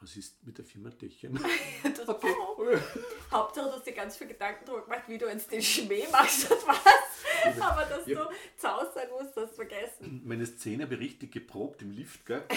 Was 0.00 0.16
ist 0.16 0.42
mit 0.46 0.56
der 0.56 0.64
Firma 0.64 0.90
Dechem? 0.90 1.38
Das, 1.82 2.08
Okay. 2.08 2.34
Hauptsache, 3.30 3.66
du 3.66 3.72
hast 3.72 3.86
dir 3.86 3.92
ganz 3.92 4.16
viel 4.16 4.26
Gedanken 4.28 4.64
darüber 4.64 4.84
gemacht, 4.84 5.02
wie 5.06 5.18
du 5.18 5.26
jetzt 5.28 5.50
den 5.52 5.62
Schmäh 5.62 6.06
machst 6.10 6.50
und 6.50 6.66
was. 6.66 7.60
Aber 7.60 7.84
dass 7.84 8.06
Ja. 8.06 8.24
du 8.24 8.30
zu 8.56 8.68
Hause 8.68 8.90
sein 8.94 9.08
musst, 9.10 9.36
hast 9.36 9.50
du 9.52 9.54
vergessen. 9.56 10.20
Meine 10.24 10.44
Szene 10.46 10.84
habe 10.84 10.94
ich 10.94 11.00
richtig 11.00 11.32
geprobt 11.32 11.82
im 11.82 11.90
Lift, 11.92 12.26
gell? 12.26 12.42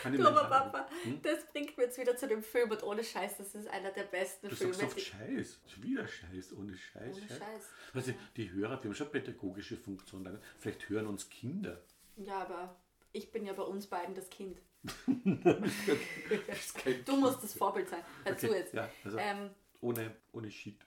Kann 0.00 0.16
Du, 0.16 0.26
aber 0.26 0.44
Papa, 0.44 0.88
das 1.22 1.44
bringt 1.52 1.76
mir 1.76 1.84
jetzt 1.84 1.98
wieder 1.98 2.16
zu 2.16 2.28
dem 2.28 2.42
Film 2.42 2.70
und 2.70 2.82
ohne 2.84 3.02
Scheiß, 3.02 3.36
das 3.38 3.54
ist 3.54 3.66
einer 3.68 3.90
der 3.90 4.04
besten 4.04 4.48
Du 4.48 4.54
Filme. 4.54 4.74
sagst 4.74 4.96
oft 4.96 5.00
Scheiß. 5.00 5.58
Schon 5.66 5.82
wieder 5.82 6.06
Scheiß, 6.06 6.52
ohne 6.52 6.76
Scheiß. 6.76 7.16
Ohne 7.16 7.28
Scheiß. 7.28 7.38
Scheiß. 7.38 7.64
Also 7.94 8.12
die 8.36 8.50
Hörer, 8.52 8.78
wir 8.82 8.90
haben 8.90 8.94
schon 8.94 9.10
pädagogische 9.10 9.76
Funktionen. 9.76 10.38
Vielleicht 10.58 10.88
hören 10.88 11.06
uns 11.08 11.28
Kinder. 11.28 11.80
Ja, 12.16 12.38
aber 12.42 12.76
ich 13.12 13.30
bin 13.30 13.46
ja 13.46 13.52
bei 13.52 13.62
uns 13.62 13.86
beiden 13.86 14.14
das 14.14 14.28
Kind. 14.30 14.60
Das 14.82 16.74
Du 17.04 17.16
musst 17.16 17.42
das 17.42 17.54
Vorbild 17.54 17.88
sein. 17.88 18.02
Hör 18.24 18.36
zu 18.36 18.48
Okay, 18.48 18.58
jetzt. 18.58 18.74
Ja, 18.74 18.88
also 19.04 19.18
Ähm, 19.18 19.50
ohne, 19.80 20.16
ohne 20.32 20.50
Shit. 20.50 20.84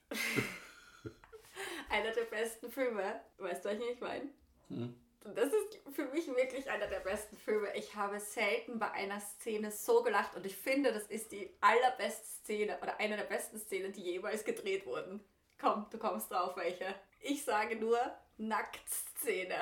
einer 1.90 2.12
der 2.12 2.26
besten 2.26 2.70
Filme. 2.70 3.22
Weißt 3.38 3.64
du, 3.64 3.70
welchen 3.70 3.90
ich 3.94 4.02
meine? 4.02 4.30
Hm. 4.68 4.96
Das 5.34 5.48
ist 5.48 5.80
für 5.96 6.06
mich 6.10 6.28
wirklich 6.28 6.70
einer 6.70 6.88
der 6.88 7.00
besten 7.00 7.36
Filme. 7.38 7.76
Ich 7.76 7.96
habe 7.96 8.20
selten 8.20 8.78
bei 8.78 8.92
einer 8.92 9.20
Szene 9.20 9.72
so 9.72 10.04
gelacht 10.04 10.36
und 10.36 10.46
ich 10.46 10.56
finde, 10.56 10.94
das 10.94 11.08
ist 11.08 11.32
die 11.32 11.50
allerbeste 11.62 12.26
Szene 12.26 12.78
oder 12.82 13.00
eine 13.00 13.18
der 13.18 13.24
besten 13.24 13.58
Szenen, 13.58 13.92
die 13.92 14.04
jemals 14.04 14.44
gedreht 14.44 14.86
wurden. 14.86 15.24
Komm, 15.60 15.88
du 15.90 15.98
kommst 15.98 16.32
drauf, 16.32 16.56
welche. 16.58 16.94
Ich 17.22 17.44
sage 17.44 17.76
nur 17.78 17.98
Nacktszene. 18.38 19.56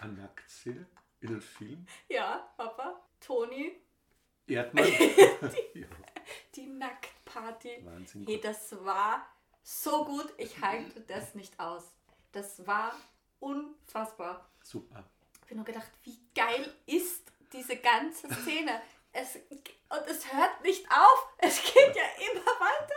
Eine 0.00 0.12
Nacktszene 0.14 0.86
in 1.20 1.28
einem 1.28 1.40
Film. 1.40 1.86
Ja, 2.08 2.52
Papa, 2.56 3.00
Toni, 3.20 3.80
Erdmann. 4.46 4.86
ja, 5.74 5.86
die 6.54 6.66
Nacktparty. 6.66 7.84
Wahnsinn. 7.84 8.26
Hey, 8.26 8.40
das 8.40 8.72
war 8.84 9.26
so 9.62 10.04
gut, 10.04 10.32
ich 10.38 10.60
halte 10.60 11.00
das 11.00 11.34
nicht 11.34 11.58
aus. 11.58 11.84
Das 12.32 12.66
war 12.66 12.94
unfassbar. 13.40 14.48
Super. 14.62 15.04
Ich 15.44 15.50
habe 15.50 15.56
nur 15.56 15.64
gedacht, 15.64 15.90
wie 16.04 16.18
geil 16.34 16.72
ist 16.86 17.32
diese 17.52 17.76
ganze 17.76 18.32
Szene. 18.32 18.80
Es, 19.12 19.36
und 19.36 20.06
es 20.06 20.32
hört 20.32 20.62
nicht 20.62 20.84
auf. 20.90 21.28
Es 21.38 21.62
geht 21.62 21.96
ja 21.96 22.02
immer 22.30 22.44
weiter. 22.44 22.94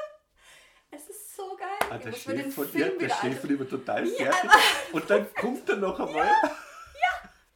Es 0.91 1.07
ist 1.07 1.35
so 1.35 1.55
geil. 1.55 1.67
Ah, 1.89 1.97
der 1.97 2.11
Chef 2.11 2.53
von 2.53 2.73
ihr, 2.73 2.97
der 2.97 3.09
Chef 3.09 3.59
war 3.59 3.69
total 3.69 4.05
fertig. 4.07 4.51
Und 4.91 5.09
dann 5.09 5.33
kommt 5.35 5.69
er 5.69 5.77
noch 5.77 5.99
einmal. 5.99 6.35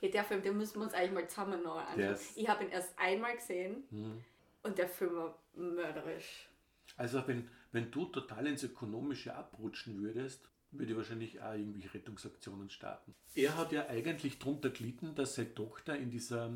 Hey, 0.03 0.11
der 0.11 0.25
Film, 0.25 0.41
den 0.41 0.57
müssen 0.57 0.79
wir 0.81 0.83
uns 0.83 0.93
eigentlich 0.93 1.13
mal 1.13 1.29
zusammen 1.29 1.63
noch 1.63 1.77
anschauen. 1.77 2.13
Ist- 2.13 2.35
Ich 2.35 2.45
habe 2.49 2.65
ihn 2.65 2.71
erst 2.71 2.93
einmal 2.99 3.37
gesehen 3.37 3.85
Hm. 3.89 4.21
und 4.61 4.77
der 4.77 4.89
Film 4.89 5.15
war 5.15 5.39
mörderisch. 5.55 6.49
Also 6.97 7.25
wenn, 7.25 7.49
wenn 7.71 7.89
du 7.89 8.07
total 8.07 8.47
ins 8.47 8.63
Ökonomische 8.63 9.33
abrutschen 9.33 10.01
würdest, 10.03 10.41
würde 10.71 10.91
ich 10.91 10.97
wahrscheinlich 10.97 11.41
auch 11.41 11.53
irgendwie 11.53 11.87
Rettungsaktionen 11.87 12.69
starten. 12.69 13.15
Er 13.33 13.55
hat 13.55 13.71
ja 13.71 13.87
eigentlich 13.87 14.39
darunter 14.39 14.71
gelitten, 14.71 15.15
dass 15.15 15.35
seine 15.35 15.55
Tochter 15.55 15.95
in, 15.95 16.11
dieser, 16.11 16.47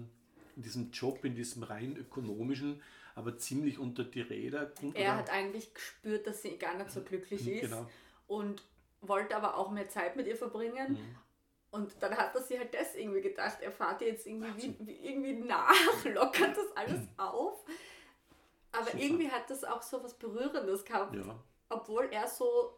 in 0.57 0.61
diesem 0.61 0.91
Job, 0.91 1.23
in 1.23 1.33
diesem 1.35 1.63
rein 1.63 1.95
ökonomischen, 1.95 2.81
aber 3.15 3.37
ziemlich 3.37 3.79
unter 3.79 4.03
die 4.03 4.19
Räder 4.23 4.65
kommt. 4.65 4.97
Er 4.97 5.15
hat 5.15 5.29
eigentlich 5.29 5.73
gespürt, 5.73 6.27
dass 6.27 6.41
sie 6.41 6.57
gar 6.57 6.75
nicht 6.77 6.91
so 6.91 7.01
glücklich 7.01 7.43
Mhm, 7.45 7.53
ist 7.53 7.61
genau. 7.61 7.89
und 8.27 8.61
wollte 8.99 9.37
aber 9.37 9.55
auch 9.55 9.71
mehr 9.71 9.87
Zeit 9.87 10.17
mit 10.17 10.27
ihr 10.27 10.35
verbringen. 10.35 10.91
Mhm. 10.95 11.15
Und 11.71 12.01
dann 12.01 12.15
hat 12.15 12.33
er 12.33 12.41
sich 12.41 12.57
halt 12.57 12.73
das 12.73 12.95
irgendwie 12.95 13.21
gedacht, 13.21 13.57
er 13.61 13.71
fährt 13.71 14.01
ihr 14.01 14.07
jetzt 14.09 14.25
irgendwie, 14.25 14.55
wie, 14.79 14.87
wie, 14.87 14.95
irgendwie 15.07 15.33
nach, 15.33 15.71
lockert 16.05 16.55
das 16.57 16.75
alles 16.75 17.01
auf. 17.17 17.63
Aber. 18.71 18.85
Super. 18.85 18.97
irgendwie 18.99 19.29
hat 19.29 19.49
das 19.49 19.63
auch 19.63 19.81
so 19.81 20.03
was 20.03 20.13
Berührendes 20.13 20.85
gehabt. 20.85 21.13
Ja, 21.15 21.35
Obwohl 21.69 22.07
er 22.11 22.27
so, 22.27 22.73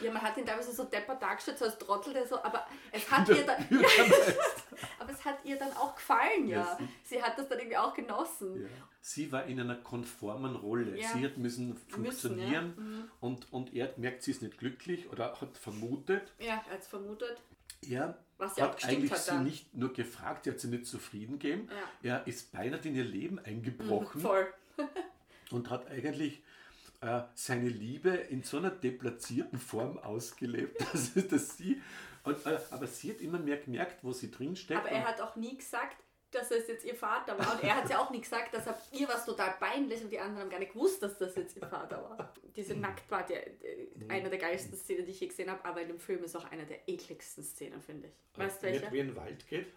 ja, 0.00 0.10
man 0.12 0.20
hat 0.22 0.36
ihn 0.36 0.44
teilweise 0.46 0.72
so 0.72 0.84
deppert 0.84 1.22
dargestellt, 1.22 1.58
so 1.58 1.64
als 1.66 1.78
Trottel, 1.78 2.12
der 2.12 2.26
so, 2.26 2.42
aber 2.42 2.66
es 2.92 3.08
hat 3.10 3.28
ihr 3.28 3.44
dann, 3.46 3.66
ja, 3.70 3.88
aber 4.98 5.10
es 5.12 5.24
hat 5.24 5.38
ihr 5.44 5.56
dann 5.58 5.72
auch 5.74 5.94
gefallen, 5.94 6.46
ja. 6.48 6.58
Ja, 6.58 6.78
sie- 7.04 7.22
hat 7.22 7.38
das 7.38 7.48
dann 7.48 7.58
irgendwie 7.58 7.76
auch 7.76 7.94
genossen. 7.94 8.62
ja. 8.62 8.68
Sie 9.00 9.30
war 9.32 9.44
in 9.44 9.58
einer 9.60 9.76
konformen 9.76 10.56
Rolle. 10.56 10.98
Ja. 10.98 11.08
Sie 11.08 11.24
hat 11.24 11.38
müssen 11.38 11.76
funktionieren 11.76 12.74
Müssen. 12.76 12.92
Mhm. 12.98 13.10
und, 13.20 13.52
und 13.52 13.72
er 13.72 13.94
merkt, 13.96 14.22
sie 14.24 14.32
ist 14.32 14.42
nicht 14.42 14.58
glücklich 14.58 15.08
oder 15.10 15.40
hat 15.40 15.56
vermutet, 15.56 16.34
Ja, 16.38 16.46
er 16.68 16.72
hat 16.72 16.80
es 16.80 16.88
vermutet. 16.88 17.40
Er 17.86 18.18
Was 18.38 18.56
hat 18.56 18.84
eigentlich 18.84 19.10
hat 19.10 19.18
sie 19.18 19.30
dann. 19.30 19.44
nicht 19.44 19.74
nur 19.74 19.92
gefragt, 19.92 20.46
er 20.46 20.54
hat 20.54 20.60
sie 20.60 20.68
nicht 20.68 20.86
zufrieden 20.86 21.38
gegeben. 21.38 21.68
Ja. 22.02 22.16
Er 22.16 22.26
ist 22.26 22.52
beinahe 22.52 22.80
in 22.84 22.94
ihr 22.94 23.04
Leben 23.04 23.38
eingebrochen 23.38 24.20
Voll. 24.22 24.52
und 25.50 25.70
hat 25.70 25.88
eigentlich 25.88 26.42
äh, 27.00 27.22
seine 27.34 27.68
Liebe 27.68 28.10
in 28.10 28.42
so 28.42 28.58
einer 28.58 28.70
deplatzierten 28.70 29.58
Form 29.58 29.98
ausgelebt, 29.98 30.80
dass, 30.92 31.14
dass 31.14 31.56
sie, 31.56 31.80
und, 32.24 32.44
äh, 32.46 32.58
aber 32.70 32.86
sie 32.86 33.10
hat 33.10 33.20
immer 33.20 33.38
mehr 33.38 33.58
gemerkt, 33.58 34.02
wo 34.02 34.12
sie 34.12 34.30
drinsteckt. 34.30 34.80
Aber 34.80 34.90
er 34.90 35.06
hat 35.06 35.20
auch 35.20 35.36
nie 35.36 35.56
gesagt, 35.56 35.96
dass 36.30 36.50
es 36.50 36.68
jetzt 36.68 36.84
ihr 36.84 36.94
Vater 36.94 37.38
war. 37.38 37.54
Und 37.54 37.64
er 37.64 37.76
hat 37.76 37.88
ja 37.88 37.98
auch 37.98 38.10
nie 38.10 38.20
gesagt, 38.20 38.50
deshalb 38.52 38.78
ihr 38.92 39.08
war 39.08 39.16
es 39.16 39.24
total 39.24 39.54
peinlich 39.58 40.02
und 40.02 40.10
die 40.10 40.18
anderen 40.18 40.42
haben 40.42 40.50
gar 40.50 40.58
nicht 40.58 40.72
gewusst, 40.72 41.02
dass 41.02 41.18
das 41.18 41.34
jetzt 41.36 41.56
ihr 41.56 41.66
Vater 41.66 42.02
war. 42.02 42.34
Diese 42.54 42.74
Nacktparty, 42.74 43.32
äh, 43.32 43.88
eine 44.08 44.28
der 44.28 44.38
geilsten 44.38 44.76
Szenen, 44.76 45.06
die 45.06 45.12
ich 45.12 45.20
je 45.20 45.28
gesehen 45.28 45.50
habe, 45.50 45.64
aber 45.64 45.80
in 45.80 45.88
dem 45.88 45.98
Film 45.98 46.24
ist 46.24 46.36
auch 46.36 46.44
eine 46.50 46.66
der 46.66 46.88
ekligsten 46.88 47.42
Szenen, 47.42 47.80
finde 47.80 48.08
ich. 48.08 48.38
Weißt 48.38 48.62
du 48.62 48.66
welche? 48.66 48.80
Nicht 48.80 48.92
wie 48.92 49.00
ein 49.00 49.16
Wald 49.16 49.46
geht. 49.46 49.72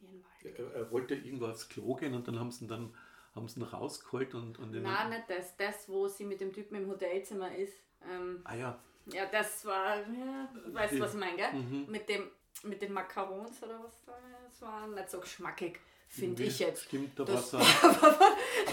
Wie 0.00 0.08
ein 0.08 0.24
Wald. 0.24 0.58
Er, 0.58 0.74
er 0.74 0.90
wollte 0.90 1.14
irgendwo 1.14 1.46
aufs 1.46 1.68
Klo 1.68 1.94
gehen 1.94 2.14
und 2.14 2.28
dann 2.28 2.38
haben 2.38 2.50
sie 2.50 2.64
ihn 2.64 2.68
dann 2.68 2.94
haben 3.34 3.48
sie 3.48 3.60
ihn 3.60 3.62
rausgeholt 3.62 4.34
und, 4.34 4.58
und 4.58 4.74
in 4.74 4.82
Nein, 4.82 5.08
nicht 5.08 5.30
das. 5.30 5.56
Das, 5.56 5.88
wo 5.88 6.06
sie 6.06 6.24
mit 6.24 6.42
dem 6.42 6.52
Typen 6.52 6.76
im 6.76 6.88
Hotelzimmer 6.88 7.56
ist. 7.56 7.74
Ähm, 8.06 8.42
Ah 8.44 8.54
ja, 8.54 8.78
ja, 9.06 9.26
das 9.26 9.64
war, 9.64 9.96
ja, 9.96 10.48
weißt 10.66 10.94
du, 10.94 11.00
was 11.00 11.14
ich 11.14 11.20
meine, 11.20 11.36
gell? 11.36 11.52
Mhm. 11.52 11.86
Mit, 11.90 12.08
dem, 12.08 12.30
mit 12.64 12.80
den 12.82 12.92
Macarons 12.92 13.62
oder 13.62 13.82
was 13.82 14.02
da, 14.04 14.12
das 14.48 14.62
war 14.62 14.86
nicht 14.88 15.10
so 15.10 15.20
geschmackig, 15.20 15.80
finde 16.08 16.42
ich 16.44 16.58
jetzt. 16.58 16.84
Stimmt, 16.84 17.18
da 17.18 17.24
Das- 17.24 17.54
auch- 17.54 17.60
aber, 17.82 18.16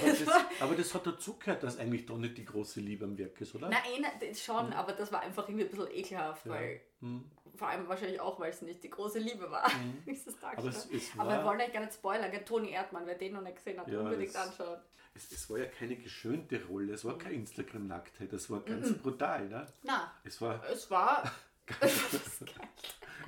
das, 0.01 0.27
aber 0.61 0.75
das 0.75 0.93
hat 0.93 1.07
dazugehört, 1.07 1.63
dass 1.63 1.77
eigentlich 1.79 2.05
doch 2.05 2.17
nicht 2.17 2.37
die 2.37 2.45
große 2.45 2.79
Liebe 2.81 3.05
am 3.05 3.17
Werk 3.17 3.39
ist, 3.41 3.55
oder? 3.55 3.69
Nein, 3.69 4.05
das 4.19 4.43
schon, 4.43 4.73
aber 4.73 4.93
das 4.93 5.11
war 5.11 5.21
einfach 5.21 5.47
irgendwie 5.47 5.65
ein 5.65 5.71
bisschen 5.71 5.91
ekelhaft, 5.91 6.45
Ja. 6.45 6.51
weil 6.53 6.81
Hm. 7.01 7.31
vor 7.55 7.69
allem 7.69 7.87
wahrscheinlich 7.87 8.19
auch, 8.19 8.39
weil 8.39 8.51
es 8.51 8.61
nicht 8.61 8.83
die 8.83 8.89
große 8.89 9.19
Liebe 9.19 9.49
war. 9.49 9.63
das 10.05 10.27
Aber 10.43 10.67
es, 10.67 10.85
es, 10.91 11.09
aber 11.17 11.29
wir 11.31 11.37
war, 11.37 11.45
wollen 11.45 11.61
eigentlich 11.61 11.73
gar 11.73 11.81
nicht 11.81 11.93
spoilern, 11.93 12.29
gell? 12.31 12.43
Toni 12.45 12.71
Erdmann, 12.71 13.05
wer 13.07 13.15
den 13.15 13.33
noch 13.33 13.41
nicht 13.41 13.55
gesehen 13.55 13.79
hat, 13.79 13.87
Ja, 13.87 14.01
unbedingt 14.01 14.35
das- 14.35 14.49
anschauen. 14.49 14.79
es, 15.15 15.31
es 15.31 15.49
war 15.49 15.57
ja 15.59 15.65
keine 15.65 15.95
geschönte 15.95 16.63
Rolle, 16.65 16.93
es 16.93 17.05
war 17.05 17.17
keine 17.17 17.35
Instagram-Nacktheit, 17.35 18.31
es 18.33 18.49
war 18.49 18.59
Mhm. 18.59 18.65
ganz 18.65 18.93
brutal. 18.97 19.47
Ne? 19.47 19.65
Na, 19.83 20.13
Es, 20.25 20.39
war, 20.41 20.61
es 20.69 20.91
war. 20.91 21.23
es 21.81 22.41
war 22.41 22.49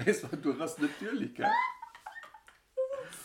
es 0.06 0.24
war 0.24 0.38
durchaus 0.38 0.78
natürlich. 0.78 1.34
Gell? 1.36 1.48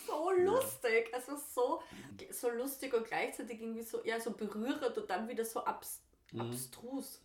so 0.06 0.30
lustig. 0.32 1.10
Es 1.16 1.28
war 1.28 1.38
so, 1.38 1.82
so 2.30 2.50
lustig 2.50 2.94
und 2.94 3.06
gleichzeitig 3.06 3.60
irgendwie 3.60 3.82
so, 3.82 4.04
ja, 4.04 4.18
so 4.20 4.32
berührend 4.32 4.96
und 4.96 5.10
dann 5.10 5.28
wieder 5.28 5.44
so 5.44 5.64
abs, 5.64 6.02
Mhm. 6.32 6.40
abstrus. 6.40 7.20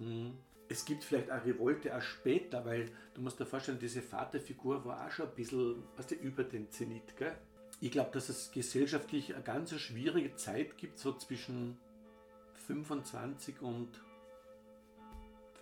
Es 0.69 0.85
gibt 0.85 1.03
vielleicht 1.03 1.31
auch 1.31 1.43
Revolte 1.43 1.95
auch 1.95 2.01
später, 2.01 2.63
weil 2.65 2.91
du 3.13 3.21
musst 3.21 3.39
dir 3.39 3.45
vorstellen, 3.45 3.79
diese 3.79 4.01
Vaterfigur 4.01 4.85
war 4.85 5.05
auch 5.07 5.11
schon 5.11 5.27
ein 5.27 5.35
bisschen 5.35 5.83
weißt 5.97 6.11
du, 6.11 6.15
über 6.15 6.43
den 6.43 6.69
Zenit. 6.69 7.17
Gell? 7.17 7.35
Ich 7.79 7.91
glaube, 7.91 8.11
dass 8.11 8.29
es 8.29 8.51
gesellschaftlich 8.51 9.33
eine 9.33 9.43
ganz 9.43 9.73
schwierige 9.79 10.35
Zeit 10.35 10.77
gibt, 10.77 10.99
so 10.99 11.13
zwischen 11.13 11.79
25 12.67 13.61
und 13.61 13.89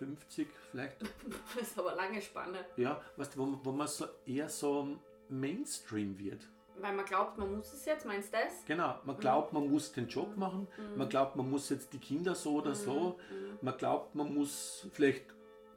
50 0.00 0.48
vielleicht. 0.70 0.96
Das 1.54 1.68
ist 1.68 1.78
aber 1.78 1.94
lange 1.94 2.20
Spanne. 2.20 2.64
Ja, 2.76 3.00
weißt 3.16 3.36
du, 3.36 3.40
wo, 3.40 3.60
wo 3.62 3.72
man 3.72 3.86
so 3.86 4.06
eher 4.26 4.48
so 4.48 4.98
Mainstream 5.28 6.18
wird. 6.18 6.48
Weil 6.80 6.94
man 6.94 7.04
glaubt, 7.04 7.36
man 7.36 7.54
muss 7.56 7.72
es 7.74 7.84
jetzt, 7.84 8.06
meinst 8.06 8.32
du 8.32 8.38
das? 8.38 8.64
Genau, 8.66 8.98
man 9.04 9.18
glaubt, 9.18 9.52
man 9.52 9.70
muss 9.70 9.92
den 9.92 10.08
Job 10.08 10.36
machen, 10.36 10.66
man 10.96 11.08
glaubt, 11.10 11.36
man 11.36 11.50
muss 11.50 11.68
jetzt 11.68 11.92
die 11.92 11.98
Kinder 11.98 12.34
so 12.34 12.54
oder 12.54 12.74
so, 12.74 13.18
man 13.60 13.76
glaubt, 13.76 14.14
man 14.14 14.32
muss 14.32 14.86
vielleicht 14.92 15.26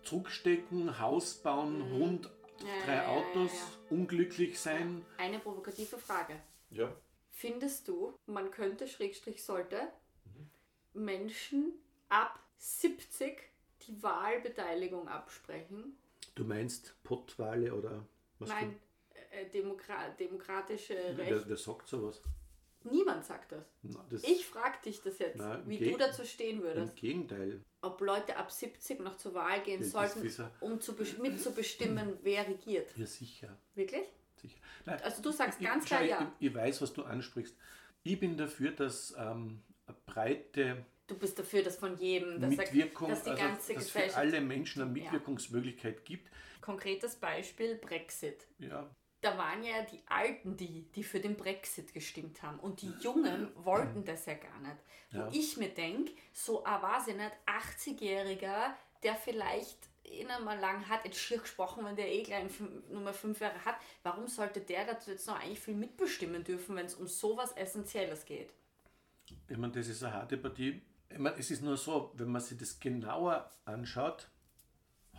zurückstecken, 0.03 0.99
Haus 0.99 1.35
bauen, 1.35 1.83
Hund, 1.91 2.29
Ja, 2.59 2.85
drei 2.85 2.95
ja, 2.95 3.03
ja, 3.03 3.09
Autos, 3.09 3.51
ja, 3.51 3.57
ja. 3.59 3.97
unglücklich 3.97 4.59
sein. 4.59 5.05
Eine 5.17 5.39
provokative 5.39 5.97
Frage. 5.97 6.41
Ja. 6.69 6.89
Findest 7.31 7.89
du, 7.89 8.13
man 8.25 8.51
könnte, 8.51 8.87
Schrägstrich 8.87 9.43
sollte, 9.43 9.89
Menschen 10.93 11.73
ab 12.07 12.39
70 12.57 13.41
die 13.87 14.01
Wahlbeteiligung 14.03 15.07
absprechen? 15.07 15.97
Du 16.35 16.43
meinst 16.45 16.95
Pottwale 17.03 17.73
oder 17.73 18.05
was? 18.39 18.49
Nein, 18.49 18.79
äh, 19.31 19.49
Demokra 19.49 20.09
demokratische 20.19 20.93
Rechte. 20.95 21.17
wer, 21.17 21.49
wer 21.49 21.57
sagt 21.57 21.87
sowas? 21.87 22.21
Niemand 22.85 23.23
sagt 23.23 23.53
das. 23.53 23.63
Na, 23.83 24.05
das 24.09 24.23
Ich 24.23 24.45
frage 24.45 24.77
dich 24.83 25.01
das 25.01 25.17
jetzt, 25.19 25.39
im 25.39 25.69
wie 25.69 25.77
du 25.91 25.97
dazu 25.97 26.25
stehen 26.25 26.57
Im 26.57 26.63
würdest. 26.63 26.95
Gegenteil. 26.97 27.61
Ob 27.81 28.01
Leute 28.01 28.35
ab 28.35 28.51
70 28.51 28.99
noch 28.99 29.15
zur 29.17 29.33
Wahl 29.33 29.61
gehen 29.63 29.79
Das 29.81 29.91
sollten, 29.91 30.49
um 30.59 30.81
zu 30.81 30.91
bes- 30.93 31.19
mitzubestimmen, 31.21 32.17
wer 32.23 32.45
regiert. 32.47 32.95
Ja, 32.97 33.05
sicher. 33.05 33.57
Wirklich? 33.75 34.03
sicher. 34.35 34.57
Nein, 34.85 34.99
Also 35.01 35.21
du 35.21 35.31
sagst 35.31 35.61
ich, 35.61 35.67
ganz 35.67 35.85
klar 35.85 36.03
ja. 36.03 36.33
Ich, 36.39 36.47
ich 36.49 36.53
weiß, 36.55 36.81
was 36.81 36.91
du 36.93 37.03
ansprichst. 37.03 37.55
Ich 38.03 38.19
bin 38.19 38.35
dafür, 38.35 38.71
dass 38.71 39.15
ähm, 39.17 39.61
breite 40.05 40.85
Du 41.07 41.17
bist 41.17 41.37
dafür, 41.37 41.63
dass 41.63 41.75
von 41.77 41.97
jedem, 41.97 42.39
dass, 42.39 42.51
er- 42.51 42.57
Mitwirkung, 42.57 43.09
dass 43.09 43.23
die 43.23 43.31
also 43.31 43.43
ganze 43.43 43.73
dass 43.73 43.89
für 43.89 43.99
Gesellschaft. 43.99 44.17
alle 44.17 44.41
Menschen 44.41 44.81
eine 44.83 44.91
Mitwirkungsmöglichkeit 44.91 46.05
gibt. 46.05 46.29
Konkretes 46.61 47.15
Beispiel 47.17 47.75
Brexit. 47.75 48.47
Ja, 48.59 48.89
Da 49.19 49.37
waren 49.37 49.63
ja 49.63 49.81
die 49.83 49.99
Alten 50.07 50.55
die, 50.55 50.83
die 50.95 51.03
für 51.03 51.19
den 51.19 51.35
Brexit 51.35 51.93
gestimmt 51.93 52.41
haben. 52.41 52.57
Und 52.59 52.81
die 52.81 52.91
Jungen 53.01 53.51
wollten 53.55 54.05
das 54.05 54.25
ja 54.27 54.35
gar 54.35 54.59
nicht. 54.61 54.77
Wo 55.11 55.17
Ja. 55.19 55.29
ich 55.33 55.57
mir 55.57 55.69
denke, 55.69 56.13
so 56.31 56.63
ein, 56.63 56.81
weiß 56.81 57.07
ich 57.09 57.15
nicht, 57.17 57.31
80-Jähriger, 57.47 58.73
der 59.03 59.15
vielleicht 59.15 59.77
nicht 60.05 60.27
mal 60.43 60.57
lang 60.59 60.87
hat, 60.87 61.03
jetzt 61.05 61.19
schier 61.19 61.39
gesprochen, 61.39 61.83
wenn 61.85 61.95
der 61.95 62.09
eh 62.11 62.23
gleich 62.23 62.45
mal 62.91 63.13
fünf 63.13 63.39
Jahre 63.41 63.63
hat, 63.65 63.75
warum 64.03 64.27
sollte 64.27 64.61
der 64.61 64.85
dazu 64.85 65.11
jetzt 65.11 65.27
noch 65.27 65.39
eigentlich 65.39 65.59
viel 65.59 65.75
mitbestimmen 65.75 66.43
dürfen, 66.43 66.75
wenn 66.75 66.85
es 66.85 66.95
um 66.95 67.07
sowas 67.07 67.51
Essentielles 67.53 68.25
geht? 68.25 68.53
ich 69.49 69.57
meine, 69.57 69.73
das 69.73 69.87
ist 69.87 70.03
eine 70.03 70.13
harte 70.13 70.37
Partie. 70.37 70.81
Meine, 71.17 71.37
es 71.37 71.51
ist 71.51 71.61
nur 71.61 71.77
so, 71.77 72.11
wenn 72.15 72.29
man 72.31 72.41
sich 72.41 72.57
das 72.57 72.79
genauer 72.79 73.49
anschaut, 73.65 74.29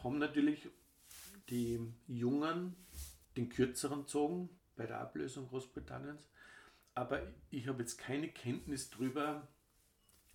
haben 0.03 0.19
natürlich 0.19 0.69
die 1.49 1.81
Jungen 2.07 2.77
den 3.37 3.49
kürzeren 3.49 4.01
gezogen 4.03 4.49
bei 4.77 4.87
der 4.87 5.01
Ablösung 5.01 5.49
Großbritanniens. 5.49 6.29
Aber 6.95 7.23
ich 7.51 7.67
habe 7.69 7.83
jetzt 7.83 7.99
keine 7.99 8.29
Kenntnis 8.29 8.91
darüber, 8.91 9.49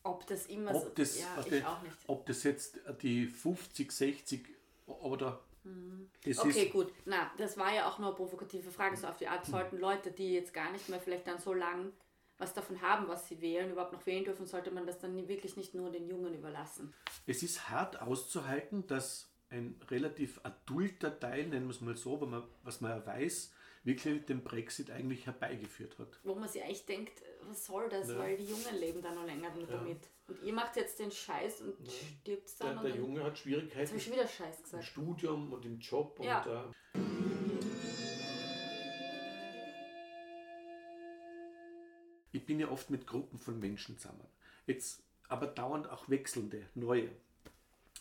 Ob 0.03 0.28
das 0.28 0.45
immer 0.47 0.74
so 0.74 0.88
ob 0.88 0.95
das, 0.95 1.20
Ja, 1.20 1.28
was 1.36 1.47
ich 1.47 1.66
auch 1.66 1.82
nicht. 1.82 1.95
ob 2.07 2.26
das 2.26 2.43
jetzt 2.43 2.80
die 3.01 3.28
50, 3.28 3.91
60 3.91 4.47
oder 4.86 5.39
das 5.64 5.68
Mhm. 5.70 6.10
Okay, 6.24 6.64
ist, 6.64 6.72
gut. 6.72 6.93
Na, 7.05 7.32
das 7.38 7.57
war 7.57 7.74
ja 7.74 7.88
auch 7.88 7.99
nur 7.99 8.10
eine 8.10 8.16
provokative 8.16 8.72
Frage. 8.72 8.95
So 8.97 9.07
auf 9.07 9.18
die 9.18 9.28
Art 9.28 9.45
sollten 9.45 9.78
Leute, 9.78 10.12
die 10.12 10.34
jetzt 10.34 10.53
gar 10.53 10.72
nicht 10.72 10.89
mehr 10.89 10.99
vielleicht 10.99 11.28
dann 11.28 11.39
so 11.39 11.53
lang 11.53 11.91
was 12.39 12.53
davon 12.53 12.81
haben, 12.81 13.07
was 13.07 13.27
sie 13.27 13.39
wählen, 13.41 13.69
überhaupt 13.71 13.93
noch 13.93 14.05
wählen 14.05 14.23
dürfen, 14.23 14.47
sollte 14.47 14.71
man 14.71 14.87
das 14.87 14.97
dann 14.99 15.27
wirklich 15.27 15.55
nicht 15.57 15.75
nur 15.75 15.91
den 15.91 16.07
Jungen 16.07 16.33
überlassen. 16.33 16.93
es 17.27 17.43
ist 17.43 17.69
hart 17.69 18.01
auszuhalten, 18.01 18.87
dass 18.87 19.29
ein 19.51 19.79
relativ 19.89 20.39
adulter 20.43 21.19
Teil, 21.19 21.47
nennen 21.47 21.65
wir 21.67 21.71
es 21.71 21.81
mal 21.81 21.95
so, 21.97 22.19
wenn 22.21 22.29
man, 22.29 22.43
was 22.63 22.81
man 22.81 22.91
ja 22.91 23.05
weiß, 23.05 23.53
wirklich 23.83 24.25
den 24.25 24.43
Brexit 24.43 24.91
eigentlich 24.91 25.25
herbeigeführt 25.25 25.97
hat. 25.99 26.19
Wo 26.23 26.35
man 26.35 26.47
sich 26.49 26.61
eigentlich 26.63 26.85
denkt, 26.85 27.21
was 27.47 27.65
soll 27.65 27.89
das, 27.89 28.09
Ja. 28.09 28.19
weil 28.19 28.37
die 28.37 28.43
Jungen 28.45 28.77
leben 28.79 29.01
da 29.01 29.11
noch 29.13 29.25
länger 29.25 29.49
Ja. 29.57 29.65
damit. 29.67 30.07
Und 30.27 30.43
ihr 30.43 30.53
macht 30.53 30.75
jetzt 30.75 30.99
den 30.99 31.09
Scheiß 31.11 31.61
und 31.61 31.75
stirbt 31.91 32.49
dann. 32.59 32.77
und 32.77 32.83
dann- 32.83 32.91
hat 32.93 32.99
Jetzt 33.15 33.19
habe 33.23 33.35
Schwierigkeiten 33.35 33.97
ich 33.97 34.03
schon 34.03 34.13
wieder 34.13 34.27
Scheiß 34.27 34.57
im 34.57 34.63
gesagt. 34.63 34.83
Studium 34.83 35.51
und 35.53 35.65
im 35.65 35.79
Job. 35.79 36.19
Ja. 36.21 36.43
Und, 36.43 36.51
äh, 36.95 37.48
ich 42.32 42.45
bin 42.45 42.59
ja 42.59 42.69
oft 42.69 42.89
mit 42.89 43.07
Gruppen 43.07 43.39
von 43.39 43.59
Menschen 43.59 43.97
zusammen. 43.97 44.25
Jetzt 44.67 45.03
aber 45.27 45.47
dauernd 45.47 45.89
auch 45.89 46.09
wechselnde, 46.09 46.65
neue. 46.75 47.09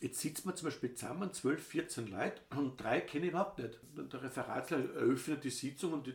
Jetzt 0.01 0.21
sitzt 0.21 0.47
man 0.47 0.57
zum 0.57 0.67
Beispiel 0.67 0.95
zusammen, 0.95 1.33
12, 1.33 1.67
14 1.67 2.07
Leute 2.09 2.41
und 2.51 2.81
drei 2.81 3.01
kenne 3.01 3.27
ich 3.27 3.31
überhaupt 3.31 3.59
nicht. 3.59 3.79
Der 3.97 4.23
Referatsleiter 4.23 4.95
eröffnet 4.95 5.45
die 5.45 5.51
Sitzung 5.51 5.93
und 5.95 6.07
die, 6.07 6.15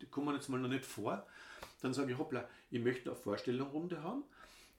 die 0.00 0.06
kommen 0.06 0.34
jetzt 0.34 0.48
mal 0.48 0.58
noch 0.58 0.68
nicht 0.68 0.84
vor. 0.84 1.26
Dann 1.80 1.94
sage 1.94 2.12
ich, 2.12 2.18
hoppla, 2.18 2.48
ich 2.70 2.80
möchte 2.80 3.10
eine 3.10 3.18
Vorstellungsrunde 3.18 4.02
haben. 4.02 4.24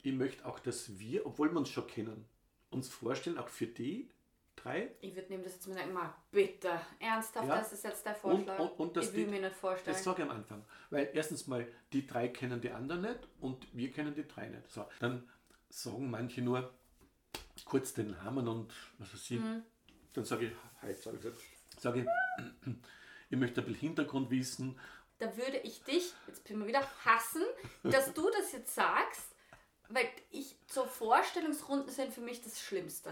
Ich 0.04 0.14
möchte 0.14 0.46
auch, 0.46 0.60
dass 0.60 1.00
wir, 1.00 1.26
obwohl 1.26 1.52
wir 1.52 1.60
uns 1.60 1.70
schon 1.70 1.88
kennen, 1.88 2.26
uns 2.72 2.90
vorstellen, 2.90 3.38
auch 3.38 3.48
für 3.48 3.68
die 3.68 4.10
drei. 4.62 4.92
Ich 5.02 5.16
würde 5.16 5.30
nehmen 5.30 5.44
das 5.44 5.54
jetzt 5.54 5.68
mal 5.68 5.76
sagen, 5.78 5.94
mal 5.94 6.14
bitte, 6.32 6.70
ernsthaft, 7.00 7.48
Ja. 7.48 7.58
das 7.58 7.74
ist 7.74 7.84
jetzt 7.84 8.06
der 8.06 8.14
Und- 8.26 8.46
Vorschlag. 8.46 8.60
und- 8.60 8.80
und 8.80 8.98
dass 8.98 9.08
ich 9.10 9.14
will 9.14 9.26
die- 9.26 9.32
mir 9.32 9.42
nicht 9.42 9.56
vorstellen. 9.56 9.96
Das 9.96 10.04
sage 10.04 10.24
ich 10.24 10.30
am 10.30 10.36
Anfang. 10.36 10.64
Weil 10.90 11.10
erstens 11.14 11.48
mal, 11.48 11.68
die 11.94 12.06
drei 12.06 12.28
kennen 12.28 12.62
die 12.62 12.72
anderen 12.72 13.02
nicht 13.02 13.20
und 13.40 13.68
wir 13.76 13.92
kennen 13.92 14.14
die 14.14 14.28
drei 14.28 14.48
nicht. 14.50 14.70
So, 14.70 14.86
dann 15.00 15.30
sagen 15.70 16.10
manche 16.10 16.42
nur 16.42 16.74
kurz 17.66 17.94
den 17.94 18.12
Namen 18.12 18.48
und 18.48 18.74
was 18.98 19.14
weiß 19.14 19.32
ich. 19.32 19.40
Mhm. 19.40 19.64
Dann 20.14 20.26
sage 20.26 20.48
ich, 20.48 20.52
hi, 20.82 20.94
sage 20.94 21.18
ich, 21.30 21.82
sage 21.82 22.02
ich, 22.02 22.08
ich 23.30 23.38
möchte 23.38 23.62
ein 23.62 23.68
bisschen 23.68 23.80
Hintergrund 23.80 24.30
wissen. 24.30 24.78
da 25.20 25.38
würde 25.38 25.58
ich 25.60 25.84
dich, 25.84 26.14
jetzt 26.28 26.44
bin 26.44 26.54
ich 26.54 26.60
mal 26.60 26.68
wieder, 26.68 26.82
hassen, 27.06 27.44
dass 27.84 28.12
du 28.14 28.28
das 28.32 28.52
jetzt 28.54 28.74
sagst, 28.74 29.36
weil 29.94 30.08
ich 30.32 30.56
so 30.68 30.86
Vorstellungsrunden 30.86 31.92
sind 31.92 32.14
für 32.14 32.22
mich 32.22 32.42
das 32.42 32.62
Schlimmste. 32.62 33.12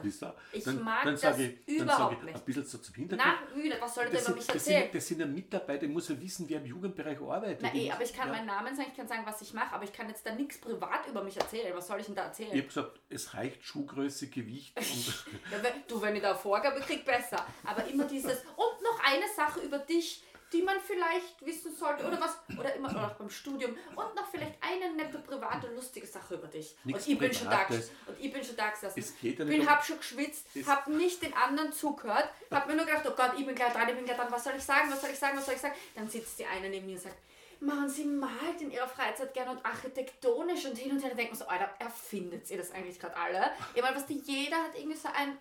Ich 0.52 0.64
dann, 0.64 0.84
mag 0.84 1.04
dann 1.04 1.20
das 1.20 1.38
ich, 1.38 1.68
überhaupt 1.68 2.18
ich 2.20 2.24
nicht. 2.24 2.36
ein 2.36 2.46
bisschen 2.46 2.66
so 2.66 2.78
zum 2.78 2.96
Hintergrund. 2.96 3.56
Müde, 3.56 3.78
was 3.80 3.96
soll 3.96 4.06
der 4.06 4.14
das, 4.14 4.28
über 4.28 4.38
mich 4.38 4.50
erzählen? 4.50 4.84
sind, 4.84 4.96
das 4.96 5.08
sind 5.08 5.20
ja 5.20 5.26
Mitarbeiter, 5.26 5.84
ich 5.84 5.90
muss 5.90 6.08
ja 6.10 6.20
wissen, 6.20 6.48
wer 6.48 6.60
im 6.60 6.66
Jugendbereich 6.66 7.20
arbeitet. 7.20 7.60
Na 7.62 7.74
Ich 7.74 7.88
eh, 7.88 7.92
aber 7.92 8.04
ich 8.04 8.14
kann 8.14 8.28
ja. 8.28 8.36
meinen 8.36 8.48
Namen 8.48 8.76
sagen, 8.76 8.90
ich 8.92 8.98
kann 8.98 9.08
sagen, 9.08 9.24
was 9.26 9.42
ich 9.42 9.54
mache, 9.54 9.74
aber 9.74 9.84
ich 9.84 9.94
kann 9.94 10.08
jetzt 10.08 10.26
da 10.26 10.34
nichts 10.34 10.58
privat 10.60 11.08
über 11.08 11.24
mich 11.24 11.38
erzählen. 11.38 11.76
Was 11.76 11.88
soll 11.88 12.00
ich 12.00 12.06
denn 12.06 12.16
da 12.16 12.24
erzählen? 12.24 12.52
Ich 12.54 12.60
habe 12.60 12.68
gesagt, 12.68 13.00
es 13.10 13.34
reicht 13.34 13.64
Schuhgröße, 13.64 14.28
Gewicht 14.28 14.74
du, 15.88 16.02
wenn 16.02 16.16
ich 16.16 16.22
da 16.22 16.32
eine 16.32 16.40
Vorgabe 16.40 16.80
krieg, 16.80 17.04
besser. 17.06 17.46
Aber 17.66 17.86
immer 17.86 18.06
dieses, 18.06 18.40
und 18.56 18.84
noch 18.84 19.00
eine 19.04 19.26
Sache 19.36 19.60
über 19.62 19.80
dich, 19.80 20.24
die 20.52 20.62
man 20.64 20.80
vielleicht 20.80 21.46
wissen 21.46 21.76
sollte, 21.76 22.06
oder 22.08 22.20
was, 22.20 22.38
oder 22.58 22.74
immer 22.76 22.90
auch 22.90 23.16
beim 23.16 23.30
Studium, 23.30 23.72
und 23.96 24.16
noch 24.16 24.28
vielleicht 24.32 24.56
eine 24.62 24.94
nette, 24.96 25.20
private, 25.20 25.68
lustige 25.74 26.08
Sache 26.08 26.36
über 26.36 26.48
dich. 26.48 26.76
Nichts 26.84 27.06
und 27.06 27.14
ich 27.14 27.20
bin 27.20 27.34
schon 27.34 27.50
da, 27.50 27.66
und 28.08 28.20
ich 28.20 28.34
bin 28.34 28.44
schon 28.44 28.56
da 28.56 28.70
gesessen. 28.70 29.00
Bin, 29.46 29.70
hab 29.70 29.86
schon 29.86 29.98
geschwitzt, 29.98 30.46
Es- 30.56 30.68
hab 30.68 30.88
nicht 30.88 31.22
den 31.22 31.34
anderen 31.34 31.72
zugehört, 31.72 32.30
hab 32.52 32.68
mir 32.68 32.76
nur 32.76 32.86
gedacht, 32.86 33.06
oh 33.08 33.14
Gott, 33.16 33.34
ich 33.38 33.46
bin 33.46 33.54
gleich 33.56 33.74
dran, 33.74 33.88
ich 33.90 33.96
bin 33.96 34.06
gleich 34.06 34.18
dran, 34.18 34.32
was 34.32 34.44
soll 34.44 34.54
ich 34.58 34.64
sagen, 34.64 34.92
was 34.92 35.02
soll 35.02 35.12
ich 35.12 35.20
sagen, 35.20 35.38
was 35.38 35.46
soll 35.46 35.56
ich 35.56 35.62
sagen? 35.62 35.76
Dann 35.96 36.10
sitzt 36.10 36.40
die 36.40 36.46
eine 36.46 36.70
neben 36.70 36.86
mir 36.88 36.94
und 36.96 37.02
sagt, 37.02 37.18
Mann, 37.62 37.90
sie 37.90 38.06
malt 38.06 38.62
in 38.62 38.72
ihrer 38.72 38.88
Freizeit 38.88 39.34
gern 39.34 39.50
und 39.50 39.66
architektonisch 39.66 40.66
und 40.66 40.78
hin 40.78 40.92
und 40.94 41.04
her. 41.04 41.14
Man 41.14 41.36
so, 41.36 41.46
Alter, 41.46 41.70
erfindet 41.80 42.50
ihr 42.50 42.58
das 42.58 42.72
eigentlich 42.72 42.98
gerade 43.00 43.18
alle? 43.18 43.52
Ich 43.76 43.82
meine, 43.82 43.98
was 43.98 44.06
die, 44.06 44.18
jeder 44.20 44.56
hat 44.64 44.78
irgendwie 44.78 44.96
so 44.98 45.10
ein 45.14 45.38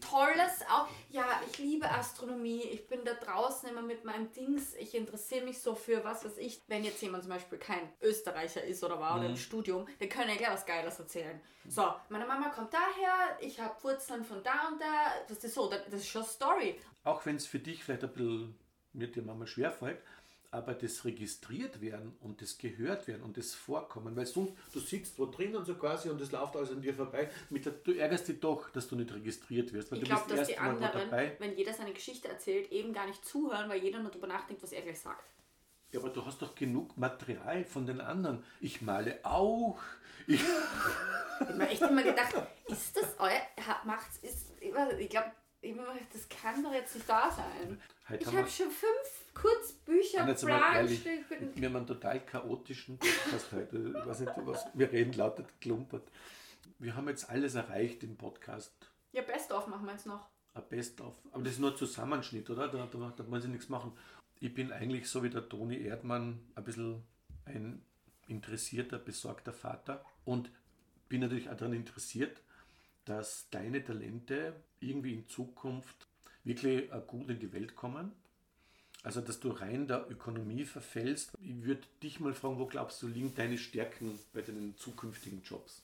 tolles, 0.00 0.62
auch, 0.70 0.88
ja, 1.10 1.40
ich 1.48 1.58
liebe 1.58 1.90
Astronomie, 1.90 2.62
ich 2.62 2.86
bin 2.86 3.04
da 3.04 3.14
draußen 3.14 3.68
immer 3.68 3.82
mit 3.82 4.04
meinem 4.04 4.32
Dings, 4.32 4.74
ich 4.74 4.94
interessiere 4.94 5.44
mich 5.44 5.60
so 5.60 5.74
für 5.74 6.04
was 6.04 6.24
weiß 6.24 6.38
ich. 6.38 6.60
Wenn 6.66 6.84
jetzt 6.84 7.00
jemand 7.02 7.24
zum 7.24 7.32
Beispiel 7.32 7.58
kein 7.58 7.92
Österreicher 8.02 8.62
ist 8.64 8.82
oder 8.84 8.98
war 9.00 9.16
oder 9.16 9.26
im 9.26 9.36
Studium, 9.36 9.86
der 10.00 10.08
kann 10.08 10.28
ja 10.28 10.36
gleich 10.36 10.50
was 10.50 10.66
Geiles 10.66 10.98
erzählen. 10.98 11.40
So, 11.68 11.94
meine 12.08 12.26
Mama 12.26 12.50
kommt 12.50 12.74
daher, 12.74 13.38
ich 13.40 13.60
habe 13.60 13.82
Wurzeln 13.82 14.24
von 14.24 14.42
da 14.42 14.68
und 14.68 14.80
da, 14.80 15.12
das 15.28 15.42
ist 15.44 15.54
so, 15.54 15.70
das 15.70 15.92
ist 15.92 16.08
schon 16.08 16.24
Story. 16.24 16.78
auch 17.04 17.24
wenn 17.26 17.36
es 17.36 17.46
für 17.46 17.58
dich 17.58 17.84
vielleicht 17.84 18.04
ein 18.04 18.12
bisschen 18.12 18.58
mit 18.92 19.16
dir 19.16 19.22
manchmal 19.22 19.46
schwerfällt, 19.46 20.00
aber 20.54 20.74
das 20.74 21.04
registriert 21.04 21.80
werden 21.80 22.16
und 22.20 22.40
das 22.40 22.56
gehört 22.58 23.08
werden 23.08 23.22
und 23.22 23.36
das 23.36 23.54
Vorkommen, 23.54 24.14
weil 24.14 24.26
sonst, 24.26 24.52
du 24.72 24.78
sitzt 24.80 25.18
wo 25.18 25.26
drinnen 25.26 25.64
so 25.64 25.74
quasi 25.74 26.08
und 26.08 26.20
es 26.20 26.30
läuft 26.30 26.56
alles 26.56 26.70
an 26.70 26.80
dir 26.80 26.94
vorbei, 26.94 27.28
mit 27.50 27.66
der, 27.66 27.72
du 27.72 27.92
ärgerst 27.92 28.28
dich 28.28 28.40
doch, 28.40 28.70
dass 28.70 28.86
du 28.88 28.96
nicht 28.96 29.12
registriert 29.12 29.72
wirst, 29.72 29.90
weil 29.90 29.98
Ich 30.02 30.08
du 30.08 30.14
bist 30.14 30.30
dass 30.30 30.46
die 30.46 30.52
erst 30.54 30.62
anderen, 30.62 31.10
dabei. 31.10 31.36
wenn 31.40 31.56
jeder 31.56 31.72
seine 31.72 31.92
Geschichte 31.92 32.28
erzählt, 32.28 32.70
eben 32.70 32.92
gar 32.92 33.06
nicht 33.06 33.24
zuhören, 33.24 33.68
weil 33.68 33.82
jeder 33.82 33.98
nur 33.98 34.10
darüber 34.10 34.28
nachdenkt, 34.28 34.62
was 34.62 34.72
er 34.72 34.82
gleich 34.82 35.00
sagt. 35.00 35.24
Ja, 35.90 36.00
aber 36.00 36.10
du 36.10 36.24
hast 36.24 36.40
doch 36.42 36.54
genug 36.54 36.96
Material 36.96 37.64
von 37.64 37.86
den 37.86 38.00
anderen. 38.00 38.44
Ich 38.60 38.80
male 38.82 39.18
auch. 39.24 39.78
Ich, 40.26 40.40
Ich 40.40 41.40
habe 41.40 41.54
mir 41.54 41.68
echt 41.68 41.82
immer 41.82 42.02
gedacht, 42.02 42.34
ist 42.66 42.96
das 42.96 43.14
euer, 43.18 43.40
macht's, 43.84 44.18
ist, 44.22 44.52
ich 44.60 45.10
glaube, 45.10 45.32
das 46.12 46.28
kann 46.28 46.62
doch 46.62 46.72
jetzt 46.72 46.94
nicht 46.94 47.08
da 47.08 47.30
sein. 47.30 47.80
Heute 48.08 48.22
Ich 48.22 48.36
habe 48.36 48.48
schon 48.48 48.70
fünf 48.70 49.32
Kurzbücher, 49.34 50.22
Und 50.22 50.28
jetzt 50.28 50.44
mal 50.44 50.58
Plan, 50.58 50.74
ehrlich, 50.76 51.00
steht 51.00 51.24
für 51.24 51.36
den- 51.36 51.56
wir 51.56 51.68
haben 51.68 51.76
einen 51.76 51.86
total 51.86 52.20
chaotischen 52.24 52.98
Podcast 52.98 53.52
heute. 53.52 53.94
Ich 53.98 54.06
weiß 54.06 54.20
nicht, 54.20 54.32
was, 54.36 54.66
wir 54.74 54.92
reden 54.92 55.12
lauter 55.14 55.42
geklumpert. 55.44 56.06
Wir 56.78 56.94
haben 56.94 57.08
jetzt 57.08 57.30
alles 57.30 57.54
erreicht 57.54 58.02
im 58.04 58.16
Podcast. 58.16 58.72
Ja, 59.12 59.22
Best-of 59.22 59.66
machen 59.68 59.86
wir 59.86 59.92
jetzt 59.92 60.06
noch. 60.06 60.28
Ein 60.54 60.68
Best-of. 60.68 61.14
Aber 61.32 61.42
das 61.42 61.54
ist 61.54 61.58
nur 61.60 61.70
ein 61.70 61.76
Zusammenschnitt, 61.76 62.48
oder? 62.50 62.68
Da, 62.68 62.86
da, 62.86 63.12
da 63.16 63.30
wollen 63.30 63.42
sie 63.42 63.48
nichts 63.48 63.68
machen. 63.68 63.96
ich 64.40 64.52
bin 64.54 64.70
eigentlich 64.72 65.08
so 65.08 65.22
wie 65.22 65.30
der 65.30 65.48
Toni 65.48 65.80
Erdmann 65.82 66.40
ein 66.54 66.64
bisschen 66.64 67.02
ein 67.46 67.82
interessierter, 68.28 68.98
besorgter 68.98 69.52
Vater 69.52 70.04
und 70.24 70.50
bin 71.08 71.20
natürlich 71.22 71.48
auch 71.48 71.56
daran 71.56 71.74
interessiert, 71.74 72.40
dass 73.04 73.48
deine 73.50 73.84
Talente 73.84 74.54
irgendwie 74.80 75.14
in 75.14 75.28
Zukunft 75.28 76.06
wirklich 76.44 76.90
äh, 76.92 77.02
gut 77.06 77.28
in 77.30 77.38
die 77.38 77.52
Welt 77.52 77.74
kommen. 77.76 78.12
Also, 79.02 79.20
dass 79.20 79.38
du 79.40 79.50
rein 79.50 79.86
der 79.86 80.10
Ökonomie 80.10 80.64
verfällst. 80.64 81.32
Ich 81.42 81.62
würde 81.64 81.82
dich 82.02 82.20
mal 82.20 82.32
fragen, 82.32 82.58
wo 82.58 82.64
glaubst 82.66 83.02
du, 83.02 83.06
liegen 83.06 83.34
deine 83.34 83.58
Stärken 83.58 84.18
bei 84.32 84.40
deinen 84.40 84.76
zukünftigen 84.78 85.42
Jobs? 85.42 85.82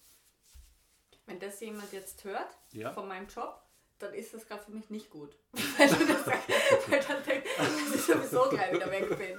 Wenn 1.26 1.38
das 1.38 1.60
jemand 1.60 1.92
jetzt 1.92 2.24
hört 2.24 2.48
Ja. 2.72 2.92
von 2.92 3.06
meinem 3.06 3.28
Job, 3.28 3.60
dann 3.98 4.14
ist 4.14 4.32
das 4.32 4.46
gerade 4.46 4.64
für 4.64 4.70
mich 4.70 4.88
nicht 4.88 5.10
gut. 5.10 5.36
weil, 5.52 7.00
dann 7.06 7.22
denkt, 7.24 7.46
dass 7.58 7.94
ich 7.94 8.00
sowieso 8.02 8.48
gleich 8.48 8.72
wieder 8.74 8.90
weg 8.90 9.08
bin 9.18 9.38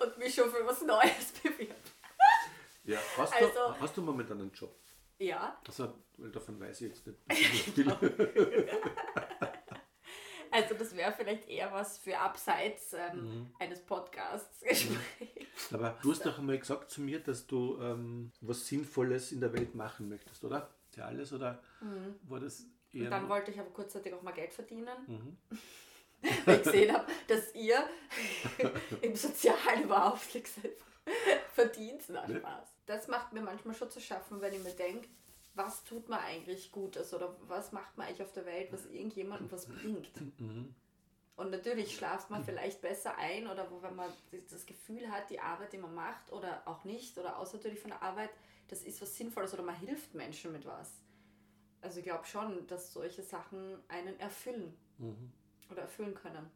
und 0.00 0.18
mich 0.18 0.34
schon 0.34 0.50
für 0.50 0.64
was 0.66 0.82
Neues 0.82 1.32
bewirbt. 1.42 1.90
Ja. 2.84 2.98
Hast, 3.16 3.32
Also- 3.32 3.48
du, 3.54 3.80
hast 3.80 3.96
du 3.96 4.02
momentan 4.02 4.38
einen 4.40 4.52
Job? 4.52 4.76
Ja, 5.18 5.60
Also, 5.66 5.94
weil 6.16 6.30
davon 6.30 6.58
weiß 6.60 6.80
ich 6.82 6.88
jetzt 6.88 7.06
nicht. 7.06 7.18
Genau. 7.76 7.96
also 10.50 10.74
das 10.74 10.94
wäre 10.96 11.12
vielleicht 11.12 11.48
eher 11.48 11.72
was 11.72 11.98
für 11.98 12.18
abseits 12.18 12.92
ähm, 12.94 13.18
Mhm. 13.40 13.54
eines 13.58 13.80
Podcasts. 13.80 14.62
Aber 15.72 15.98
du 16.02 16.10
hast 16.12 16.24
doch 16.26 16.38
einmal 16.38 16.58
gesagt 16.58 16.90
zu 16.90 17.00
mir, 17.00 17.20
dass 17.20 17.46
du 17.46 17.78
ähm, 17.80 18.30
was 18.40 18.66
Sinnvolles 18.66 19.32
in 19.32 19.40
der 19.40 19.52
Welt 19.52 19.74
machen 19.74 20.08
möchtest, 20.08 20.44
oder? 20.44 20.70
Ist 20.90 20.96
ja 20.96 21.06
alles, 21.06 21.32
oder 21.32 21.60
war 22.28 22.40
das 22.40 22.60
eher. 22.92 23.00
Mhm. 23.00 23.04
Und 23.06 23.10
dann 23.10 23.28
wollte 23.28 23.50
ich 23.50 23.58
aber 23.58 23.70
kurzzeitig 23.70 24.12
auch 24.14 24.22
mal 24.22 24.32
Geld 24.32 24.52
verdienen, 24.52 24.88
Mhm. 25.06 25.36
weil 26.44 26.56
ich 26.58 26.62
gesehen 26.64 26.94
habe, 26.94 27.06
dass 27.26 27.54
ihr 27.54 27.84
im 29.00 29.16
Sozialen 29.16 29.84
überhaupt 29.84 30.34
nichts 30.34 30.52
verdient. 31.52 32.02
Na? 32.08 32.26
Spaß. 32.28 32.73
Das 32.86 33.08
macht 33.08 33.32
mir 33.32 33.42
manchmal 33.42 33.74
schon 33.74 33.90
zu 33.90 34.00
schaffen, 34.00 34.40
wenn 34.40 34.52
ich 34.52 34.62
mir 34.62 34.72
denke, 34.74 35.08
was 35.54 35.84
tut 35.84 36.08
man 36.08 36.20
eigentlich 36.20 36.72
Gutes 36.72 37.14
oder 37.14 37.36
was 37.42 37.72
macht 37.72 37.96
man 37.96 38.06
eigentlich 38.08 38.22
auf 38.22 38.32
der 38.32 38.44
Welt, 38.44 38.72
was 38.72 38.86
irgendjemandem 38.86 39.50
was 39.50 39.66
bringt. 39.66 40.10
Mhm. 40.40 40.74
Und 41.36 41.50
natürlich 41.50 41.96
schlaft 41.96 42.30
man 42.30 42.44
vielleicht 42.44 42.80
besser 42.80 43.18
ein 43.18 43.48
oder 43.48 43.68
wo, 43.68 43.82
wenn 43.82 43.96
man 43.96 44.08
das 44.48 44.66
Gefühl 44.66 45.10
hat, 45.10 45.30
die 45.30 45.40
Arbeit, 45.40 45.72
die 45.72 45.78
man 45.78 45.92
macht 45.92 46.30
oder 46.32 46.62
auch 46.64 46.84
nicht 46.84 47.18
oder 47.18 47.38
außer 47.38 47.56
natürlich 47.56 47.80
von 47.80 47.90
der 47.90 48.02
Arbeit, 48.02 48.30
das 48.68 48.82
ist 48.82 49.02
was 49.02 49.16
Sinnvolles 49.16 49.52
oder 49.52 49.64
man 49.64 49.74
hilft 49.74 50.14
Menschen 50.14 50.52
mit 50.52 50.64
was. 50.64 50.92
Also 51.80 51.98
ich 51.98 52.04
glaube 52.04 52.24
schon, 52.24 52.66
dass 52.68 52.92
solche 52.92 53.22
Sachen 53.22 53.82
einen 53.88 54.18
erfüllen 54.20 54.76
Mhm. 54.98 55.32
oder 55.72 55.82
erfüllen 55.82 56.14
können. 56.14 56.48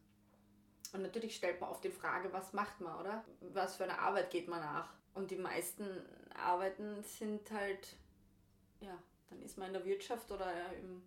Und 0.93 1.03
natürlich 1.03 1.35
stellt 1.35 1.61
man 1.61 1.71
oft 1.71 1.83
die 1.83 1.91
Frage, 1.91 2.33
was 2.33 2.53
macht 2.53 2.81
man, 2.81 3.01
oder? 3.01 3.25
Was 3.53 3.77
für 3.77 3.85
eine 3.85 3.99
Arbeit 3.99 4.31
geht 4.31 4.47
man 4.47 4.61
nach? 4.61 4.95
Und 5.19 5.31
die 5.33 5.37
meisten 5.37 5.85
Arbeiten 6.35 7.03
sind 7.03 7.51
halt, 7.51 7.97
ja, 8.81 8.97
dann 9.29 9.43
ist 9.43 9.59
man 9.59 9.67
in 9.69 9.73
der 9.73 9.85
Wirtschaft 9.85 10.31
oder 10.31 10.53
im 10.81 11.03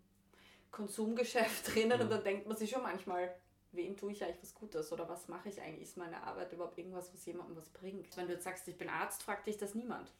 Konsumgeschäft 0.71 1.67
drinnen 1.73 1.97
Mhm. 1.97 2.03
und 2.03 2.09
dann 2.11 2.23
denkt 2.23 2.45
man 2.47 2.57
sich 2.57 2.69
schon 2.69 2.83
manchmal, 2.83 3.33
wem 3.71 3.95
tue 3.95 4.11
ich 4.11 4.21
eigentlich 4.23 4.41
was 4.43 4.53
Gutes 4.53 4.91
oder 4.91 5.07
was 5.07 5.29
mache 5.29 5.47
ich 5.47 5.61
eigentlich? 5.61 5.83
Ist 5.83 5.97
meine 5.97 6.21
Arbeit 6.23 6.51
überhaupt 6.51 6.77
irgendwas, 6.77 7.13
was 7.13 7.25
jemandem 7.25 7.55
was 7.55 7.69
bringt? 7.69 8.15
Wenn 8.17 8.27
du 8.27 8.33
jetzt 8.33 8.43
sagst, 8.43 8.67
ich 8.67 8.77
bin 8.77 8.89
Arzt, 8.89 9.23
fragt 9.23 9.47
dich 9.47 9.57
das 9.57 9.75
niemand. 9.75 10.11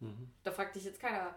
Mhm. 0.00 0.30
Da 0.42 0.52
fragt 0.52 0.76
dich 0.76 0.84
jetzt 0.84 1.00
keiner, 1.00 1.34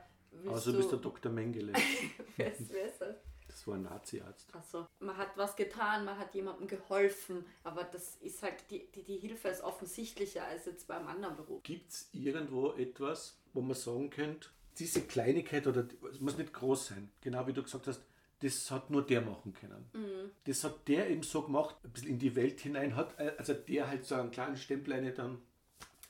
Also 0.49 0.72
du, 0.72 0.78
bist 0.80 0.91
der 0.91 0.99
Dr. 0.99 1.32
Mengele. 1.32 1.72
wer 2.38 2.51
ist, 2.51 2.70
wer 2.70 2.86
ist 2.86 2.99
das? 2.99 3.16
Das 3.54 3.68
war 3.68 3.76
ein 3.76 3.84
Nazi-Arzt. 3.84 4.49
Also, 4.56 4.88
man 4.99 5.16
hat 5.16 5.38
was 5.38 5.56
getan, 5.56 6.06
man 6.06 6.18
hat 6.18 6.34
jemandem 6.34 6.68
geholfen, 6.68 7.45
aber 7.64 7.84
das 7.84 8.16
ist 8.16 8.41
halt, 8.41 8.56
die, 8.72 8.91
die, 8.91 9.04
die 9.04 9.18
Hilfe 9.18 9.47
ist 9.49 9.62
offensichtlicher 9.62 10.43
als 10.43 10.66
jetzt 10.66 10.88
beim 10.88 11.08
anderen 11.08 11.36
Beruf. 11.36 11.62
Gibt 11.62 11.91
es 11.91 12.10
irgendwo 12.14 12.72
etwas, 12.72 13.38
wo 13.54 13.62
man 13.62 13.76
sagen 13.76 14.10
könnte, 14.10 14.49
diese 14.80 15.01
Kleinigkeit 15.01 15.68
oder 15.68 15.88
es 16.12 16.20
muss 16.20 16.38
nicht 16.38 16.51
groß 16.51 16.88
sein, 16.88 17.12
genau 17.22 17.45
wie 17.45 17.54
du 17.54 17.62
gesagt 17.62 17.86
hast, 17.86 18.01
das 18.39 18.72
hat 18.72 18.89
nur 18.89 19.06
der 19.06 19.22
machen 19.22 19.54
können. 19.54 19.86
Mhm. 19.93 20.32
Das 20.45 20.64
hat 20.64 20.88
der 20.88 21.10
eben 21.10 21.24
so 21.24 21.43
gemacht, 21.43 21.76
ein 21.84 21.91
bisschen 21.91 22.10
in 22.10 22.20
die 22.20 22.36
Welt 22.36 22.60
hinein 22.60 22.95
hat, 22.95 23.18
äh, 23.20 23.34
also 23.38 23.54
der 23.54 23.88
halt 23.88 24.04
so 24.04 24.16
einen 24.16 24.32
kleinen 24.32 24.58
Stempel 24.58 24.93
eine 24.93 25.14
dann. 25.14 25.41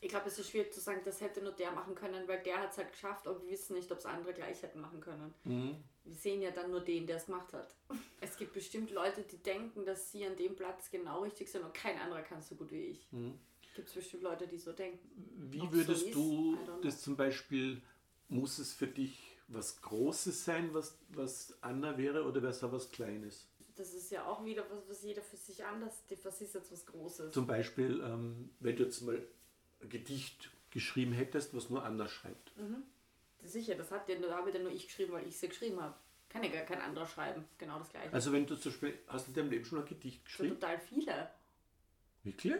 Ich 0.03 0.09
glaube, 0.09 0.27
es 0.27 0.37
ist 0.37 0.49
schwierig 0.49 0.73
zu 0.73 0.81
sagen, 0.81 0.99
das 1.05 1.21
hätte 1.21 1.41
nur 1.41 1.53
der 1.53 1.71
machen 1.71 1.95
können, 1.95 2.27
weil 2.27 2.43
der 2.43 2.59
hat 2.59 2.71
es 2.71 2.77
halt 2.77 2.91
geschafft, 2.91 3.25
aber 3.25 3.41
wir 3.41 3.49
wissen 3.49 3.73
nicht, 3.73 3.89
ob 3.89 3.99
es 3.99 4.05
andere 4.05 4.33
gleich 4.33 4.61
hätten 4.61 4.81
machen 4.81 4.99
können. 4.99 5.33
Mhm. 5.45 5.77
Wir 6.03 6.13
sehen 6.13 6.41
ja 6.41 6.51
dann 6.51 6.71
nur 6.71 6.81
den, 6.81 7.07
der 7.07 7.15
es 7.15 7.27
gemacht 7.27 7.53
hat. 7.53 7.73
Es 8.19 8.37
gibt 8.37 8.51
bestimmt 8.51 8.91
Leute, 8.91 9.21
die 9.21 9.37
denken, 9.37 9.85
dass 9.85 10.11
sie 10.11 10.25
an 10.25 10.35
dem 10.35 10.57
Platz 10.57 10.91
genau 10.91 11.21
richtig 11.21 11.49
sind 11.49 11.63
und 11.63 11.73
kein 11.73 11.97
anderer 11.97 12.21
kann 12.21 12.39
es 12.39 12.49
so 12.49 12.55
gut 12.55 12.71
wie 12.71 12.87
ich. 12.87 13.07
Mhm. 13.11 13.39
Gibt 13.75 13.87
es 13.87 13.93
bestimmt 13.93 14.23
Leute, 14.23 14.45
die 14.45 14.57
so 14.57 14.73
denken. 14.73 15.09
Wie 15.49 15.61
Ob 15.61 15.71
so 15.71 15.77
würdest 15.77 16.05
ist, 16.07 16.15
du 16.15 16.57
das 16.81 17.01
zum 17.01 17.15
Beispiel, 17.15 17.81
muss 18.27 18.59
es 18.59 18.73
für 18.73 18.87
dich 18.87 19.37
was 19.47 19.81
Großes 19.81 20.43
sein, 20.43 20.73
was, 20.73 20.97
was 21.09 21.57
Anna 21.61 21.97
wäre, 21.97 22.25
oder 22.25 22.41
wäre 22.41 22.51
es 22.51 22.61
auch 22.61 22.73
was 22.73 22.91
Kleines? 22.91 23.47
Das 23.75 23.93
ist 23.93 24.11
ja 24.11 24.25
auch 24.25 24.43
wieder 24.43 24.65
was, 24.69 24.87
was 24.89 25.01
jeder 25.01 25.21
für 25.21 25.37
sich 25.37 25.63
anders, 25.63 26.03
was 26.23 26.41
ist 26.41 26.53
jetzt 26.55 26.71
was 26.73 26.85
Großes? 26.85 27.33
Zum 27.33 27.47
Beispiel, 27.47 28.01
ähm, 28.03 28.49
wenn 28.59 28.75
du 28.75 28.83
jetzt 28.83 29.01
mal 29.01 29.25
Gedicht 29.89 30.49
geschrieben 30.71 31.13
hättest, 31.13 31.55
was 31.55 31.69
nur 31.69 31.83
Anna 31.83 32.07
schreibt. 32.07 32.51
Sicher, 33.43 33.75
das 33.75 33.91
hat 33.91 34.07
ja, 34.09 34.15
da 34.15 34.35
habe 34.37 34.49
ich 34.49 34.53
dann 34.55 34.63
nur 34.63 34.71
ich 34.71 34.87
geschrieben, 34.87 35.13
weil 35.13 35.27
ich 35.27 35.37
sie 35.37 35.49
geschrieben 35.49 35.81
habe. 35.81 35.93
Kann 36.29 36.43
ja 36.43 36.49
gar 36.49 36.61
kein 36.63 36.81
anderer 36.81 37.05
schreiben. 37.05 37.45
Genau 37.57 37.77
das 37.77 37.89
gleiche. 37.89 38.11
Also 38.13 38.31
wenn 38.31 38.45
du 38.47 38.55
zum 38.55 38.71
Beispiel, 38.71 38.97
hast 39.07 39.27
du 39.27 39.31
in 39.31 39.35
deinem 39.35 39.49
Leben 39.51 39.65
schon 39.65 39.79
ein 39.79 39.85
Gedicht 39.85 40.25
geschrieben? 40.25 40.55
total 40.59 40.79
viele. 40.79 41.29
Wirklich? 42.23 42.55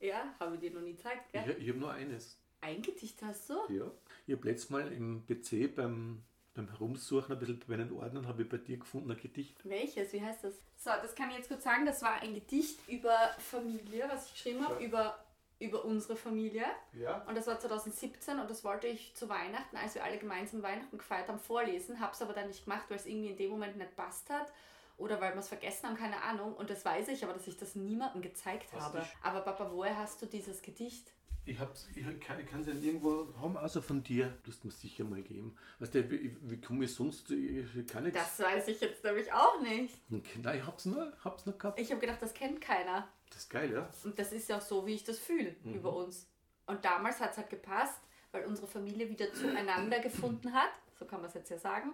Ja, 0.00 0.34
habe 0.40 0.54
ich 0.56 0.60
dir 0.60 0.70
noch 0.72 0.80
nie 0.82 0.92
gezeigt, 0.92 1.22
Ich, 1.32 1.44
gell? 1.44 1.56
ich 1.58 1.68
habe 1.68 1.78
nur 1.78 1.92
eines. 1.92 2.36
Ein 2.60 2.82
Gedicht 2.82 3.22
hast 3.22 3.48
du? 3.50 3.54
Ja. 3.68 3.90
Ich 4.26 4.34
habe 4.36 4.48
letztes 4.48 4.70
Mal 4.70 4.92
im 4.92 5.24
PC 5.26 5.74
beim, 5.74 6.22
beim 6.54 6.68
Herumsuchen 6.68 7.32
ein 7.32 7.38
bisschen 7.38 7.60
bei 7.60 7.76
meinen 7.76 7.92
Ordnern, 7.92 8.26
habe 8.26 8.42
ich 8.42 8.48
bei 8.48 8.58
dir 8.58 8.76
gefunden 8.76 9.10
ein 9.12 9.16
Gedicht. 9.20 9.56
Welches? 9.64 10.12
Wie 10.12 10.20
heißt 10.20 10.44
das? 10.44 10.54
So, 10.76 10.90
das 10.90 11.14
kann 11.14 11.30
ich 11.30 11.36
jetzt 11.38 11.48
kurz 11.48 11.62
sagen. 11.64 11.86
Das 11.86 12.02
war 12.02 12.20
ein 12.20 12.34
Gedicht 12.34 12.80
über 12.88 13.16
Familie, 13.38 14.06
was 14.10 14.26
ich 14.26 14.32
geschrieben 14.34 14.64
habe, 14.68 14.80
Ja. 14.82 14.86
über, 14.88 15.24
über 15.60 15.84
unsere 15.84 16.16
Familie. 16.16 16.64
Ja. 16.92 17.24
Und 17.26 17.36
das 17.36 17.46
war 17.46 17.58
2017 17.58 18.38
und 18.38 18.48
das 18.48 18.62
wollte 18.64 18.86
ich 18.86 19.14
zu 19.14 19.28
Weihnachten, 19.28 19.76
als 19.76 19.94
wir 19.94 20.04
alle 20.04 20.18
gemeinsam 20.18 20.62
Weihnachten 20.62 20.98
gefeiert 20.98 21.28
haben, 21.28 21.38
vorlesen. 21.38 22.00
Habe 22.00 22.12
es 22.12 22.22
aber 22.22 22.32
dann 22.32 22.48
nicht 22.48 22.64
gemacht, 22.64 22.84
weil 22.88 22.96
es 22.96 23.06
irgendwie 23.06 23.30
in 23.30 23.36
dem 23.36 23.50
Moment 23.50 23.76
nicht 23.76 23.96
passt 23.96 24.30
hat. 24.30 24.52
Oder 24.96 25.20
weil 25.20 25.32
wir 25.32 25.38
es 25.38 25.48
vergessen 25.48 25.88
haben, 25.88 25.96
keine 25.96 26.22
Ahnung. 26.22 26.54
Und 26.54 26.70
das 26.70 26.84
weiß 26.84 27.08
ich, 27.08 27.22
aber 27.24 27.32
dass 27.32 27.46
ich 27.46 27.56
das 27.56 27.76
niemandem 27.76 28.20
gezeigt 28.20 28.68
Was 28.72 28.84
habe. 28.84 29.06
Aber 29.22 29.40
Papa, 29.40 29.70
woher 29.72 29.96
hast 29.96 30.20
du 30.22 30.26
dieses 30.26 30.60
Gedicht? 30.62 31.12
Ich, 31.44 31.58
hab's, 31.58 31.88
ich 31.94 32.04
kann 32.20 32.60
es 32.60 32.66
ja 32.66 32.74
nirgendwo 32.74 33.32
haben, 33.40 33.56
außer 33.56 33.80
von 33.80 34.02
dir. 34.02 34.36
Du 34.42 34.50
hast 34.50 34.64
mir 34.64 34.70
sicher 34.70 35.04
mal 35.04 35.22
geben. 35.22 35.56
Weißt 35.78 35.94
du, 35.94 36.10
wie, 36.10 36.36
wie 36.42 36.60
komme 36.60 36.84
ich 36.84 36.94
sonst? 36.94 37.30
Ich, 37.30 37.74
ich 37.74 37.86
kann 37.86 38.02
nichts. 38.02 38.18
Das 38.18 38.46
weiß 38.46 38.68
ich 38.68 38.80
jetzt 38.80 39.02
nämlich 39.02 39.32
auch 39.32 39.60
nicht. 39.62 39.98
Nein, 40.10 40.58
ich 40.58 40.66
hab's 40.66 40.84
nur, 40.84 41.12
hab's 41.24 41.46
nur 41.46 41.56
gehabt. 41.56 41.80
Ich 41.80 41.90
habe 41.90 42.00
gedacht, 42.00 42.20
das 42.20 42.34
kennt 42.34 42.60
keiner. 42.60 43.08
Das 43.30 43.38
ist 43.44 43.50
geil, 43.50 43.72
ja? 43.72 43.88
Und 44.04 44.18
das 44.18 44.32
ist 44.32 44.48
ja 44.48 44.58
auch 44.58 44.62
so, 44.62 44.86
wie 44.86 44.94
ich 44.94 45.04
das 45.04 45.18
fühle 45.18 45.54
Mhm. 45.62 45.74
über 45.74 45.94
uns. 45.94 46.26
Und 46.66 46.84
damals 46.84 47.20
hat 47.20 47.32
es 47.32 47.38
halt 47.38 47.50
gepasst, 47.50 48.00
weil 48.32 48.44
unsere 48.46 48.66
Familie 48.66 49.08
wieder 49.08 49.32
zueinander 49.32 50.00
gefunden 50.00 50.52
hat. 50.52 50.70
So 50.98 51.04
kann 51.06 51.20
man 51.20 51.28
es 51.28 51.34
jetzt 51.34 51.50
ja 51.50 51.58
sagen. 51.58 51.92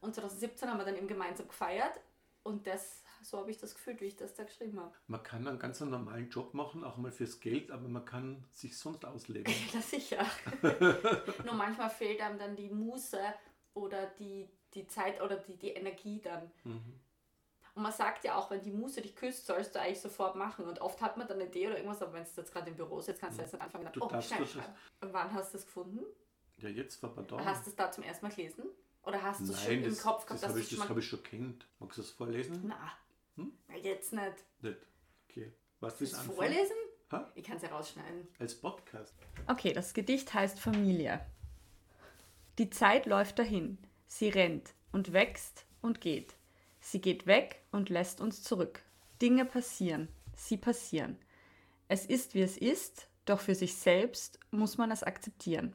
Und 0.00 0.14
2017 0.14 0.68
haben 0.70 0.78
wir 0.78 0.84
dann 0.84 0.96
eben 0.96 1.08
gemeinsam 1.08 1.48
gefeiert. 1.48 2.00
Und 2.44 2.66
das, 2.66 3.02
so 3.22 3.38
habe 3.38 3.50
ich 3.50 3.58
das 3.58 3.74
gefühlt, 3.74 4.00
wie 4.00 4.06
ich 4.06 4.16
das 4.16 4.32
da 4.34 4.44
geschrieben 4.44 4.80
habe. 4.80 4.94
Man 5.08 5.22
kann 5.22 5.46
einen 5.46 5.58
ganz 5.58 5.80
normalen 5.80 6.30
Job 6.30 6.54
machen, 6.54 6.84
auch 6.84 6.96
mal 6.96 7.10
fürs 7.12 7.40
Geld, 7.40 7.70
aber 7.70 7.88
man 7.88 8.04
kann 8.04 8.44
sich 8.52 8.78
sonst 8.78 9.04
ausleben. 9.04 9.52
Ja, 9.74 9.80
sicher. 9.82 10.24
Nur 11.44 11.54
manchmal 11.54 11.90
fehlt 11.90 12.20
einem 12.20 12.38
dann 12.38 12.56
die 12.56 12.70
Muße 12.70 13.18
oder 13.74 14.06
die, 14.18 14.48
die 14.72 14.86
Zeit 14.86 15.20
oder 15.20 15.36
die, 15.36 15.56
die 15.56 15.70
Energie 15.70 16.20
dann. 16.20 16.50
Mhm. 16.64 17.00
Und 17.78 17.84
man 17.84 17.92
sagt 17.92 18.24
ja 18.24 18.34
auch, 18.34 18.50
wenn 18.50 18.60
die 18.60 18.72
Muse 18.72 19.00
dich 19.02 19.14
küsst, 19.14 19.46
sollst 19.46 19.76
du 19.76 19.80
eigentlich 19.80 20.00
sofort 20.00 20.34
machen. 20.34 20.64
Und 20.66 20.80
oft 20.80 21.00
hat 21.00 21.16
man 21.16 21.28
dann 21.28 21.36
eine 21.38 21.48
Idee 21.48 21.68
oder 21.68 21.76
irgendwas, 21.76 22.02
aber 22.02 22.14
wenn 22.14 22.24
es 22.24 22.34
jetzt 22.34 22.52
gerade 22.52 22.70
im 22.70 22.74
Büro 22.76 23.00
sitzt, 23.00 23.20
kannst 23.20 23.38
du 23.38 23.42
jetzt 23.42 23.52
nicht 23.52 23.62
anfangen. 23.62 23.84
Mhm. 23.84 23.92
Du 23.92 24.02
oh, 24.02 24.20
schnell 24.20 24.40
das- 24.40 24.50
schreiben. 24.50 24.74
Und 25.00 25.12
wann 25.12 25.32
hast 25.32 25.54
du 25.54 25.58
es 25.58 25.64
gefunden? 25.64 26.04
Ja, 26.56 26.68
jetzt 26.70 27.00
war 27.04 27.10
da. 27.22 27.44
Hast 27.44 27.66
du 27.66 27.70
es 27.70 27.76
da 27.76 27.88
zum 27.92 28.02
ersten 28.02 28.26
Mal 28.26 28.34
gelesen? 28.34 28.64
Oder 29.04 29.22
hast 29.22 29.42
du 29.46 29.52
es 29.52 29.62
schon 29.62 29.74
Nein, 29.74 29.84
im 29.84 29.90
das, 29.90 30.02
Kopf 30.02 30.16
das 30.16 30.26
gehabt, 30.26 30.42
dass 30.42 30.48
habe 30.50 30.60
ich, 30.60 30.70
das 30.76 30.88
hab 30.88 30.96
ich 30.96 31.06
schon 31.08 31.22
kennt. 31.22 31.68
Magst 31.78 31.98
du 31.98 32.02
das 32.02 32.10
vorlesen? 32.10 32.64
Na, 32.66 32.90
Hm? 33.36 33.52
jetzt 33.80 34.12
nicht. 34.12 34.34
Nicht. 34.60 34.78
Okay. 35.30 35.52
Was 35.78 36.00
willst 36.00 36.14
Das 36.14 36.24
du 36.24 36.30
anfangen? 36.32 36.50
vorlesen? 36.50 36.76
Ha? 37.12 37.32
Ich 37.36 37.44
kann 37.44 37.58
es 37.58 37.62
ja 37.62 37.68
rausschneiden. 37.68 38.26
Als 38.40 38.56
Podcast. 38.60 39.14
Okay, 39.46 39.72
das 39.72 39.94
Gedicht 39.94 40.34
heißt 40.34 40.58
Familie. 40.58 41.24
Die 42.58 42.70
Zeit 42.70 43.06
läuft 43.06 43.38
dahin. 43.38 43.78
Sie 44.08 44.30
rennt 44.30 44.74
und 44.90 45.12
wächst 45.12 45.64
und 45.80 46.00
geht. 46.00 46.34
Sie 46.80 47.00
geht 47.00 47.26
weg 47.26 47.62
und 47.72 47.88
lässt 47.88 48.20
uns 48.20 48.42
zurück. 48.42 48.82
Dinge 49.20 49.44
passieren. 49.44 50.08
Sie 50.36 50.56
passieren. 50.56 51.18
Es 51.88 52.06
ist, 52.06 52.34
wie 52.34 52.42
es 52.42 52.56
ist, 52.56 53.08
doch 53.24 53.40
für 53.40 53.54
sich 53.54 53.74
selbst 53.74 54.38
muss 54.50 54.78
man 54.78 54.90
es 54.90 55.02
akzeptieren. 55.02 55.74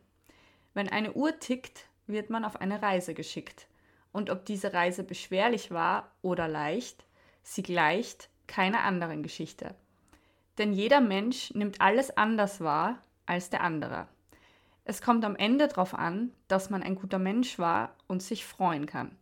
Wenn 0.74 0.90
eine 0.90 1.14
Uhr 1.14 1.40
tickt, 1.40 1.86
wird 2.08 2.30
man 2.30 2.46
auf 2.46 2.62
eine 2.62 2.82
Reise 2.82 3.14
geschickt. 3.14 3.68
Und 4.12 4.30
ob 4.30 4.46
diese 4.46 4.74
Reise 4.74 5.04
beschwerlich 5.04 5.72
war 5.72 6.12
oder 6.22 6.48
leicht, 6.48 7.06
sie 7.42 7.64
gleicht 7.64 8.30
keiner 8.48 8.82
anderen 8.82 9.24
Geschichte. 9.24 9.76
Denn 10.58 10.74
jeder 10.74 11.02
Mensch 11.02 11.52
nimmt 11.54 11.82
alles 11.82 12.16
anders 12.16 12.62
wahr 12.62 13.02
als 13.26 13.50
der 13.50 13.62
andere. 13.62 14.08
Es 14.86 15.02
kommt 15.02 15.24
am 15.26 15.36
Ende 15.36 15.68
darauf 15.68 15.94
an, 15.94 16.32
dass 16.48 16.70
man 16.70 16.84
ein 16.84 16.96
guter 16.96 17.20
Mensch 17.20 17.58
war 17.58 17.96
und 18.08 18.22
sich 18.22 18.46
freuen 18.46 18.86
kann. 18.86 19.18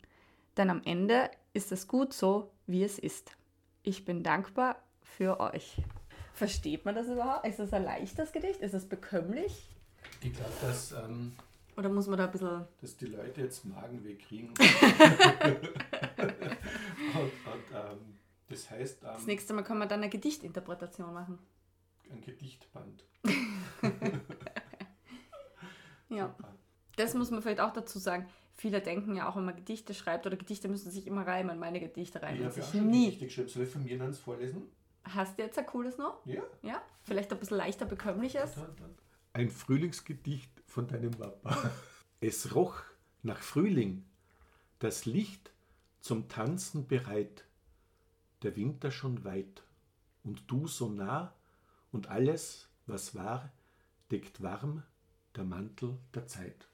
Denn 0.56 0.70
am 0.70 0.82
Ende 0.84 1.30
ist 1.52 1.72
es 1.72 1.86
gut 1.88 2.12
so, 2.12 2.50
wie 2.66 2.82
es 2.82 2.98
ist. 2.98 3.36
Ich 3.82 4.04
bin 4.04 4.22
dankbar 4.22 4.76
für 5.02 5.40
euch. 5.40 5.76
Versteht 6.34 6.84
man 6.84 6.94
das 6.94 7.08
überhaupt? 7.08 7.46
Ist 7.46 7.58
das 7.58 7.72
ein 7.72 7.84
leichtes 7.84 8.32
Gedicht? 8.32 8.60
Ist 8.60 8.74
es 8.74 8.88
bekömmlich? 8.88 9.68
Ich 10.22 10.32
glaube, 10.32 10.52
dass, 10.62 10.92
ähm, 10.92 11.32
Oder 11.76 11.88
muss 11.88 12.06
man 12.06 12.18
da 12.18 12.24
ein 12.26 12.30
bisschen. 12.32 12.64
dass 12.80 12.96
die 12.96 13.06
Leute 13.06 13.42
jetzt 13.42 13.64
Magenweh 13.64 14.14
kriegen. 14.16 14.48
und 14.58 14.58
und 17.18 17.70
ähm, 17.74 18.18
das 18.48 18.70
heißt 18.70 19.02
Das 19.02 19.20
ähm, 19.20 19.26
nächste 19.26 19.52
Mal 19.54 19.62
kann 19.62 19.78
man 19.78 19.88
dann 19.88 20.00
eine 20.00 20.08
Gedichtinterpretation 20.10 21.12
machen. 21.12 21.38
ein 22.10 22.20
Gedichtband. 22.20 23.04
Ja. 26.08 26.26
Super. 26.26 26.54
Das 26.96 27.14
muss 27.14 27.30
man 27.30 27.40
vielleicht 27.40 27.60
auch 27.60 27.72
dazu 27.72 27.98
sagen. 27.98 28.26
Viele 28.54 28.80
denken 28.80 29.16
ja 29.16 29.28
auch, 29.28 29.36
wenn 29.36 29.44
man 29.44 29.56
Gedichte 29.56 29.94
schreibt 29.94 30.26
oder 30.26 30.36
Gedichte 30.36 30.68
müssen 30.68 30.90
sich 30.90 31.06
immer 31.06 31.26
reimen. 31.26 31.58
Meine 31.58 31.80
Gedichte 31.80 32.18
Ich 32.18 32.24
reimen 32.24 32.44
habe 32.44 32.52
sich 32.52 32.64
auch 32.64 32.72
schon 32.72 32.86
nie. 32.88 33.06
Gedichte 33.06 33.26
geschrieben. 33.26 33.48
Soll 33.48 33.62
ich 33.64 33.70
von 33.70 33.82
mir 33.82 34.00
eins 34.02 34.18
vorlesen? 34.18 34.62
Hast 35.04 35.38
du 35.38 35.42
jetzt 35.42 35.58
ein 35.58 35.66
cooles 35.66 35.98
noch? 35.98 36.24
Ja. 36.26 36.42
Ja? 36.62 36.82
Vielleicht 37.02 37.32
ein 37.32 37.38
bisschen 37.38 37.56
leichter 37.56 37.86
bekömmliches? 37.86 38.54
Ein 39.32 39.50
Frühlingsgedicht 39.50 40.50
von 40.66 40.86
deinem 40.86 41.10
Papa. 41.10 41.70
Es 42.20 42.54
roch 42.54 42.82
nach 43.22 43.40
Frühling, 43.40 44.04
das 44.78 45.06
Licht 45.06 45.50
zum 46.00 46.28
Tanzen 46.28 46.86
bereit, 46.86 47.44
der 48.42 48.54
Winter 48.56 48.90
schon 48.90 49.24
weit 49.24 49.62
und 50.24 50.50
du 50.50 50.66
so 50.66 50.88
nah 50.88 51.34
und 51.90 52.08
alles, 52.08 52.68
was 52.86 53.14
war, 53.14 53.50
deckt 54.10 54.42
warm 54.42 54.82
der 55.36 55.44
Mantel 55.44 55.98
der 56.14 56.26
Zeit. 56.26 56.68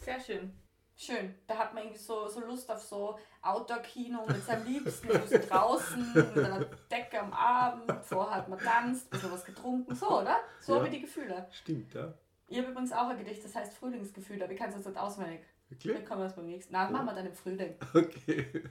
Sehr 0.00 0.20
schön. 0.20 0.52
Schön. 0.96 1.34
Da 1.46 1.56
hat 1.56 1.72
man 1.72 1.84
irgendwie 1.84 1.98
so, 2.02 2.28
so 2.28 2.40
Lust 2.40 2.70
auf 2.70 2.82
so 2.82 3.18
Outdoor-Kino 3.40 4.26
mit 4.26 4.44
seinem 4.44 4.66
Liebsten, 4.66 5.08
so 5.28 5.38
draußen, 5.48 6.12
mit 6.14 6.44
einer 6.44 6.64
Decke 6.90 7.20
am 7.20 7.32
Abend, 7.32 7.90
vorher 8.04 8.36
hat 8.36 8.48
man 8.48 8.58
tanzt, 8.58 9.06
ein 9.06 9.10
bisschen 9.10 9.32
was 9.32 9.44
getrunken. 9.44 9.94
So, 9.94 10.20
oder? 10.20 10.36
So 10.60 10.72
Ja. 10.74 10.78
habe 10.78 10.88
ich 10.88 10.94
die 10.94 11.00
Gefühle. 11.00 11.46
Stimmt, 11.50 11.94
ja? 11.94 12.12
Ich 12.48 12.58
habe 12.58 12.68
übrigens 12.70 12.92
auch 12.92 13.08
ein 13.08 13.16
Gedicht, 13.18 13.42
das 13.44 13.54
heißt 13.54 13.72
Frühlingsgefühle, 13.74 14.44
aber 14.44 14.52
ich 14.52 14.58
kann 14.58 14.68
es 14.68 14.76
jetzt 14.76 14.86
nicht 14.86 14.98
auswendig. 14.98 15.40
Wirklich? 15.70 15.96
Dann 15.96 16.04
können 16.04 16.20
wir 16.20 16.26
es 16.26 16.34
beim 16.34 16.46
nächsten. 16.46 16.72
Nein, 16.72 16.92
machen 16.92 17.06
wir 17.06 17.14
dann 17.14 17.26
im 17.26 17.34
Frühling. 17.34 17.74
Okay. 17.94 18.64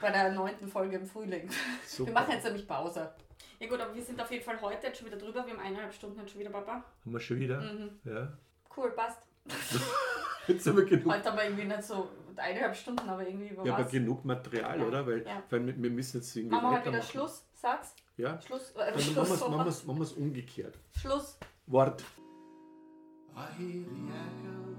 Bei 0.00 0.10
der 0.10 0.32
neunten 0.32 0.68
Folge 0.68 0.96
im 0.96 1.06
Frühling. 1.06 1.48
Super. 1.86 2.08
Wir 2.10 2.14
machen 2.14 2.32
jetzt 2.32 2.44
nämlich 2.44 2.66
Pause. 2.66 3.14
Ja 3.60 3.68
gut, 3.68 3.80
aber 3.80 3.94
wir 3.94 4.02
sind 4.02 4.20
auf 4.20 4.30
jeden 4.30 4.44
Fall 4.44 4.60
heute 4.60 4.88
jetzt 4.88 4.98
schon 4.98 5.06
wieder 5.06 5.16
drüber. 5.16 5.46
Wir 5.46 5.54
haben 5.54 5.60
eineinhalb 5.60 5.94
Stunden 5.94 6.18
jetzt 6.20 6.32
schon 6.32 6.40
wieder, 6.40 6.50
Papa. 6.50 6.72
Haben 7.04 7.12
wir 7.12 7.20
schon 7.20 7.38
wieder? 7.38 7.60
Mhm. 7.60 8.00
Ja. 8.04 8.36
Cool, 8.76 8.90
passt. 8.90 9.20
Jetzt 10.48 10.66
haben 10.66 10.76
wir 10.76 10.84
genug, 10.84 11.12
Heute 11.12 11.24
haben 11.30 11.36
wir 11.36 11.44
irgendwie 11.44 11.64
nicht 11.64 11.82
so 11.82 12.08
eineinhalb 12.36 12.76
Stunden, 12.76 13.08
aber 13.08 13.26
irgendwie 13.26 13.48
über 13.48 13.64
ja, 13.64 13.74
aber 13.74 13.84
was. 13.84 13.90
genug 13.92 14.24
Material, 14.24 14.78
Ja, 14.80 14.86
oder? 14.86 15.06
Weil, 15.06 15.26
ja. 15.26 15.42
weil 15.50 15.66
wir, 15.66 15.82
wir 15.82 15.90
müssen 15.90 16.18
jetzt 16.18 16.36
irgendwie 16.36 16.54
Machen 16.56 16.64
wir 16.66 16.70
halt 16.72 16.86
wieder 16.86 16.98
weitermachen. 16.98 17.10
Schlusssatz. 17.10 17.94
Ja? 18.16 18.40
Schluss, 18.40 18.70
äh, 18.72 18.92
Dann 18.92 19.14
machen 19.14 19.14
wir 19.16 19.22
es 19.22 19.40
machen 19.40 19.64
wir's- 19.66 19.84
machen 19.86 19.98
wir's 20.00 20.12
umgekehrt. 20.12 20.78
Schluss. 21.00 21.38
Wort. 21.66 22.04
I 23.36 23.40
hear 23.58 23.84
the 23.84 24.10
echo 24.12 24.73